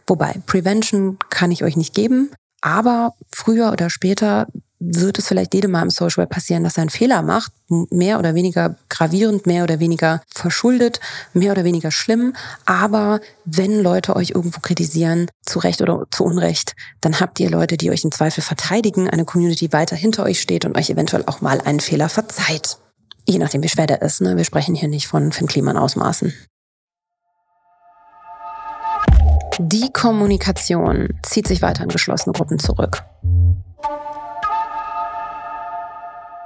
Wobei, 0.07 0.41
Prevention 0.45 1.17
kann 1.29 1.51
ich 1.51 1.63
euch 1.63 1.77
nicht 1.77 1.93
geben, 1.93 2.31
aber 2.61 3.13
früher 3.31 3.71
oder 3.71 3.89
später 3.89 4.47
wird 4.85 5.17
es 5.17 5.27
vielleicht 5.27 5.53
jedem 5.53 5.71
Mal 5.71 5.83
im 5.83 5.89
Social 5.89 6.23
Web 6.23 6.31
passieren, 6.31 6.63
dass 6.63 6.77
er 6.77 6.81
einen 6.81 6.89
Fehler 6.89 7.21
macht, 7.21 7.51
mehr 7.67 8.19
oder 8.19 8.35
weniger 8.35 8.75
gravierend, 8.89 9.45
mehr 9.45 9.63
oder 9.63 9.79
weniger 9.79 10.21
verschuldet, 10.33 10.99
mehr 11.33 11.51
oder 11.51 11.63
weniger 11.63 11.91
schlimm. 11.91 12.35
Aber 12.65 13.21
wenn 13.45 13.81
Leute 13.81 14.15
euch 14.15 14.31
irgendwo 14.31 14.59
kritisieren, 14.59 15.29
zu 15.45 15.59
Recht 15.59 15.81
oder 15.81 16.05
zu 16.11 16.23
Unrecht, 16.23 16.75
dann 17.01 17.19
habt 17.19 17.39
ihr 17.39 17.49
Leute, 17.49 17.77
die 17.77 17.91
euch 17.91 18.03
im 18.03 18.11
Zweifel 18.11 18.41
verteidigen, 18.41 19.09
eine 19.09 19.25
Community 19.25 19.71
weiter 19.71 19.95
hinter 19.95 20.23
euch 20.23 20.41
steht 20.41 20.65
und 20.65 20.77
euch 20.77 20.89
eventuell 20.89 21.23
auch 21.25 21.41
mal 21.41 21.61
einen 21.61 21.79
Fehler 21.79 22.09
verzeiht. 22.09 22.77
Je 23.25 23.37
nachdem, 23.37 23.63
wie 23.63 23.69
schwer 23.69 23.87
der 23.87 24.01
ist. 24.01 24.21
Ne? 24.21 24.35
Wir 24.35 24.43
sprechen 24.43 24.75
hier 24.75 24.89
nicht 24.89 25.07
von 25.07 25.31
Finn 25.31 25.47
Kliman 25.47 25.77
Ausmaßen. 25.77 26.33
Die 29.59 29.91
Kommunikation 29.93 31.09
zieht 31.21 31.47
sich 31.47 31.61
weiter 31.61 31.83
in 31.83 31.89
geschlossene 31.89 32.33
Gruppen 32.33 32.59
zurück. 32.59 33.03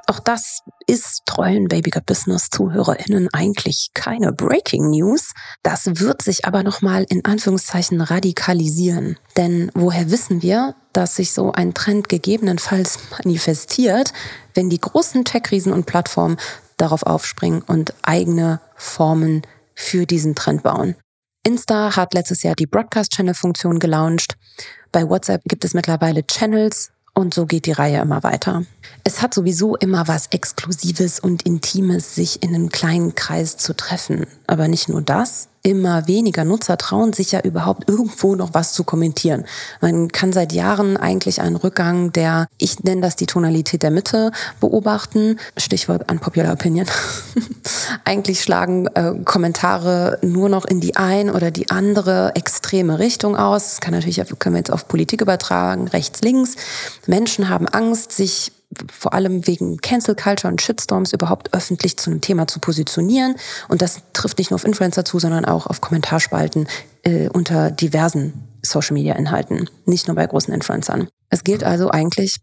Auch 0.10 0.20
das 0.22 0.62
ist 0.88 1.24
treuen 1.26 1.68
Babygut 1.68 2.06
Business 2.06 2.48
ZuhörerInnen 2.50 3.28
eigentlich 3.34 3.90
keine 3.94 4.32
Breaking 4.32 4.92
News. 4.92 5.34
Das 5.64 6.00
wird 6.00 6.22
sich 6.22 6.46
aber 6.46 6.64
nochmal 6.64 7.06
in 7.10 7.26
Anführungszeichen 7.26 8.00
radikalisieren. 8.00 9.20
Denn 9.36 9.70
woher 9.74 10.10
wissen 10.10 10.42
wir, 10.42 10.76
dass 10.94 11.18
sich 11.18 11.34
so 11.34 11.52
ein 11.52 11.74
Trend 11.74 12.08
gegebenenfalls 12.08 13.00
manifestiert, 13.12 14.14
wenn 14.54 14.70
die 14.70 14.80
großen 14.80 15.26
Tech-Riesen 15.26 15.74
und 15.74 15.86
Plattformen 15.86 16.38
darauf 16.78 17.04
aufspringen 17.04 17.62
und 17.62 17.94
eigene 18.02 18.62
Formen 18.78 19.42
für 19.76 20.06
diesen 20.06 20.36
Trend 20.36 20.64
bauen? 20.64 20.96
Insta 21.44 21.98
hat 21.98 22.14
letztes 22.14 22.44
Jahr 22.44 22.56
die 22.56 22.66
Broadcast-Channel-Funktion 22.66 23.80
gelauncht. 23.80 24.38
Bei 24.94 25.08
WhatsApp 25.10 25.42
gibt 25.44 25.66
es 25.66 25.74
mittlerweile 25.74 26.26
Channels 26.26 26.92
und 27.18 27.34
so 27.34 27.48
geht 27.48 27.66
die 27.66 27.72
Reihe 27.72 28.00
immer 28.00 28.22
weiter. 28.22 28.64
Es 29.04 29.24
hat 29.24 29.34
sowieso 29.34 29.76
immer 29.76 30.08
was 30.08 30.28
Exklusives 30.28 31.20
und 31.20 31.42
Intimes, 31.42 32.14
sich 32.14 32.44
in 32.44 32.54
einem 32.54 32.70
kleinen 32.70 33.16
Kreis 33.16 33.58
zu 33.58 33.76
treffen. 33.76 34.28
Aber 34.46 34.68
nicht 34.68 34.88
nur 34.88 35.02
das, 35.02 35.50
immer 35.68 36.08
weniger 36.08 36.46
Nutzer 36.46 36.78
trauen 36.78 37.12
sich 37.12 37.34
ja 37.34 37.42
überhaupt 37.42 37.90
irgendwo 37.90 38.36
noch 38.36 38.54
was 38.54 38.72
zu 38.72 38.86
kommentieren. 38.86 39.46
Man 39.82 40.08
kann 40.08 40.32
seit 40.32 40.54
Jahren 40.54 40.96
eigentlich 40.96 41.42
einen 41.42 41.58
Rückgang 41.58 42.14
der, 42.14 42.48
ich 42.58 42.84
nenne 42.86 43.02
das 43.02 43.18
die 43.18 43.26
Tonalität 43.26 43.84
der 43.84 43.92
Mitte, 43.92 44.32
beobachten. 44.62 45.38
Stichwort 45.58 46.10
Unpopular 46.10 46.54
Opinion. 46.54 46.88
eigentlich 48.06 48.42
schlagen 48.42 48.88
äh, 48.96 49.16
Kommentare 49.26 50.20
nur 50.22 50.48
noch 50.48 50.64
in 50.64 50.80
die 50.80 50.96
ein 50.96 51.30
oder 51.30 51.52
die 51.52 51.70
andere 51.70 52.32
extreme 52.36 52.98
Richtung 52.98 53.36
aus. 53.36 53.72
Das 53.72 53.82
kann 53.82 53.94
natürlich, 53.94 54.22
können 54.40 54.56
wir 54.56 54.60
jetzt 54.60 54.72
auf 54.72 54.88
Politik 54.88 55.20
übertragen, 55.20 55.90
rechts, 55.90 56.22
links. 56.22 56.56
Menschen 57.08 57.50
haben 57.50 57.68
Angst, 57.68 58.14
sich 58.14 58.54
vor 58.92 59.14
allem 59.14 59.48
wegen 59.48 59.78
Cancel 59.78 60.16
Culture 60.16 60.52
und 60.52 60.62
Shitstorms 60.62 61.14
überhaupt 61.14 61.54
öffentlich 61.54 61.98
zu 61.98 62.10
einem 62.10 62.22
Thema 62.22 62.48
zu 62.48 62.60
positionieren. 62.60 63.36
Und 63.70 63.82
das 63.82 64.02
trifft 64.14 64.38
nicht 64.38 64.52
nur 64.52 64.56
auf 64.56 64.66
Influencer 64.66 65.06
zu, 65.06 65.20
sondern 65.20 65.46
auch 65.46 65.68
auf 65.68 65.82
Kommentarspalten 65.82 66.68
äh, 67.04 67.30
unter 67.30 67.72
diversen 67.72 68.48
Social-Media-Inhalten, 68.62 69.70
nicht 69.86 70.08
nur 70.08 70.16
bei 70.16 70.26
großen 70.26 70.54
Influencern. 70.54 71.08
Es 71.30 71.44
gilt 71.44 71.64
also 71.64 71.90
eigentlich, 71.90 72.38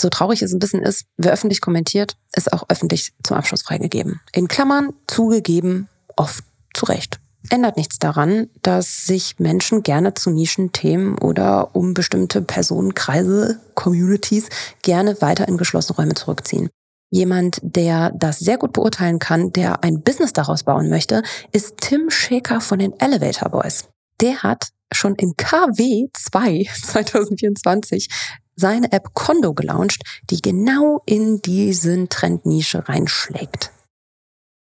so 0.00 0.08
traurig 0.08 0.42
es 0.42 0.52
ein 0.52 0.58
bisschen 0.58 0.82
ist, 0.82 1.04
wer 1.16 1.32
öffentlich 1.32 1.60
kommentiert, 1.60 2.16
ist 2.34 2.52
auch 2.52 2.64
öffentlich 2.68 3.12
zum 3.22 3.36
Abschluss 3.36 3.62
freigegeben. 3.62 4.20
In 4.32 4.48
Klammern 4.48 4.92
zugegeben, 5.06 5.88
oft 6.16 6.44
zu 6.74 6.86
Recht 6.86 7.20
ändert 7.50 7.76
nichts 7.76 7.98
daran, 7.98 8.48
dass 8.62 9.06
sich 9.06 9.38
Menschen 9.38 9.82
gerne 9.82 10.14
zu 10.14 10.30
Nischenthemen 10.30 11.18
oder 11.18 11.74
um 11.74 11.94
bestimmte 11.94 12.42
Personenkreise, 12.42 13.60
Communities 13.74 14.48
gerne 14.82 15.20
weiter 15.20 15.48
in 15.48 15.56
geschlossene 15.58 15.96
Räume 15.96 16.14
zurückziehen. 16.14 16.68
Jemand, 17.10 17.58
der 17.62 18.12
das 18.14 18.38
sehr 18.38 18.58
gut 18.58 18.72
beurteilen 18.72 19.18
kann, 19.18 19.52
der 19.52 19.82
ein 19.82 20.02
Business 20.02 20.32
daraus 20.32 20.64
bauen 20.64 20.90
möchte, 20.90 21.22
ist 21.52 21.78
Tim 21.78 22.10
Shaker 22.10 22.60
von 22.60 22.78
den 22.78 22.98
Elevator 23.00 23.48
Boys. 23.50 23.88
Der 24.20 24.42
hat 24.42 24.68
schon 24.92 25.14
in 25.14 25.34
KW 25.36 26.08
2 26.12 26.66
2024 26.82 28.08
seine 28.56 28.92
App 28.92 29.14
Kondo 29.14 29.54
gelauncht, 29.54 30.02
die 30.30 30.42
genau 30.42 31.02
in 31.06 31.40
diesen 31.40 32.08
Trendnische 32.08 32.88
reinschlägt. 32.88 33.70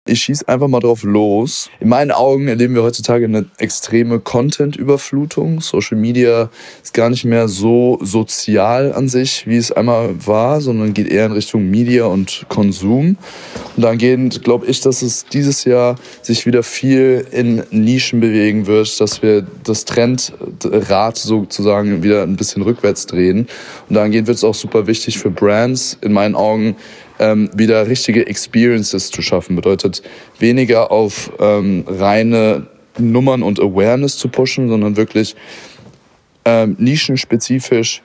Ich 0.06 0.22
schieße 0.22 0.47
einfach 0.47 0.68
mal 0.68 0.80
drauf 0.80 1.04
los. 1.04 1.70
In 1.80 1.89
meinen 1.89 2.12
Augen 2.12 2.47
erleben 2.47 2.74
wir 2.74 2.82
heutzutage 2.82 3.26
eine 3.26 3.45
extreme 3.58 4.20
Content-Überflutung. 4.20 5.62
Social 5.62 5.97
Media 5.97 6.50
ist 6.82 6.95
gar 6.95 7.12
nicht 7.12 7.26
mehr 7.26 7.47
so 7.47 8.00
sozial 8.02 8.93
an 8.93 9.08
sich, 9.08 9.45
wie 9.45 9.58
es 9.58 9.72
einmal 9.72 10.26
war, 10.26 10.62
sondern 10.62 10.95
geht 10.95 11.10
eher 11.10 11.28
in 11.28 11.34
Richtung 11.34 11.70
Media 11.70 12.06
und 12.06 12.45
Konsum. 12.50 13.18
Und 13.76 13.84
dahingehend 13.84 14.43
glaube 14.43 14.66
ich, 14.66 14.82
dass 14.82 15.04
es 15.04 15.26
dieses 15.26 15.66
Jahr 15.66 15.95
sich 16.24 16.47
wieder 16.47 16.64
viel 16.64 17.28
in 17.32 17.64
Nischen 17.70 18.20
bewegen 18.20 18.66
wird, 18.66 19.00
dass 19.00 19.22
wir 19.22 19.45
das 19.64 19.86
Trendrad 19.86 21.18
sozusagen 21.18 22.02
wieder 22.02 22.24
ein 22.24 22.36
bisschen 22.36 22.64
rückwärts 22.64 23.06
drehen. 23.06 23.47
Und 23.89 23.95
dahingehend 23.95 24.28
wird 24.28 24.38
es 24.38 24.43
auch 24.43 24.56
super 24.56 24.88
wichtig 24.88 25.20
für 25.20 25.30
Brands, 25.30 25.97
in 26.02 26.14
meinen 26.14 26.36
Augen, 26.36 26.78
ähm, 27.20 27.49
wieder 27.53 27.88
richtige 27.88 28.26
Experiences 28.26 29.11
zu 29.11 29.22
schaffen. 29.22 29.55
Bedeutet 29.55 30.01
weniger 30.39 30.91
auf 30.91 31.32
ähm, 31.39 31.84
reine 31.88 32.67
Nummern 32.97 33.43
und 33.43 33.59
Awareness 33.59 34.17
zu 34.17 34.30
pushen, 34.30 34.70
sondern 34.70 34.97
wirklich 34.97 35.36
ähm, 36.45 36.76
nischenspezifisch 36.80 38.01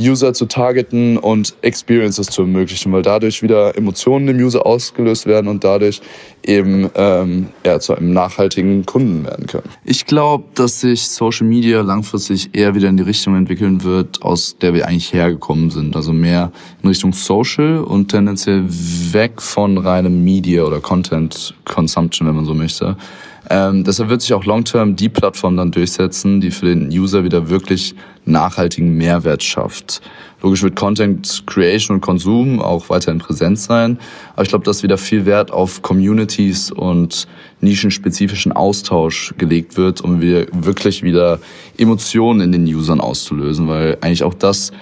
User 0.00 0.32
zu 0.32 0.46
targeten 0.46 1.16
und 1.16 1.54
Experiences 1.62 2.26
zu 2.26 2.42
ermöglichen, 2.42 2.92
weil 2.92 3.02
dadurch 3.02 3.42
wieder 3.42 3.76
Emotionen 3.76 4.28
im 4.28 4.36
User 4.38 4.66
ausgelöst 4.66 5.26
werden 5.26 5.48
und 5.48 5.64
dadurch 5.64 6.00
eben 6.44 6.90
ähm, 6.94 7.48
ja, 7.64 7.78
zu 7.78 7.94
einem 7.94 8.12
nachhaltigen 8.12 8.84
Kunden 8.86 9.24
werden 9.24 9.46
können. 9.46 9.68
Ich 9.84 10.06
glaube, 10.06 10.44
dass 10.54 10.80
sich 10.80 11.08
Social 11.08 11.46
Media 11.46 11.82
langfristig 11.82 12.50
eher 12.54 12.74
wieder 12.74 12.88
in 12.88 12.96
die 12.96 13.02
Richtung 13.02 13.36
entwickeln 13.36 13.84
wird, 13.84 14.22
aus 14.22 14.56
der 14.58 14.74
wir 14.74 14.88
eigentlich 14.88 15.12
hergekommen 15.12 15.70
sind. 15.70 15.94
Also 15.94 16.12
mehr 16.12 16.52
in 16.82 16.88
Richtung 16.88 17.12
Social 17.12 17.78
und 17.78 18.08
tendenziell 18.08 18.64
weg 18.68 19.40
von 19.40 19.78
reinem 19.78 20.24
Media 20.24 20.62
oder 20.62 20.80
Content 20.80 21.54
Consumption, 21.64 22.26
wenn 22.26 22.36
man 22.36 22.44
so 22.44 22.54
möchte. 22.54 22.96
Ähm, 23.50 23.84
deshalb 23.84 24.08
wird 24.08 24.22
sich 24.22 24.34
auch 24.34 24.44
long-term 24.44 24.96
die 24.96 25.08
Plattform 25.08 25.56
dann 25.56 25.72
durchsetzen, 25.72 26.40
die 26.40 26.50
für 26.50 26.66
den 26.66 26.88
User 26.88 27.24
wieder 27.24 27.50
wirklich 27.50 27.94
nachhaltigen 28.24 28.96
Mehrwert 28.96 29.42
schafft. 29.42 30.00
Logisch 30.42 30.62
wird 30.62 30.76
Content 30.76 31.44
Creation 31.46 31.96
und 31.96 32.00
Konsum 32.00 32.60
auch 32.60 32.88
weiterhin 32.88 33.18
präsent 33.18 33.58
sein, 33.58 33.98
aber 34.34 34.42
ich 34.42 34.48
glaube, 34.48 34.64
dass 34.64 34.82
wieder 34.82 34.98
viel 34.98 35.26
Wert 35.26 35.52
auf 35.52 35.82
Communities 35.82 36.70
und 36.70 37.26
nischenspezifischen 37.60 38.52
Austausch 38.52 39.34
gelegt 39.38 39.76
wird, 39.76 40.00
um 40.00 40.20
wir 40.20 40.46
wirklich 40.52 41.02
wieder 41.02 41.38
Emotionen 41.78 42.40
in 42.40 42.52
den 42.52 42.74
Usern 42.74 43.00
auszulösen, 43.00 43.68
weil 43.68 43.98
eigentlich 44.00 44.24
auch 44.24 44.34
das 44.34 44.72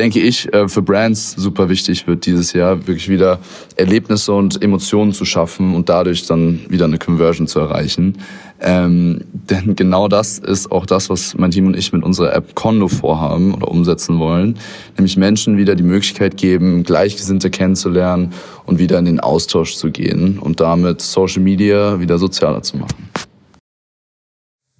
denke 0.00 0.18
ich, 0.18 0.50
äh, 0.54 0.66
für 0.66 0.80
Brands 0.80 1.32
super 1.32 1.68
wichtig 1.68 2.06
wird 2.06 2.24
dieses 2.24 2.54
Jahr, 2.54 2.86
wirklich 2.86 3.10
wieder 3.10 3.38
Erlebnisse 3.76 4.32
und 4.32 4.62
Emotionen 4.62 5.12
zu 5.12 5.26
schaffen 5.26 5.74
und 5.74 5.90
dadurch 5.90 6.26
dann 6.26 6.60
wieder 6.70 6.86
eine 6.86 6.96
Conversion 6.96 7.46
zu 7.46 7.60
erreichen. 7.60 8.16
Ähm, 8.62 9.20
denn 9.32 9.76
genau 9.76 10.08
das 10.08 10.38
ist 10.38 10.72
auch 10.72 10.86
das, 10.86 11.10
was 11.10 11.36
mein 11.36 11.50
Team 11.50 11.66
und 11.66 11.76
ich 11.76 11.92
mit 11.92 12.02
unserer 12.02 12.34
App 12.34 12.54
Kondo 12.54 12.88
vorhaben 12.88 13.52
oder 13.52 13.68
umsetzen 13.68 14.18
wollen. 14.18 14.56
Nämlich 14.96 15.18
Menschen 15.18 15.58
wieder 15.58 15.74
die 15.74 15.82
Möglichkeit 15.82 16.38
geben, 16.38 16.82
Gleichgesinnte 16.82 17.50
kennenzulernen 17.50 18.32
und 18.64 18.78
wieder 18.78 18.98
in 18.98 19.04
den 19.04 19.20
Austausch 19.20 19.76
zu 19.76 19.90
gehen 19.90 20.38
und 20.38 20.60
damit 20.60 21.02
Social 21.02 21.42
Media 21.42 22.00
wieder 22.00 22.16
sozialer 22.16 22.62
zu 22.62 22.78
machen. 22.78 23.10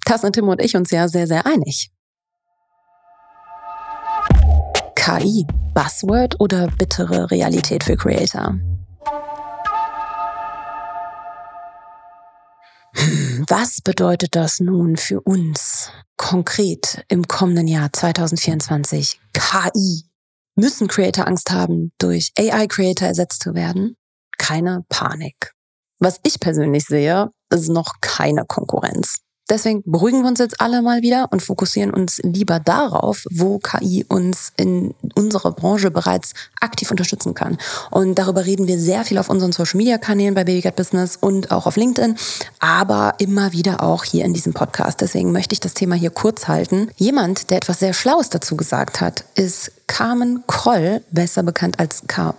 Da 0.03 0.17
sind 0.17 0.33
Tim 0.33 0.47
und 0.47 0.59
ich 0.63 0.75
uns 0.75 0.89
ja 0.89 1.07
sehr, 1.07 1.27
sehr 1.27 1.45
einig. 1.45 1.91
KI, 5.03 5.47
Buzzword 5.73 6.39
oder 6.39 6.67
bittere 6.67 7.31
Realität 7.31 7.83
für 7.83 7.95
Creator? 7.95 8.59
Was 13.47 13.81
bedeutet 13.81 14.35
das 14.35 14.59
nun 14.59 14.97
für 14.97 15.19
uns 15.21 15.89
konkret 16.17 17.03
im 17.07 17.27
kommenden 17.27 17.67
Jahr 17.67 17.91
2024? 17.91 19.19
KI. 19.33 20.03
Müssen 20.55 20.87
Creator 20.87 21.25
Angst 21.27 21.49
haben, 21.49 21.91
durch 21.97 22.31
AI-Creator 22.37 23.07
ersetzt 23.07 23.41
zu 23.41 23.55
werden? 23.55 23.97
Keine 24.37 24.85
Panik. 24.87 25.55
Was 25.97 26.19
ich 26.21 26.39
persönlich 26.39 26.85
sehe, 26.85 27.31
ist 27.49 27.69
noch 27.69 27.95
keine 28.01 28.45
Konkurrenz. 28.45 29.17
Deswegen 29.51 29.83
beruhigen 29.85 30.21
wir 30.21 30.29
uns 30.29 30.39
jetzt 30.39 30.61
alle 30.61 30.81
mal 30.81 31.01
wieder 31.01 31.27
und 31.29 31.41
fokussieren 31.41 31.93
uns 31.93 32.21
lieber 32.23 32.61
darauf, 32.61 33.25
wo 33.29 33.59
KI 33.59 34.05
uns 34.07 34.53
in 34.55 34.93
unserer 35.13 35.51
Branche 35.51 35.91
bereits 35.91 36.31
aktiv 36.61 36.89
unterstützen 36.89 37.33
kann. 37.33 37.57
Und 37.89 38.15
darüber 38.15 38.45
reden 38.45 38.67
wir 38.67 38.79
sehr 38.79 39.03
viel 39.03 39.17
auf 39.17 39.29
unseren 39.29 39.51
Social 39.51 39.77
Media 39.77 39.97
Kanälen 39.97 40.35
bei 40.35 40.45
Babycat 40.45 40.77
Business 40.77 41.17
und 41.17 41.51
auch 41.51 41.65
auf 41.65 41.75
LinkedIn, 41.75 42.15
aber 42.59 43.15
immer 43.17 43.51
wieder 43.51 43.83
auch 43.83 44.05
hier 44.05 44.23
in 44.23 44.33
diesem 44.33 44.53
Podcast. 44.53 45.01
Deswegen 45.01 45.33
möchte 45.33 45.51
ich 45.51 45.59
das 45.59 45.73
Thema 45.73 45.95
hier 45.95 46.11
kurz 46.11 46.47
halten. 46.47 46.89
Jemand, 46.95 47.49
der 47.49 47.57
etwas 47.57 47.79
sehr 47.79 47.93
Schlaues 47.93 48.29
dazu 48.29 48.55
gesagt 48.55 49.01
hat, 49.01 49.25
ist 49.35 49.73
Carmen 49.91 50.45
Kroll, 50.47 51.01
besser 51.11 51.43
bekannt 51.43 51.77
als 51.77 52.03
K. 52.07 52.33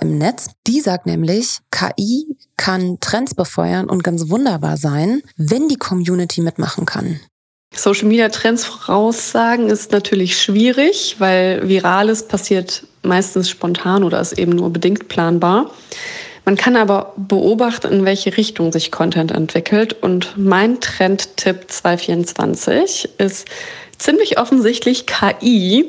Im 0.00 0.16
Netz. 0.16 0.48
Die 0.66 0.80
sagt 0.80 1.04
nämlich, 1.04 1.58
KI 1.70 2.34
kann 2.56 2.96
Trends 3.00 3.34
befeuern 3.34 3.90
und 3.90 4.02
ganz 4.02 4.30
wunderbar 4.30 4.78
sein, 4.78 5.20
wenn 5.36 5.68
die 5.68 5.76
Community 5.76 6.40
mitmachen 6.40 6.86
kann. 6.86 7.20
Social 7.74 8.08
Media 8.08 8.30
Trends 8.30 8.64
voraussagen 8.64 9.68
ist 9.68 9.92
natürlich 9.92 10.40
schwierig, 10.40 11.16
weil 11.18 11.68
Virales 11.68 12.26
passiert 12.26 12.84
meistens 13.02 13.50
spontan 13.50 14.02
oder 14.02 14.18
ist 14.18 14.38
eben 14.38 14.52
nur 14.52 14.72
bedingt 14.72 15.08
planbar. 15.08 15.70
Man 16.46 16.56
kann 16.56 16.74
aber 16.74 17.12
beobachten, 17.18 17.92
in 17.92 18.06
welche 18.06 18.34
Richtung 18.38 18.72
sich 18.72 18.90
Content 18.90 19.30
entwickelt. 19.30 19.92
Und 20.02 20.38
mein 20.38 20.80
Trendtipp 20.80 21.70
2024 21.70 23.10
ist 23.18 23.46
ziemlich 23.98 24.38
offensichtlich 24.38 25.04
KI. 25.06 25.84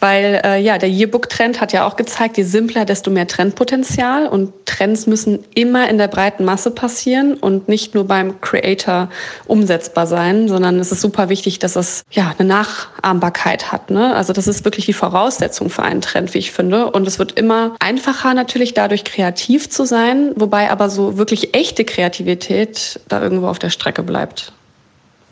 Weil 0.00 0.40
äh, 0.44 0.60
ja, 0.60 0.78
der 0.78 0.88
Yearbook-Trend 0.88 1.60
hat 1.60 1.72
ja 1.72 1.86
auch 1.86 1.96
gezeigt, 1.96 2.38
je 2.38 2.44
simpler, 2.44 2.84
desto 2.84 3.10
mehr 3.10 3.26
Trendpotenzial. 3.26 4.26
Und 4.26 4.52
Trends 4.64 5.06
müssen 5.06 5.44
immer 5.54 5.88
in 5.88 5.98
der 5.98 6.08
breiten 6.08 6.44
Masse 6.44 6.70
passieren 6.70 7.34
und 7.34 7.68
nicht 7.68 7.94
nur 7.94 8.06
beim 8.06 8.40
Creator 8.40 9.10
umsetzbar 9.46 10.06
sein, 10.06 10.48
sondern 10.48 10.78
es 10.78 10.90
ist 10.90 11.02
super 11.02 11.28
wichtig, 11.28 11.58
dass 11.58 11.76
es 11.76 12.02
ja 12.10 12.34
eine 12.38 12.48
Nachahmbarkeit 12.48 13.70
hat. 13.72 13.90
Ne? 13.90 14.14
Also 14.16 14.32
das 14.32 14.48
ist 14.48 14.64
wirklich 14.64 14.86
die 14.86 14.92
Voraussetzung 14.94 15.68
für 15.68 15.82
einen 15.82 16.00
Trend, 16.00 16.32
wie 16.34 16.38
ich 16.38 16.52
finde. 16.52 16.90
Und 16.90 17.06
es 17.06 17.18
wird 17.18 17.32
immer 17.38 17.76
einfacher 17.78 18.34
natürlich 18.34 18.74
dadurch 18.74 19.04
kreativ 19.04 19.68
zu 19.68 19.84
sein, 19.84 20.32
wobei 20.36 20.70
aber 20.70 20.88
so 20.88 21.18
wirklich 21.18 21.54
echte 21.54 21.84
Kreativität 21.84 23.00
da 23.08 23.22
irgendwo 23.22 23.48
auf 23.48 23.58
der 23.58 23.70
Strecke 23.70 24.02
bleibt. 24.02 24.52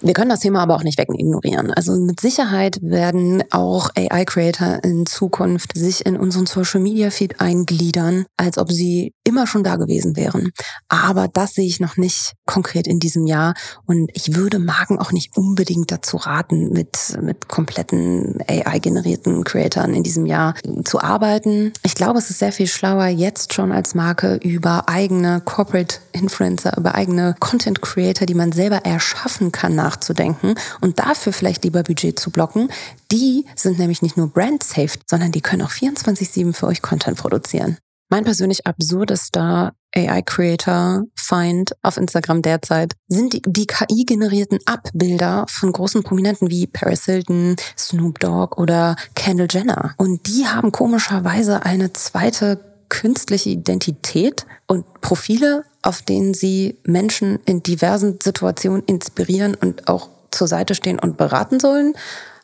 Wir 0.01 0.15
können 0.15 0.31
das 0.31 0.41
Thema 0.41 0.63
aber 0.63 0.77
auch 0.77 0.85
nicht 0.85 0.99
wegignorieren. 0.99 1.73
Also 1.73 1.93
mit 1.97 2.21
Sicherheit 2.21 2.79
werden 2.83 3.43
auch 3.51 3.91
AI-Creator 3.97 4.85
in 4.85 5.07
Zukunft 5.07 5.77
sich 5.77 6.07
in 6.07 6.17
unseren 6.17 6.47
Social-Media-Feed 6.47 7.41
eingliedern, 7.41 8.27
als 8.37 8.59
ob 8.59 8.71
sie 8.71 9.13
immer 9.25 9.49
schon 9.49 9.65
da 9.65 9.75
gewesen 9.75 10.17
wären. 10.17 10.53
Aber 10.89 11.27
das 11.27 11.55
sehe 11.55 11.67
ich 11.67 11.81
noch 11.81 11.97
nicht 11.97 12.35
konkret 12.47 12.87
in 12.87 13.01
diesem 13.01 13.27
Jahr. 13.27 13.55
Und 13.87 14.11
ich 14.15 14.37
würde 14.37 14.61
Marken 14.61 14.99
auch 14.99 15.11
nicht 15.11 15.37
unbedingt 15.37 15.91
dazu 15.91 16.17
raten, 16.17 16.71
mit, 16.73 17.19
mit 17.21 17.49
kompletten 17.49 18.39
AI-generierten 18.47 19.43
Creatoren 19.43 19.95
in 19.95 20.05
diesem 20.05 20.27
Jahr 20.27 20.55
zu 20.85 21.01
arbeiten. 21.01 21.73
Ich 21.83 21.97
glaube, 21.97 22.21
es 22.21 22.31
ist 22.31 22.39
sehr 22.39 22.53
viel 22.53 22.69
schlauer, 22.69 23.07
jetzt 23.07 23.53
schon 23.53 23.73
als 23.73 23.97
Marke 23.97 24.37
über 24.37 24.89
eigene 24.89 25.43
Corporate 25.45 25.97
Influencer, 26.13 26.77
über 26.77 26.95
eigene 26.95 27.35
Content 27.41 27.83
Creator, 27.83 28.27
die 28.27 28.35
man 28.35 28.53
selber 28.53 28.85
erschaffen 28.85 29.51
kann, 29.51 29.75
nachzudenken 29.89 30.55
und 30.81 30.99
dafür 30.99 31.33
vielleicht 31.33 31.65
lieber 31.65 31.83
Budget 31.83 32.19
zu 32.19 32.31
blocken. 32.31 32.71
Die 33.11 33.47
sind 33.57 33.79
nämlich 33.79 34.03
nicht 34.03 34.17
nur 34.17 34.29
brand 34.29 34.63
safe, 34.63 34.99
sondern 35.07 35.33
die 35.33 35.41
können 35.41 35.63
auch 35.63 35.71
24-7 35.71 36.53
für 36.53 36.67
euch 36.67 36.83
Content 36.83 37.19
produzieren. 37.19 37.79
Mein 38.11 38.25
persönlich 38.25 38.67
absurdester 38.67 39.73
AI-Creator-Find 39.95 41.73
auf 41.83 41.97
Instagram 41.97 42.41
derzeit 42.43 42.95
sind 43.09 43.35
die, 43.35 43.43
die 43.47 43.67
KI-generierten 43.67 44.59
Abbilder 44.65 45.45
von 45.49 45.73
großen 45.73 46.03
Prominenten 46.03 46.51
wie 46.51 46.67
Paris 46.67 47.05
Hilton, 47.05 47.57
Snoop 47.77 48.19
Dogg 48.19 48.61
oder 48.61 48.97
Kendall 49.15 49.49
Jenner. 49.51 49.95
Und 49.99 50.27
die 50.27 50.47
haben 50.47 50.73
komischerweise 50.73 51.65
eine 51.65 51.93
zweite 51.93 52.61
künstliche 52.89 53.51
Identität 53.51 54.47
und 54.67 55.01
Profile, 55.03 55.65
auf 55.89 56.03
denen 56.03 56.35
sie 56.35 56.77
Menschen 56.85 57.39
in 57.47 57.63
diversen 57.63 58.19
Situationen 58.23 58.83
inspirieren 58.85 59.55
und 59.55 59.89
auch 59.89 60.11
zur 60.31 60.47
Seite 60.47 60.75
stehen 60.75 60.99
und 60.99 61.17
beraten 61.17 61.61
sollen. 61.61 61.95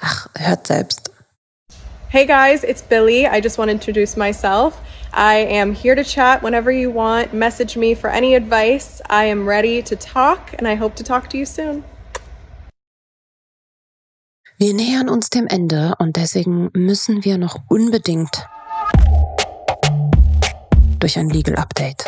Ach, 0.01 0.28
hört 0.34 0.66
selbst. 0.66 1.11
Hey 2.09 2.24
guys, 2.24 2.64
it's 2.64 2.80
Billy. 2.80 3.26
I 3.26 3.42
just 3.42 3.59
want 3.59 3.68
to 3.68 3.74
introduce 3.74 4.16
myself. 4.16 4.74
I 5.12 5.47
am 5.61 5.74
here 5.74 5.95
to 5.95 6.03
chat 6.03 6.42
whenever 6.42 6.70
you 6.70 6.90
want. 6.90 7.34
Message 7.34 7.76
me 7.76 7.95
for 7.95 8.09
any 8.09 8.34
advice. 8.34 9.03
I 9.11 9.30
am 9.30 9.47
ready 9.47 9.82
to 9.82 9.95
talk 9.95 10.55
and 10.59 10.66
I 10.66 10.76
hope 10.76 10.97
to 10.97 11.05
talk 11.05 11.28
to 11.30 11.36
you 11.36 11.45
soon. 11.45 11.84
Wir 14.57 14.72
nähern 14.72 15.11
uns 15.11 15.28
dem 15.28 15.47
Ende 15.49 15.92
und 15.99 16.16
deswegen 16.16 16.70
müssen 16.72 17.24
wir 17.26 17.36
noch 17.36 17.59
unbedingt 17.68 18.47
durch 20.99 21.18
ein 21.18 21.28
Legal 21.28 21.57
Update. 21.57 22.07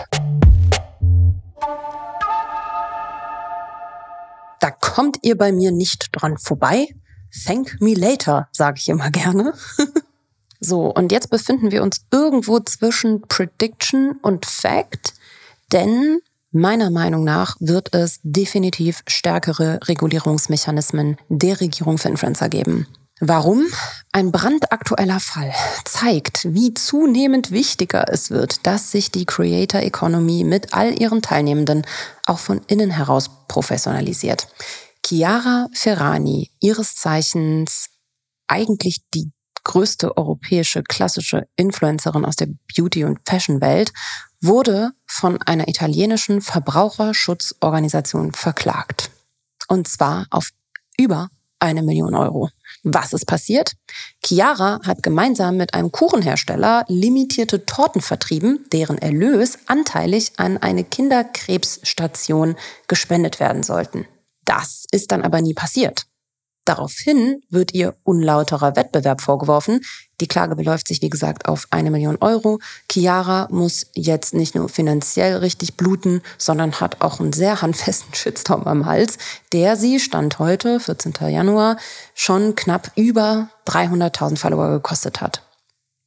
Da 4.67 4.73
kommt 4.73 5.19
ihr 5.23 5.39
bei 5.39 5.53
mir 5.53 5.71
nicht 5.71 6.09
dran 6.11 6.39
vorbei. 6.39 6.89
Thank 7.45 7.81
me 7.81 7.95
later, 7.95 8.49
sage 8.51 8.79
ich 8.81 8.89
immer 8.89 9.13
gerne. 9.13 9.55
so, 10.61 10.93
und 10.93 11.13
jetzt 11.13 11.31
befinden 11.31 11.71
wir 11.71 11.85
uns 11.85 12.05
irgendwo 12.11 12.59
zwischen 12.59 13.23
Prediction 13.29 14.19
und 14.23 14.45
Fact, 14.45 15.15
denn 15.71 16.19
meiner 16.51 16.91
Meinung 16.91 17.23
nach 17.23 17.55
wird 17.61 17.95
es 17.95 18.19
definitiv 18.25 19.05
stärkere 19.07 19.79
Regulierungsmechanismen 19.85 21.17
der 21.29 21.61
Regierung 21.61 21.97
für 21.97 22.09
Influencer 22.09 22.49
geben. 22.49 22.89
Warum? 23.21 23.65
Ein 24.13 24.31
brandaktueller 24.31 25.21
Fall 25.21 25.53
zeigt, 25.87 26.53
wie 26.53 26.75
zunehmend 26.75 27.51
wichtiger 27.51 28.13
es 28.13 28.31
wird, 28.31 28.67
dass 28.67 28.91
sich 28.91 29.11
die 29.11 29.25
Creator 29.25 29.81
Economy 29.81 30.45
mit 30.45 30.75
all 30.75 31.01
ihren 31.01 31.23
Teilnehmenden 31.23 31.87
auch 32.27 32.39
von 32.39 32.61
innen 32.67 32.91
heraus 32.91 33.31
professionalisiert. 33.49 34.49
Chiara 35.05 35.69
Ferrani, 35.73 36.51
ihres 36.61 36.97
Zeichens 36.97 37.89
eigentlich 38.49 39.01
die 39.15 39.33
größte 39.65 40.17
europäische 40.17 40.83
klassische 40.83 41.49
Influencerin 41.57 42.27
aus 42.27 42.37
der 42.37 42.49
Beauty- 42.75 43.05
und 43.05 43.21
Fashion-Welt, 43.27 43.93
wurde 44.43 44.91
von 45.07 45.41
einer 45.43 45.69
italienischen 45.69 46.43
Verbraucherschutzorganisation 46.43 48.33
verklagt. 48.33 49.11
Und 49.69 49.89
zwar 49.89 50.27
auf 50.31 50.51
über 50.99 51.31
eine 51.59 51.83
Million 51.83 52.15
Euro. 52.15 52.51
Was 52.89 53.13
ist 53.13 53.27
passiert? 53.27 53.73
Chiara 54.25 54.79
hat 54.87 55.03
gemeinsam 55.03 55.57
mit 55.57 55.75
einem 55.75 55.91
Kuchenhersteller 55.91 56.85
limitierte 56.87 57.67
Torten 57.67 58.01
vertrieben, 58.01 58.65
deren 58.73 58.97
Erlös 58.97 59.59
anteilig 59.67 60.35
an 60.37 60.57
eine 60.59 60.85
Kinderkrebsstation 60.85 62.55
gespendet 62.87 63.41
werden 63.41 63.65
sollten. 63.65 64.07
Das 64.45 64.85
ist 64.93 65.11
dann 65.11 65.23
aber 65.23 65.41
nie 65.41 65.53
passiert. 65.53 66.07
Daraufhin 66.67 67.43
wird 67.49 67.75
ihr 67.75 67.95
unlauterer 68.03 68.75
Wettbewerb 68.75 69.21
vorgeworfen. 69.21 69.83
Die 70.21 70.27
Klage 70.27 70.57
beläuft 70.57 70.89
sich, 70.89 71.01
wie 71.01 71.11
gesagt, 71.11 71.47
auf 71.47 71.69
eine 71.71 71.93
Million 71.93 72.17
Euro. 72.21 72.59
Chiara 72.91 73.47
muss 73.53 73.87
jetzt 73.95 74.35
nicht 74.35 74.57
nur 74.57 74.69
finanziell 74.69 75.37
richtig 75.37 75.77
bluten, 75.77 76.23
sondern 76.39 76.81
hat 76.81 77.03
auch 77.03 77.21
einen 77.21 77.33
sehr 77.33 77.63
handfesten 77.63 78.13
Shitstorm 78.13 78.65
am 78.65 78.85
Hals, 78.85 79.17
der 79.53 79.77
sie, 79.77 80.01
Stand 80.01 80.41
heute, 80.41 80.81
14. 80.81 81.15
Januar, 81.29 81.77
schon 82.15 82.57
knapp 82.57 82.91
über 82.97 83.49
300.000 83.69 84.37
Follower 84.37 84.71
gekostet 84.71 85.21
hat. 85.21 85.43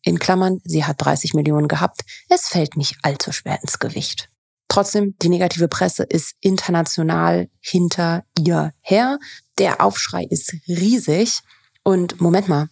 In 0.03 0.19
Klammern, 0.19 0.59
sie 0.65 0.83
hat 0.83 0.97
30 0.99 1.35
Millionen 1.35 1.69
gehabt. 1.69 2.01
Es 2.27 2.49
fällt 2.49 2.75
nicht 2.75 2.97
allzu 3.01 3.31
schwer 3.31 3.59
ins 3.61 3.79
Gewicht. 3.79 4.27
Trotzdem, 4.69 5.15
die 5.21 5.29
negative 5.29 5.67
Presse 5.67 6.03
ist 6.03 6.35
international 6.39 7.49
hinter 7.59 8.23
ihr 8.37 8.71
her. 8.81 9.19
Der 9.57 9.81
Aufschrei 9.81 10.25
ist 10.29 10.53
riesig. 10.67 11.41
Und 11.83 12.21
Moment 12.21 12.47
mal, 12.47 12.69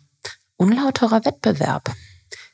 unlauterer 0.57 1.25
Wettbewerb. 1.25 1.91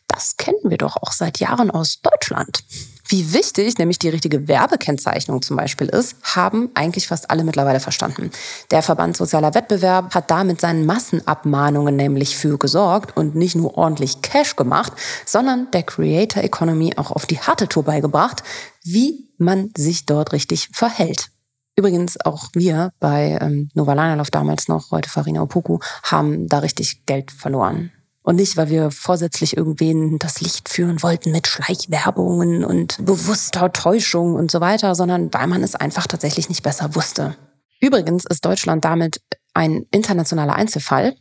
Das 0.07 0.37
kennen 0.37 0.59
wir 0.63 0.77
doch 0.77 0.95
auch 0.95 1.11
seit 1.11 1.39
Jahren 1.39 1.71
aus 1.71 1.99
Deutschland. 2.01 2.63
Wie 3.07 3.33
wichtig 3.33 3.77
nämlich 3.77 3.99
die 3.99 4.09
richtige 4.09 4.47
Werbekennzeichnung 4.47 5.41
zum 5.41 5.57
Beispiel 5.57 5.87
ist, 5.87 6.15
haben 6.23 6.71
eigentlich 6.73 7.07
fast 7.07 7.29
alle 7.29 7.43
mittlerweile 7.43 7.79
verstanden. 7.79 8.31
Der 8.71 8.81
Verband 8.81 9.17
Sozialer 9.17 9.53
Wettbewerb 9.53 10.15
hat 10.15 10.31
da 10.31 10.43
mit 10.43 10.61
seinen 10.61 10.85
Massenabmahnungen 10.85 11.95
nämlich 11.95 12.37
für 12.37 12.57
gesorgt 12.57 13.17
und 13.17 13.35
nicht 13.35 13.55
nur 13.55 13.77
ordentlich 13.77 14.21
Cash 14.21 14.55
gemacht, 14.55 14.93
sondern 15.25 15.69
der 15.71 15.83
Creator 15.83 16.43
Economy 16.43 16.93
auch 16.95 17.11
auf 17.11 17.25
die 17.25 17.39
harte 17.39 17.67
Tour 17.67 17.83
beigebracht, 17.83 18.41
wie 18.83 19.29
man 19.43 19.71
sich 19.75 20.05
dort 20.05 20.33
richtig 20.33 20.69
verhält. 20.73 21.29
Übrigens 21.75 22.19
auch 22.23 22.49
wir 22.53 22.91
bei 22.99 23.37
ähm, 23.41 23.69
Nova 23.73 23.93
Langerlof 23.93 24.29
damals 24.29 24.67
noch, 24.67 24.91
heute 24.91 25.09
Farina 25.09 25.41
Opoku, 25.41 25.79
haben 26.03 26.47
da 26.47 26.59
richtig 26.59 27.05
Geld 27.05 27.31
verloren. 27.31 27.91
Und 28.21 28.37
nicht, 28.37 28.55
weil 28.55 28.69
wir 28.69 28.89
vorsätzlich 28.89 29.57
irgendwen 29.57 30.17
das 30.17 30.39
Licht 30.39 30.69
führen 30.69 31.03
wollten 31.03 31.31
mit 31.31 31.47
Schleichwerbungen 31.47 32.63
und 32.63 33.05
bewusster 33.05 33.73
Täuschung 33.73 34.35
und 34.35 34.49
so 34.49 34.61
weiter, 34.61 34.95
sondern 34.95 35.33
weil 35.33 35.47
man 35.47 35.61
es 35.61 35.75
einfach 35.75 36.07
tatsächlich 36.07 36.47
nicht 36.47 36.63
besser 36.63 36.95
wusste. 36.95 37.35
Übrigens 37.81 38.23
ist 38.25 38.45
Deutschland 38.45 38.85
damit 38.85 39.19
ein 39.53 39.85
internationaler 39.91 40.55
Einzelfall. 40.55 41.15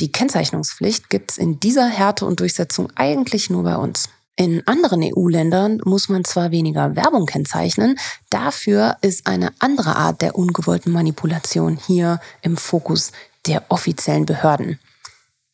Die 0.00 0.10
Kennzeichnungspflicht 0.10 1.10
gibt 1.10 1.32
es 1.32 1.38
in 1.38 1.60
dieser 1.60 1.86
Härte 1.86 2.24
und 2.26 2.40
Durchsetzung 2.40 2.88
eigentlich 2.96 3.50
nur 3.50 3.62
bei 3.62 3.76
uns. 3.76 4.08
In 4.40 4.64
anderen 4.68 5.02
EU-Ländern 5.02 5.80
muss 5.84 6.08
man 6.08 6.24
zwar 6.24 6.52
weniger 6.52 6.94
Werbung 6.94 7.26
kennzeichnen, 7.26 7.98
dafür 8.30 8.96
ist 9.00 9.26
eine 9.26 9.52
andere 9.58 9.96
Art 9.96 10.22
der 10.22 10.36
ungewollten 10.36 10.92
Manipulation 10.92 11.76
hier 11.76 12.20
im 12.42 12.56
Fokus 12.56 13.10
der 13.48 13.64
offiziellen 13.68 14.26
Behörden. 14.26 14.78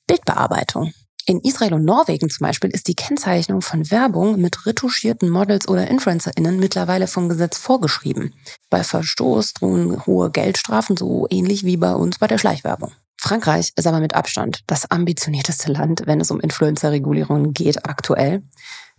Bildbearbeitung. 0.07 0.93
In 1.25 1.41
Israel 1.41 1.73
und 1.73 1.87
Norwegen 1.87 2.29
zum 2.29 2.45
Beispiel 2.45 2.69
ist 2.69 2.87
die 2.87 2.95
Kennzeichnung 2.95 3.63
von 3.63 3.91
Werbung 3.91 4.39
mit 4.39 4.67
retuschierten 4.67 5.31
Models 5.31 5.67
oder 5.67 5.89
InfluencerInnen 5.89 6.59
mittlerweile 6.59 7.07
vom 7.07 7.31
Gesetz 7.31 7.57
vorgeschrieben. 7.57 8.35
Bei 8.69 8.85
Verstoß 8.85 9.55
drohen 9.55 10.05
hohe 10.05 10.31
Geldstrafen, 10.31 10.99
so 10.99 11.27
ähnlich 11.31 11.65
wie 11.65 11.79
bei 11.79 11.95
uns 11.95 12.19
bei 12.19 12.27
der 12.27 12.37
Schleichwerbung. 12.37 12.93
Frankreich 13.25 13.73
ist 13.75 13.87
aber 13.87 14.01
mit 14.01 14.15
Abstand 14.15 14.65
das 14.67 14.91
ambitionierteste 14.91 15.73
Land, 15.73 16.03
wenn 16.05 16.21
es 16.21 16.31
um 16.31 16.41
Influencer-Regulierungen 16.41 17.55
geht 17.55 17.89
aktuell. 17.89 18.43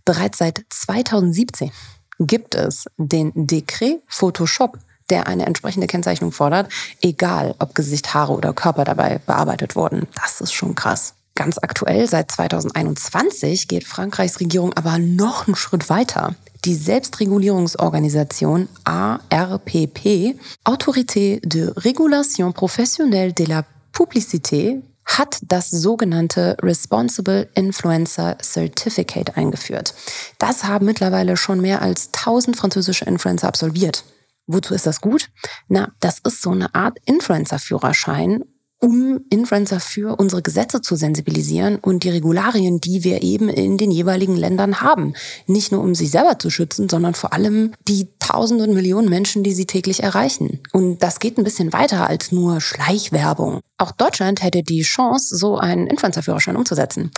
Bereits 0.04 0.40
seit 0.40 0.66
2017 0.72 1.72
gibt 2.18 2.56
es 2.56 2.86
den 2.98 3.32
Dekret 3.36 4.02
Photoshop, 4.08 4.80
der 5.12 5.28
eine 5.28 5.46
entsprechende 5.46 5.86
Kennzeichnung 5.86 6.32
fordert, 6.32 6.72
egal 7.04 7.54
ob 7.60 7.76
Gesicht, 7.76 8.16
Haare 8.16 8.34
oder 8.34 8.54
Körper 8.54 8.84
dabei 8.84 9.20
bearbeitet 9.20 9.76
wurden. 9.76 10.08
Das 10.16 10.42
ist 10.42 10.54
schon 10.54 10.74
krass. 10.74 11.14
Ganz 11.36 11.60
aktuell, 11.60 12.08
seit 12.08 12.32
2021, 12.32 13.68
geht 13.68 13.84
Frankreichs 13.84 14.40
Regierung 14.40 14.74
aber 14.74 14.98
noch 14.98 15.46
einen 15.46 15.56
Schritt 15.56 15.88
weiter. 15.92 16.34
Die 16.64 16.74
Selbstregulierungsorganisation 16.74 18.70
ARPP, 18.86 20.36
Autorité 20.64 21.40
de 21.48 21.70
Régulation 21.76 22.54
Professionnelle 22.54 23.34
de 23.34 23.46
la 23.46 23.66
Publicité, 23.96 24.84
hat 25.06 25.40
das 25.44 25.70
sogenannte 25.70 26.58
Responsible 26.62 27.48
Influencer 27.54 28.38
Certificate 28.42 29.38
eingeführt. 29.38 29.94
Das 30.40 30.64
haben 30.64 30.86
mittlerweile 30.86 31.38
schon 31.38 31.62
mehr 31.62 31.82
als 31.82 32.08
1000 32.08 32.58
französische 32.58 33.06
Influencer 33.06 33.48
absolviert. 33.48 34.04
Wozu 34.48 34.74
ist 34.74 34.86
das 34.86 35.02
gut? 35.02 35.30
Na, 35.68 35.92
das 36.00 36.20
ist 36.20 36.42
so 36.42 36.52
eine 36.52 36.74
Art 36.76 36.98
Influencer-Führerschein, 37.06 38.44
um 38.80 39.22
Influencer 39.30 39.80
für 39.80 40.18
unsere 40.18 40.42
Gesetze 40.42 40.82
zu 40.82 40.96
sensibilisieren 40.96 41.78
und 41.78 42.04
die 42.04 42.10
Regularien, 42.10 42.80
die 42.82 43.04
wir 43.04 43.24
eben 43.24 43.50
in 43.50 43.78
den 43.78 43.92
jeweiligen 43.92 44.36
Ländern 44.36 44.82
haben. 44.82 45.14
Nicht 45.48 45.72
nur 45.72 45.82
um 45.82 45.96
sich 45.96 46.12
selber 46.12 46.38
zu 46.40 46.50
schützen, 46.50 46.90
sondern 46.90 47.14
vor 47.14 47.34
allem 47.34 47.74
die 47.88 48.08
tausenden 48.20 48.74
Millionen 48.74 49.10
Menschen, 49.10 49.44
die 49.44 49.54
sie 49.54 49.66
täglich 49.66 50.04
erreichen. 50.04 50.62
Und 50.74 51.02
das 51.02 51.20
geht 51.20 51.38
ein 51.38 51.44
bisschen 51.44 51.74
weiter 51.74 52.08
als 52.08 52.32
nur 52.32 52.62
Schleichwerbung. 52.62 53.62
Auch 53.78 53.92
Deutschland 53.92 54.44
hätte 54.44 54.64
die 54.64 54.82
Chance, 54.82 55.36
so 55.36 55.58
einen 55.58 55.88
Influencer-Führerschein 55.88 56.56
umzusetzen. 56.56 57.12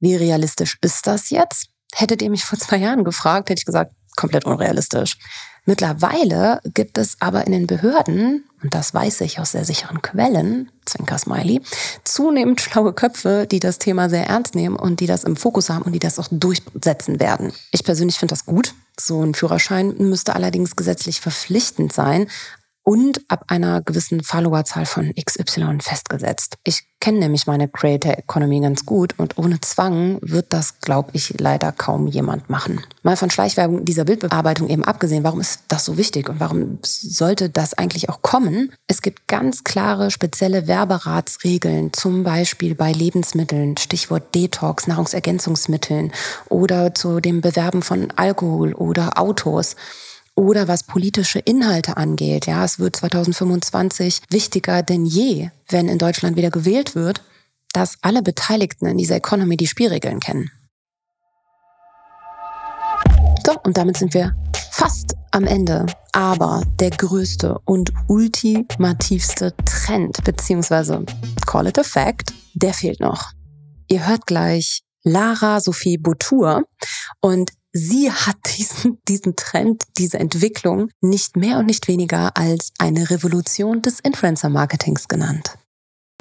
Wie 0.00 0.16
realistisch 0.16 0.76
ist 0.82 1.06
das 1.06 1.30
jetzt? 1.30 1.68
Hättet 1.94 2.20
ihr 2.20 2.30
mich 2.30 2.44
vor 2.44 2.58
zwei 2.58 2.76
Jahren 2.76 3.04
gefragt, 3.04 3.48
hätte 3.48 3.60
ich 3.60 3.64
gesagt, 3.64 3.92
komplett 4.16 4.44
unrealistisch. 4.44 5.16
Mittlerweile 5.68 6.60
gibt 6.74 6.96
es 6.96 7.16
aber 7.18 7.44
in 7.44 7.52
den 7.52 7.66
Behörden, 7.66 8.44
und 8.62 8.72
das 8.72 8.94
weiß 8.94 9.20
ich 9.22 9.40
aus 9.40 9.50
sehr 9.50 9.64
sicheren 9.64 10.00
Quellen, 10.00 10.70
Zwinker 10.84 11.18
Smiley, 11.18 11.60
zunehmend 12.04 12.60
schlaue 12.60 12.92
Köpfe, 12.92 13.48
die 13.50 13.58
das 13.58 13.80
Thema 13.80 14.08
sehr 14.08 14.28
ernst 14.28 14.54
nehmen 14.54 14.76
und 14.76 15.00
die 15.00 15.06
das 15.06 15.24
im 15.24 15.36
Fokus 15.36 15.68
haben 15.68 15.82
und 15.82 15.92
die 15.92 15.98
das 15.98 16.20
auch 16.20 16.28
durchsetzen 16.30 17.18
werden. 17.18 17.52
Ich 17.72 17.82
persönlich 17.82 18.16
finde 18.16 18.32
das 18.32 18.46
gut. 18.46 18.74
So 18.98 19.22
ein 19.22 19.34
Führerschein 19.34 19.94
müsste 19.98 20.36
allerdings 20.36 20.76
gesetzlich 20.76 21.20
verpflichtend 21.20 21.92
sein 21.92 22.28
und 22.88 23.20
ab 23.26 23.46
einer 23.48 23.82
gewissen 23.82 24.22
Followerzahl 24.22 24.86
von 24.86 25.12
XY 25.12 25.78
festgesetzt. 25.80 26.56
Ich 26.62 26.84
kenne 27.00 27.18
nämlich 27.18 27.48
meine 27.48 27.66
Creator 27.68 28.12
Economy 28.12 28.60
ganz 28.60 28.86
gut 28.86 29.18
und 29.18 29.38
ohne 29.38 29.60
Zwang 29.60 30.18
wird 30.22 30.52
das, 30.52 30.78
glaube 30.80 31.10
ich, 31.12 31.34
leider 31.40 31.72
kaum 31.72 32.06
jemand 32.06 32.48
machen. 32.48 32.80
Mal 33.02 33.16
von 33.16 33.28
Schleichwerbung 33.28 33.84
dieser 33.84 34.04
Bildbearbeitung 34.04 34.68
eben 34.68 34.84
abgesehen, 34.84 35.24
warum 35.24 35.40
ist 35.40 35.62
das 35.66 35.84
so 35.84 35.98
wichtig 35.98 36.28
und 36.28 36.38
warum 36.38 36.78
sollte 36.84 37.50
das 37.50 37.74
eigentlich 37.74 38.08
auch 38.08 38.22
kommen? 38.22 38.72
Es 38.86 39.02
gibt 39.02 39.26
ganz 39.26 39.64
klare 39.64 40.12
spezielle 40.12 40.68
Werberatsregeln, 40.68 41.92
zum 41.92 42.22
Beispiel 42.22 42.76
bei 42.76 42.92
Lebensmitteln, 42.92 43.76
Stichwort 43.78 44.32
Detox, 44.32 44.86
Nahrungsergänzungsmitteln 44.86 46.12
oder 46.48 46.94
zu 46.94 47.18
dem 47.18 47.40
Bewerben 47.40 47.82
von 47.82 48.12
Alkohol 48.14 48.74
oder 48.74 49.18
Autos 49.18 49.74
oder 50.36 50.68
was 50.68 50.84
politische 50.84 51.40
Inhalte 51.40 51.96
angeht. 51.96 52.46
Ja, 52.46 52.64
es 52.64 52.78
wird 52.78 52.94
2025 52.96 54.20
wichtiger 54.30 54.82
denn 54.82 55.04
je, 55.04 55.50
wenn 55.68 55.88
in 55.88 55.98
Deutschland 55.98 56.36
wieder 56.36 56.50
gewählt 56.50 56.94
wird, 56.94 57.22
dass 57.72 57.96
alle 58.02 58.22
Beteiligten 58.22 58.86
in 58.86 58.98
dieser 58.98 59.16
Economy 59.16 59.56
die 59.56 59.66
Spielregeln 59.66 60.20
kennen. 60.20 60.50
So, 63.44 63.58
und 63.64 63.76
damit 63.76 63.96
sind 63.96 64.14
wir 64.14 64.34
fast 64.70 65.14
am 65.30 65.44
Ende. 65.44 65.86
Aber 66.12 66.62
der 66.80 66.90
größte 66.90 67.58
und 67.64 67.92
ultimativste 68.08 69.54
Trend, 69.64 70.22
beziehungsweise 70.24 71.04
call 71.46 71.66
it 71.66 71.78
a 71.78 71.82
fact, 71.82 72.32
der 72.54 72.74
fehlt 72.74 73.00
noch. 73.00 73.32
Ihr 73.88 74.06
hört 74.06 74.26
gleich 74.26 74.82
Lara 75.02 75.60
Sophie 75.60 75.98
Boutour 75.98 76.64
und 77.20 77.52
sie 77.76 78.10
hat 78.10 78.36
diesen, 78.56 78.98
diesen 79.06 79.36
Trend, 79.36 79.84
diese 79.98 80.18
Entwicklung 80.18 80.88
nicht 81.00 81.36
mehr 81.36 81.58
und 81.58 81.66
nicht 81.66 81.88
weniger 81.88 82.36
als 82.36 82.72
eine 82.78 83.10
Revolution 83.10 83.82
des 83.82 84.00
Influencer-Marketings 84.00 85.08
genannt. 85.08 85.58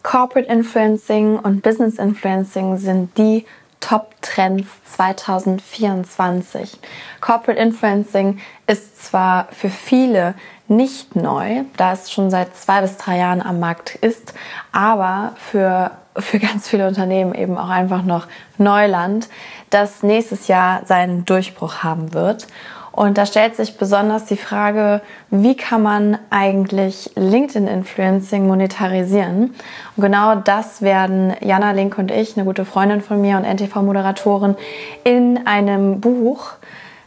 Corporate 0.03 0.47
Influencing 0.47 1.39
und 1.39 1.63
Business 1.63 1.97
Influencing 1.97 2.77
sind 2.77 3.17
die 3.17 3.45
Top-Trends 3.79 4.67
2024. 4.95 6.79
Corporate 7.21 7.59
Influencing 7.59 8.39
ist 8.67 9.03
zwar 9.05 9.47
für 9.51 9.69
viele 9.69 10.33
nicht 10.67 11.15
neu, 11.15 11.63
da 11.77 11.93
es 11.93 12.11
schon 12.11 12.29
seit 12.29 12.55
zwei 12.55 12.81
bis 12.81 12.97
drei 12.97 13.17
Jahren 13.17 13.41
am 13.41 13.59
Markt 13.59 13.95
ist, 13.95 14.33
aber 14.71 15.33
für, 15.37 15.91
für 16.17 16.39
ganz 16.39 16.67
viele 16.67 16.87
Unternehmen 16.87 17.35
eben 17.35 17.57
auch 17.57 17.69
einfach 17.69 18.03
noch 18.03 18.27
Neuland, 18.57 19.29
das 19.69 20.01
nächstes 20.03 20.47
Jahr 20.47 20.85
seinen 20.85 21.25
Durchbruch 21.25 21.83
haben 21.83 22.13
wird. 22.13 22.47
Und 22.95 23.17
da 23.17 23.25
stellt 23.25 23.57
sich 23.57 23.77
besonders 23.77 24.23
die 24.23 24.37
Frage, 24.37 25.01
wie 25.29 25.57
kann 25.57 25.83
man 25.83 26.17
eigentlich 26.29 27.11
LinkedIn-Influencing 27.15 28.47
monetarisieren? 28.47 29.53
Und 29.97 30.01
genau 30.01 30.35
das 30.35 30.81
werden 30.81 31.33
Jana 31.41 31.71
Link 31.71 31.97
und 31.97 32.09
ich, 32.09 32.37
eine 32.37 32.45
gute 32.45 32.63
Freundin 32.63 33.01
von 33.01 33.19
mir 33.19 33.35
und 33.35 33.43
NTV-Moderatorin, 33.43 34.55
in 35.03 35.45
einem 35.45 35.99
Buch 35.99 36.51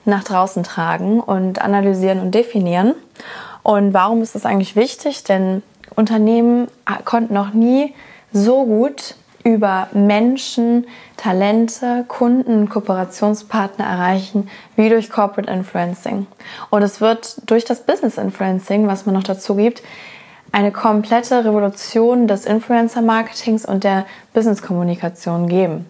nach 0.05 0.25
draußen 0.25 0.63
tragen 0.63 1.21
und 1.21 1.63
analysieren 1.63 2.21
und 2.21 2.35
definieren. 2.35 2.95
Und 3.63 3.95
warum 3.95 4.21
ist 4.21 4.35
das 4.35 4.45
eigentlich 4.45 4.77
wichtig? 4.77 5.25
Denn 5.25 5.63
Unternehmen 5.97 6.69
konnten 7.07 7.33
noch 7.33 7.55
nie 7.55 7.95
so 8.31 8.67
gut 8.67 9.15
über 9.49 9.89
Menschen, 9.93 10.87
Talente, 11.17 12.05
Kunden 12.07 12.69
Kooperationspartner 12.69 13.85
erreichen, 13.85 14.51
wie 14.77 14.91
durch 14.91 15.11
Corporate 15.11 15.51
Influencing. 15.51 16.27
Und 16.71 16.83
es 16.83 17.01
wird 17.01 17.51
durch 17.51 17.65
das 17.65 17.85
Business 17.85 18.19
Influencing, 18.19 18.87
was 18.87 19.07
man 19.07 19.15
noch 19.15 19.23
dazu 19.23 19.55
gibt, 19.55 19.83
eine 20.53 20.71
komplette 20.71 21.45
Revolution 21.45 22.27
des 22.29 22.45
Influencer-Marketings 22.45 23.65
und 23.65 23.85
der 23.85 24.05
Business-Kommunikation 24.35 25.49
geben. 25.49 25.87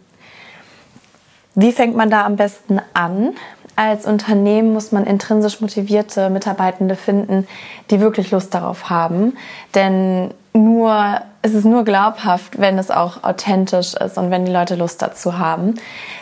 Wie 1.54 1.72
fängt 1.72 1.96
man 1.96 2.11
da 2.11 2.24
am 2.24 2.36
besten 2.36 2.80
an? 2.94 3.34
Als 3.79 4.07
Unternehmen 4.07 4.72
muss 4.72 4.91
man 4.91 5.05
intrinsisch 5.05 5.61
motivierte 5.61 6.31
Mitarbeitende 6.31 6.97
finden, 6.97 7.47
die 7.93 8.01
wirklich 8.01 8.33
Lust 8.33 8.53
darauf 8.53 8.91
haben. 8.91 9.37
Denn 9.72 10.35
nur, 10.53 11.20
es 11.43 11.55
ist 11.55 11.64
nur 11.64 11.85
glaubhaft, 11.85 12.59
wenn 12.59 12.76
es 12.76 12.91
auch 12.91 13.22
authentisch 13.22 13.95
ist 13.95 14.18
und 14.18 14.33
wenn 14.33 14.45
die 14.45 14.51
Leute 14.51 14.74
Lust 14.74 15.01
dazu 15.01 15.39
haben. 15.39 15.76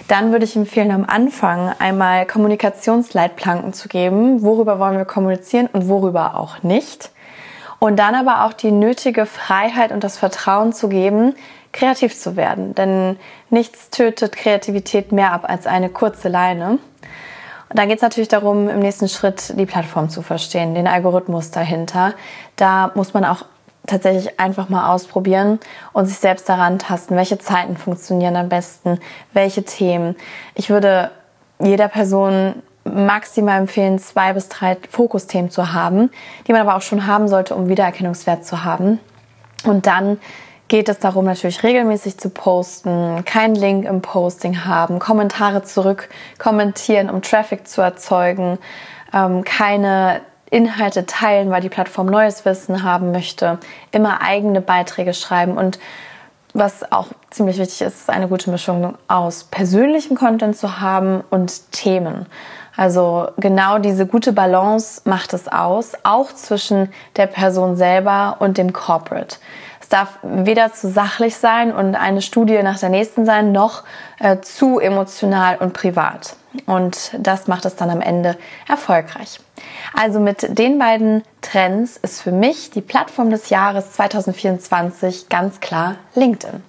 Dann 0.07 0.33
würde 0.33 0.45
ich 0.45 0.55
empfehlen, 0.55 0.91
am 0.91 1.07
Anfang 1.07 1.73
einmal 1.79 2.27
Kommunikationsleitplanken 2.27 3.73
zu 3.73 3.89
geben. 3.89 4.43
Worüber 4.43 4.79
wollen 4.79 4.99
wir 4.99 5.07
kommunizieren 5.07 5.71
und 5.73 5.89
worüber 5.89 6.39
auch 6.39 6.63
nicht. 6.63 7.11
Und 7.79 7.99
dann 7.99 8.15
aber 8.15 8.45
auch 8.45 8.53
die 8.53 8.71
nötige 8.71 9.25
Freiheit 9.25 9.93
und 9.93 10.05
das 10.05 10.19
Vertrauen 10.19 10.75
zu 10.75 10.91
geben, 10.91 11.35
kreativ 11.73 12.15
zu 12.19 12.37
werden. 12.37 12.75
Denn 12.75 13.17
nichts 13.49 13.89
tötet 13.89 14.37
Kreativität 14.37 15.11
mehr 15.11 15.33
ab 15.33 15.49
als 15.49 15.67
eine 15.67 15.89
kurze 15.89 16.29
Leine. 16.29 16.79
Und 17.69 17.79
dann 17.79 17.89
geht 17.89 17.97
es 17.97 18.03
natürlich 18.03 18.29
darum, 18.29 18.69
im 18.69 18.79
nächsten 18.79 19.09
Schritt 19.09 19.59
die 19.59 19.67
Plattform 19.67 20.09
zu 20.09 20.23
verstehen, 20.23 20.75
den 20.75 20.87
Algorithmus 20.87 21.51
dahinter. 21.51 22.15
Da 22.55 22.93
muss 22.95 23.13
man 23.13 23.25
auch 23.25 23.45
tatsächlich 23.87 24.39
einfach 24.39 24.69
mal 24.69 24.93
ausprobieren 24.93 25.59
und 25.93 26.07
sich 26.07 26.19
selbst 26.19 26.49
daran 26.49 26.79
tasten, 26.79 27.17
welche 27.17 27.39
Zeiten 27.39 27.77
funktionieren 27.77 28.37
am 28.37 28.49
besten, 28.49 28.99
welche 29.33 29.65
Themen. 29.65 30.17
Ich 30.55 30.71
würde 30.71 31.11
jeder 31.61 31.89
Person 31.89 32.63
maximal 32.85 33.59
empfehlen, 33.59 33.99
zwei 33.99 34.33
bis 34.33 34.49
drei 34.49 34.77
Fokusthemen 34.91 35.51
zu 35.51 35.73
haben, 35.73 36.11
die 36.47 36.53
man 36.53 36.61
aber 36.61 36.77
auch 36.77 36.83
schon 36.83 37.07
haben 37.07 37.29
sollte, 37.29 37.55
um 37.55 37.69
Wiedererkennungswert 37.69 38.45
zu 38.45 38.65
haben. 38.65 39.01
Und 39.65 39.87
dann 39.87 40.19
geht 40.69 40.89
es 40.89 40.99
darum, 40.99 41.25
natürlich 41.25 41.63
regelmäßig 41.63 42.19
zu 42.19 42.31
posten, 42.31 43.25
keinen 43.25 43.55
Link 43.55 43.85
im 43.85 44.03
Posting 44.03 44.65
haben, 44.65 44.99
Kommentare 44.99 45.63
zurück 45.63 46.09
kommentieren, 46.39 47.09
um 47.09 47.23
Traffic 47.23 47.69
zu 47.69 47.81
erzeugen, 47.81 48.59
ähm, 49.13 49.45
keine 49.45 50.23
Inhalte 50.51 51.07
teilen, 51.07 51.51
weil 51.51 51.61
die 51.61 51.69
Plattform 51.69 52.07
neues 52.07 52.45
Wissen 52.45 52.83
haben 52.83 53.13
möchte, 53.13 53.59
immer 53.93 54.23
eigene 54.23 54.61
Beiträge 54.61 55.15
schreiben 55.15 55.57
und 55.57 55.79
was 56.59 56.91
auch 56.91 57.09
ziemlich 57.31 57.59
wichtig 57.59 57.83
ist, 57.83 58.01
ist 58.01 58.11
eine 58.11 58.29
gute 58.29 58.51
Mischung 58.51 58.97
aus 59.09 59.45
persönlichem 59.45 60.17
Content 60.17 60.57
zu 60.57 60.81
haben 60.81 61.23
und 61.29 61.71
Themen. 61.71 62.25
Also 62.77 63.29
genau 63.37 63.79
diese 63.79 64.07
gute 64.07 64.33
Balance 64.33 65.03
macht 65.05 65.35
es 65.35 65.49
aus, 65.49 65.93
auch 66.03 66.33
zwischen 66.33 66.91
der 67.17 67.27
Person 67.27 67.77
selber 67.77 68.37
und 68.39 68.57
dem 68.57 68.73
Corporate. 68.73 69.37
Es 69.87 69.91
darf 69.91 70.19
weder 70.25 70.73
zu 70.73 70.91
sachlich 70.91 71.37
sein 71.37 71.73
und 71.73 71.95
eine 71.95 72.21
Studie 72.21 72.61
nach 72.65 72.81
der 72.81 72.89
nächsten 72.89 73.25
sein, 73.25 73.53
noch 73.53 73.85
äh, 74.19 74.41
zu 74.41 74.81
emotional 74.81 75.59
und 75.59 75.75
privat. 75.75 76.35
Und 76.67 77.13
das 77.17 77.47
macht 77.47 77.67
es 77.67 77.77
dann 77.77 77.91
am 77.91 78.01
Ende 78.01 78.37
erfolgreich. 78.67 79.39
Also 79.95 80.19
mit 80.19 80.59
den 80.59 80.81
beiden 80.81 81.23
Trends 81.41 81.99
ist 81.99 82.21
für 82.21 82.33
mich 82.33 82.73
die 82.73 82.81
Plattform 82.81 83.31
des 83.31 83.49
Jahres 83.49 83.93
2024 83.93 85.29
ganz 85.29 85.61
klar 85.61 85.95
LinkedIn. 86.17 86.65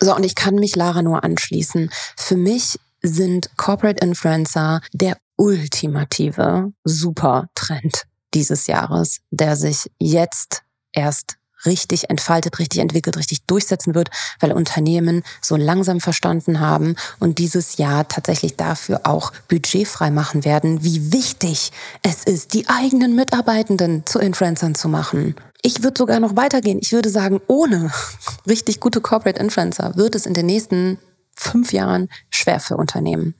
So, 0.00 0.14
und 0.14 0.26
ich 0.26 0.34
kann 0.34 0.56
mich 0.56 0.76
Lara 0.76 1.00
nur 1.00 1.24
anschließen. 1.24 1.88
Für 2.14 2.36
mich 2.36 2.78
sind 3.00 3.56
Corporate 3.56 4.04
Influencer 4.04 4.82
der 4.92 5.16
ultimative 5.36 6.74
Supertrend 6.84 8.02
dieses 8.34 8.66
Jahres, 8.66 9.20
der 9.30 9.56
sich 9.56 9.90
jetzt 9.98 10.60
erst 10.92 11.38
richtig 11.66 12.10
entfaltet, 12.10 12.58
richtig 12.58 12.80
entwickelt, 12.80 13.16
richtig 13.16 13.42
durchsetzen 13.46 13.94
wird, 13.94 14.10
weil 14.40 14.52
Unternehmen 14.52 15.22
so 15.40 15.56
langsam 15.56 16.00
verstanden 16.00 16.60
haben 16.60 16.96
und 17.20 17.38
dieses 17.38 17.76
Jahr 17.76 18.08
tatsächlich 18.08 18.56
dafür 18.56 19.02
auch 19.04 19.32
Budget 19.48 19.88
frei 19.88 20.10
machen 20.10 20.44
werden, 20.44 20.82
wie 20.82 21.12
wichtig 21.12 21.72
es 22.02 22.24
ist, 22.24 22.54
die 22.54 22.68
eigenen 22.68 23.14
Mitarbeitenden 23.14 24.06
zu 24.06 24.18
Influencern 24.18 24.74
zu 24.74 24.88
machen. 24.88 25.36
Ich 25.62 25.82
würde 25.82 25.96
sogar 25.96 26.20
noch 26.20 26.36
weitergehen. 26.36 26.78
Ich 26.82 26.92
würde 26.92 27.08
sagen, 27.08 27.40
ohne 27.46 27.90
richtig 28.46 28.80
gute 28.80 29.00
Corporate 29.00 29.40
Influencer 29.40 29.96
wird 29.96 30.14
es 30.14 30.26
in 30.26 30.34
den 30.34 30.46
nächsten 30.46 30.98
fünf 31.34 31.72
Jahren 31.72 32.08
schwer 32.30 32.60
für 32.60 32.76
Unternehmen 32.76 33.34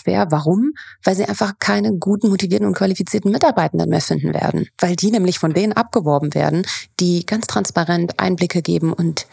schwer. 0.00 0.26
Warum? 0.30 0.72
Weil 1.04 1.16
sie 1.16 1.24
einfach 1.24 1.54
keine 1.58 1.94
guten, 1.94 2.28
motivierten 2.28 2.66
und 2.66 2.74
qualifizierten 2.74 3.30
Mitarbeitenden 3.30 3.88
mehr 3.88 4.00
finden 4.00 4.34
werden. 4.34 4.68
Weil 4.78 4.96
die 4.96 5.10
nämlich 5.10 5.38
von 5.38 5.54
denen 5.54 5.72
abgeworben 5.72 6.34
werden, 6.34 6.66
die 6.98 7.26
ganz 7.26 7.46
transparent 7.46 8.18
Einblicke 8.18 8.62
geben 8.62 8.92
und 8.92 9.26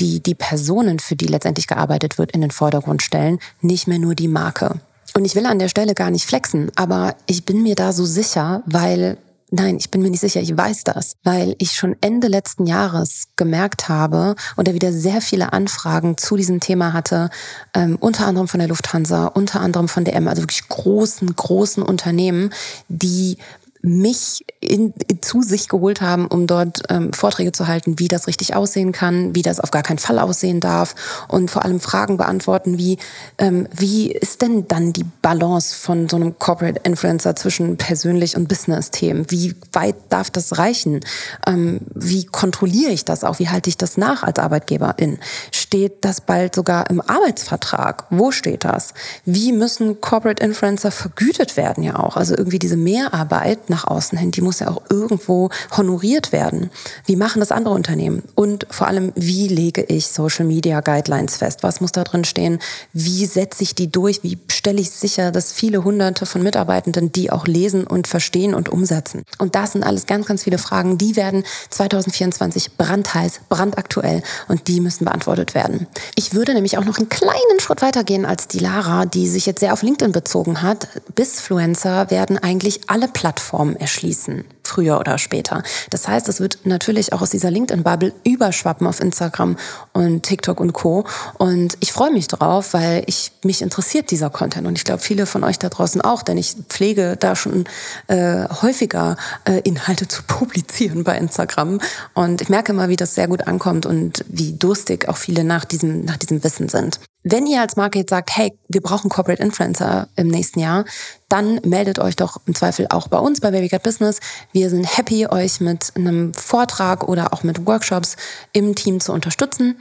die 0.00 0.20
die 0.20 0.34
Personen, 0.34 0.98
für 0.98 1.16
die 1.16 1.26
letztendlich 1.26 1.66
gearbeitet 1.66 2.18
wird, 2.18 2.32
in 2.32 2.40
den 2.40 2.50
Vordergrund 2.50 3.02
stellen, 3.02 3.38
nicht 3.60 3.86
mehr 3.86 3.98
nur 3.98 4.14
die 4.14 4.28
Marke. 4.28 4.80
Und 5.16 5.24
ich 5.24 5.36
will 5.36 5.46
an 5.46 5.60
der 5.60 5.68
Stelle 5.68 5.94
gar 5.94 6.10
nicht 6.10 6.26
flexen, 6.26 6.72
aber 6.74 7.14
ich 7.26 7.44
bin 7.44 7.62
mir 7.62 7.76
da 7.76 7.92
so 7.92 8.04
sicher, 8.04 8.62
weil 8.66 9.16
Nein, 9.56 9.76
ich 9.76 9.88
bin 9.92 10.02
mir 10.02 10.10
nicht 10.10 10.18
sicher, 10.18 10.40
ich 10.40 10.56
weiß 10.56 10.82
das, 10.82 11.16
weil 11.22 11.54
ich 11.58 11.76
schon 11.76 11.94
Ende 12.00 12.26
letzten 12.26 12.66
Jahres 12.66 13.28
gemerkt 13.36 13.88
habe 13.88 14.34
und 14.56 14.66
er 14.66 14.74
wieder 14.74 14.92
sehr 14.92 15.20
viele 15.20 15.52
Anfragen 15.52 16.16
zu 16.16 16.36
diesem 16.36 16.58
Thema 16.58 16.92
hatte, 16.92 17.30
ähm, 17.72 17.96
unter 18.00 18.26
anderem 18.26 18.48
von 18.48 18.58
der 18.58 18.68
Lufthansa, 18.68 19.26
unter 19.26 19.60
anderem 19.60 19.86
von 19.86 20.04
der 20.04 20.16
M, 20.16 20.26
also 20.26 20.42
wirklich 20.42 20.68
großen, 20.68 21.36
großen 21.36 21.84
Unternehmen, 21.84 22.50
die 22.88 23.38
mich 23.80 24.44
in, 24.64 24.92
in, 25.08 25.22
zu 25.22 25.42
sich 25.42 25.68
geholt 25.68 26.00
haben, 26.00 26.26
um 26.26 26.46
dort 26.46 26.82
ähm, 26.88 27.12
Vorträge 27.12 27.52
zu 27.52 27.66
halten, 27.66 27.98
wie 27.98 28.08
das 28.08 28.26
richtig 28.26 28.54
aussehen 28.54 28.92
kann, 28.92 29.34
wie 29.34 29.42
das 29.42 29.60
auf 29.60 29.70
gar 29.70 29.82
keinen 29.82 29.98
Fall 29.98 30.18
aussehen 30.18 30.60
darf 30.60 30.94
und 31.28 31.50
vor 31.50 31.64
allem 31.64 31.80
Fragen 31.80 32.16
beantworten, 32.16 32.78
wie 32.78 32.98
ähm, 33.38 33.68
wie 33.74 34.12
ist 34.12 34.42
denn 34.42 34.66
dann 34.68 34.92
die 34.92 35.04
Balance 35.22 35.74
von 35.74 36.08
so 36.08 36.16
einem 36.16 36.38
Corporate 36.38 36.80
Influencer 36.84 37.36
zwischen 37.36 37.76
persönlich 37.76 38.36
und 38.36 38.48
Business-Themen? 38.48 39.26
Wie 39.30 39.54
weit 39.72 39.96
darf 40.08 40.30
das 40.30 40.58
reichen? 40.58 41.00
Ähm, 41.46 41.80
wie 41.94 42.24
kontrolliere 42.24 42.92
ich 42.92 43.04
das 43.04 43.24
auch? 43.24 43.38
Wie 43.38 43.48
halte 43.48 43.68
ich 43.68 43.76
das 43.76 43.96
nach 43.96 44.22
als 44.22 44.38
Arbeitgeberin? 44.38 45.18
Steht 45.50 46.04
das 46.04 46.20
bald 46.20 46.54
sogar 46.54 46.90
im 46.90 47.00
Arbeitsvertrag? 47.00 48.06
Wo 48.10 48.30
steht 48.30 48.64
das? 48.64 48.94
Wie 49.24 49.52
müssen 49.52 50.00
Corporate 50.00 50.42
Influencer 50.42 50.90
vergütet 50.90 51.56
werden 51.56 51.82
ja 51.82 51.98
auch? 51.98 52.16
Also 52.16 52.36
irgendwie 52.36 52.58
diese 52.58 52.76
Mehrarbeit 52.76 53.70
nach 53.70 53.86
außen 53.86 54.16
hin, 54.18 54.30
die 54.30 54.40
muss 54.40 54.53
ja 54.60 54.68
auch 54.68 54.82
irgendwo 54.90 55.50
honoriert 55.76 56.32
werden. 56.32 56.70
Wie 57.06 57.16
machen 57.16 57.40
das 57.40 57.52
andere 57.52 57.74
Unternehmen? 57.74 58.22
Und 58.34 58.66
vor 58.70 58.86
allem, 58.86 59.12
wie 59.14 59.48
lege 59.48 59.82
ich 59.82 60.08
Social 60.08 60.44
Media 60.44 60.80
Guidelines 60.80 61.36
fest? 61.36 61.62
Was 61.62 61.80
muss 61.80 61.92
da 61.92 62.04
drin 62.04 62.24
stehen? 62.24 62.58
Wie 62.92 63.26
setze 63.26 63.62
ich 63.62 63.74
die 63.74 63.90
durch? 63.90 64.22
Wie 64.22 64.38
stelle 64.48 64.80
ich 64.80 64.90
sicher, 64.90 65.30
dass 65.30 65.52
viele 65.52 65.84
hunderte 65.84 66.26
von 66.26 66.42
Mitarbeitenden 66.42 67.12
die 67.12 67.30
auch 67.30 67.46
lesen 67.46 67.86
und 67.86 68.06
verstehen 68.06 68.54
und 68.54 68.68
umsetzen? 68.68 69.22
Und 69.38 69.54
das 69.54 69.72
sind 69.72 69.84
alles 69.84 70.06
ganz, 70.06 70.26
ganz 70.26 70.44
viele 70.44 70.58
Fragen, 70.58 70.98
die 70.98 71.16
werden 71.16 71.44
2024 71.70 72.76
brandheiß, 72.76 73.40
brandaktuell 73.48 74.22
und 74.48 74.68
die 74.68 74.80
müssen 74.80 75.04
beantwortet 75.04 75.54
werden. 75.54 75.86
Ich 76.14 76.34
würde 76.34 76.54
nämlich 76.54 76.78
auch 76.78 76.84
noch 76.84 76.98
einen 76.98 77.08
kleinen 77.08 77.60
Schritt 77.60 77.82
weitergehen 77.82 78.26
als 78.26 78.48
die 78.48 78.58
Lara, 78.58 79.06
die 79.06 79.28
sich 79.28 79.46
jetzt 79.46 79.60
sehr 79.60 79.72
auf 79.72 79.82
LinkedIn 79.82 80.12
bezogen 80.12 80.62
hat. 80.62 80.88
Bisfluencer 81.14 82.10
werden 82.10 82.38
eigentlich 82.38 82.88
alle 82.88 83.08
Plattformen 83.08 83.76
erschließen, 83.76 84.43
früher 84.64 84.98
oder 84.98 85.18
später. 85.18 85.62
Das 85.90 86.08
heißt, 86.08 86.28
es 86.28 86.40
wird 86.40 86.58
natürlich 86.64 87.12
auch 87.12 87.22
aus 87.22 87.30
dieser 87.30 87.50
LinkedIn-Bubble 87.50 88.12
überschwappen 88.24 88.86
auf 88.86 89.00
Instagram 89.00 89.56
und 89.92 90.22
TikTok 90.22 90.58
und 90.58 90.72
Co. 90.72 91.04
Und 91.38 91.76
ich 91.80 91.92
freue 91.92 92.10
mich 92.10 92.28
drauf, 92.28 92.72
weil 92.72 93.04
ich 93.06 93.32
mich 93.44 93.62
interessiert 93.62 94.10
dieser 94.10 94.30
Content 94.30 94.66
und 94.66 94.76
ich 94.76 94.84
glaube 94.84 95.00
viele 95.00 95.26
von 95.26 95.44
euch 95.44 95.58
da 95.58 95.68
draußen 95.68 96.00
auch, 96.00 96.22
denn 96.22 96.38
ich 96.38 96.56
pflege 96.68 97.16
da 97.18 97.36
schon 97.36 97.64
äh, 98.08 98.48
häufiger 98.62 99.16
äh, 99.44 99.60
Inhalte 99.60 100.08
zu 100.08 100.22
publizieren 100.26 101.04
bei 101.04 101.18
Instagram 101.18 101.80
und 102.14 102.40
ich 102.40 102.48
merke 102.48 102.72
immer, 102.72 102.88
wie 102.88 102.96
das 102.96 103.14
sehr 103.14 103.28
gut 103.28 103.46
ankommt 103.46 103.86
und 103.86 104.24
wie 104.28 104.54
durstig 104.54 105.08
auch 105.08 105.16
viele 105.16 105.44
nach 105.44 105.64
diesem 105.64 106.04
nach 106.04 106.16
diesem 106.16 106.42
Wissen 106.42 106.68
sind. 106.68 106.98
Wenn 107.26 107.46
ihr 107.46 107.62
als 107.62 107.76
Marke 107.76 108.00
jetzt 108.00 108.10
sagt, 108.10 108.36
hey, 108.36 108.52
wir 108.68 108.82
brauchen 108.82 109.08
Corporate 109.08 109.42
Influencer 109.42 110.08
im 110.14 110.28
nächsten 110.28 110.60
Jahr, 110.60 110.84
dann 111.30 111.58
meldet 111.64 111.98
euch 111.98 112.16
doch 112.16 112.36
im 112.44 112.54
Zweifel 112.54 112.86
auch 112.90 113.08
bei 113.08 113.18
uns 113.18 113.40
bei 113.40 113.50
Babycat 113.50 113.82
Business. 113.82 114.20
Wir 114.52 114.68
sind 114.68 114.98
happy, 114.98 115.26
euch 115.26 115.58
mit 115.62 115.92
einem 115.96 116.34
Vortrag 116.34 117.08
oder 117.08 117.32
auch 117.32 117.42
mit 117.42 117.66
Workshops 117.66 118.16
im 118.52 118.74
Team 118.74 119.00
zu 119.00 119.12
unterstützen. 119.12 119.78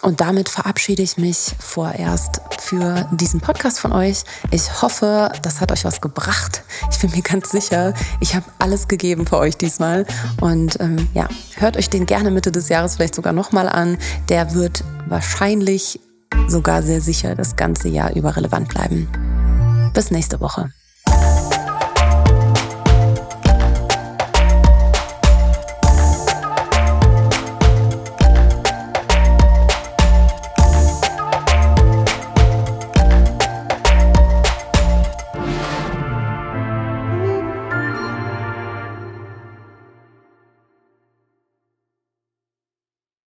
Und 0.00 0.22
damit 0.22 0.48
verabschiede 0.48 1.02
ich 1.02 1.18
mich 1.18 1.54
vorerst 1.58 2.40
für 2.60 3.06
diesen 3.12 3.42
Podcast 3.42 3.78
von 3.78 3.92
euch. 3.92 4.24
Ich 4.50 4.80
hoffe, 4.80 5.30
das 5.42 5.60
hat 5.60 5.72
euch 5.72 5.84
was 5.84 6.00
gebracht. 6.00 6.62
Ich 6.90 6.98
bin 6.98 7.10
mir 7.10 7.22
ganz 7.22 7.50
sicher, 7.50 7.92
ich 8.20 8.34
habe 8.34 8.46
alles 8.58 8.88
gegeben 8.88 9.26
für 9.26 9.36
euch 9.36 9.58
diesmal. 9.58 10.06
Und 10.40 10.80
ähm, 10.80 11.08
ja, 11.12 11.28
hört 11.56 11.76
euch 11.76 11.90
den 11.90 12.06
gerne 12.06 12.30
Mitte 12.30 12.52
des 12.52 12.70
Jahres 12.70 12.96
vielleicht 12.96 13.16
sogar 13.16 13.34
nochmal 13.34 13.68
an. 13.68 13.98
Der 14.30 14.54
wird 14.54 14.82
wahrscheinlich 15.08 16.00
sogar 16.48 16.82
sehr 16.82 17.00
sicher 17.00 17.34
das 17.34 17.56
ganze 17.56 17.88
Jahr 17.88 18.14
über 18.14 18.36
relevant 18.36 18.68
bleiben. 18.68 19.08
Bis 19.94 20.10
nächste 20.10 20.40
Woche. 20.40 20.70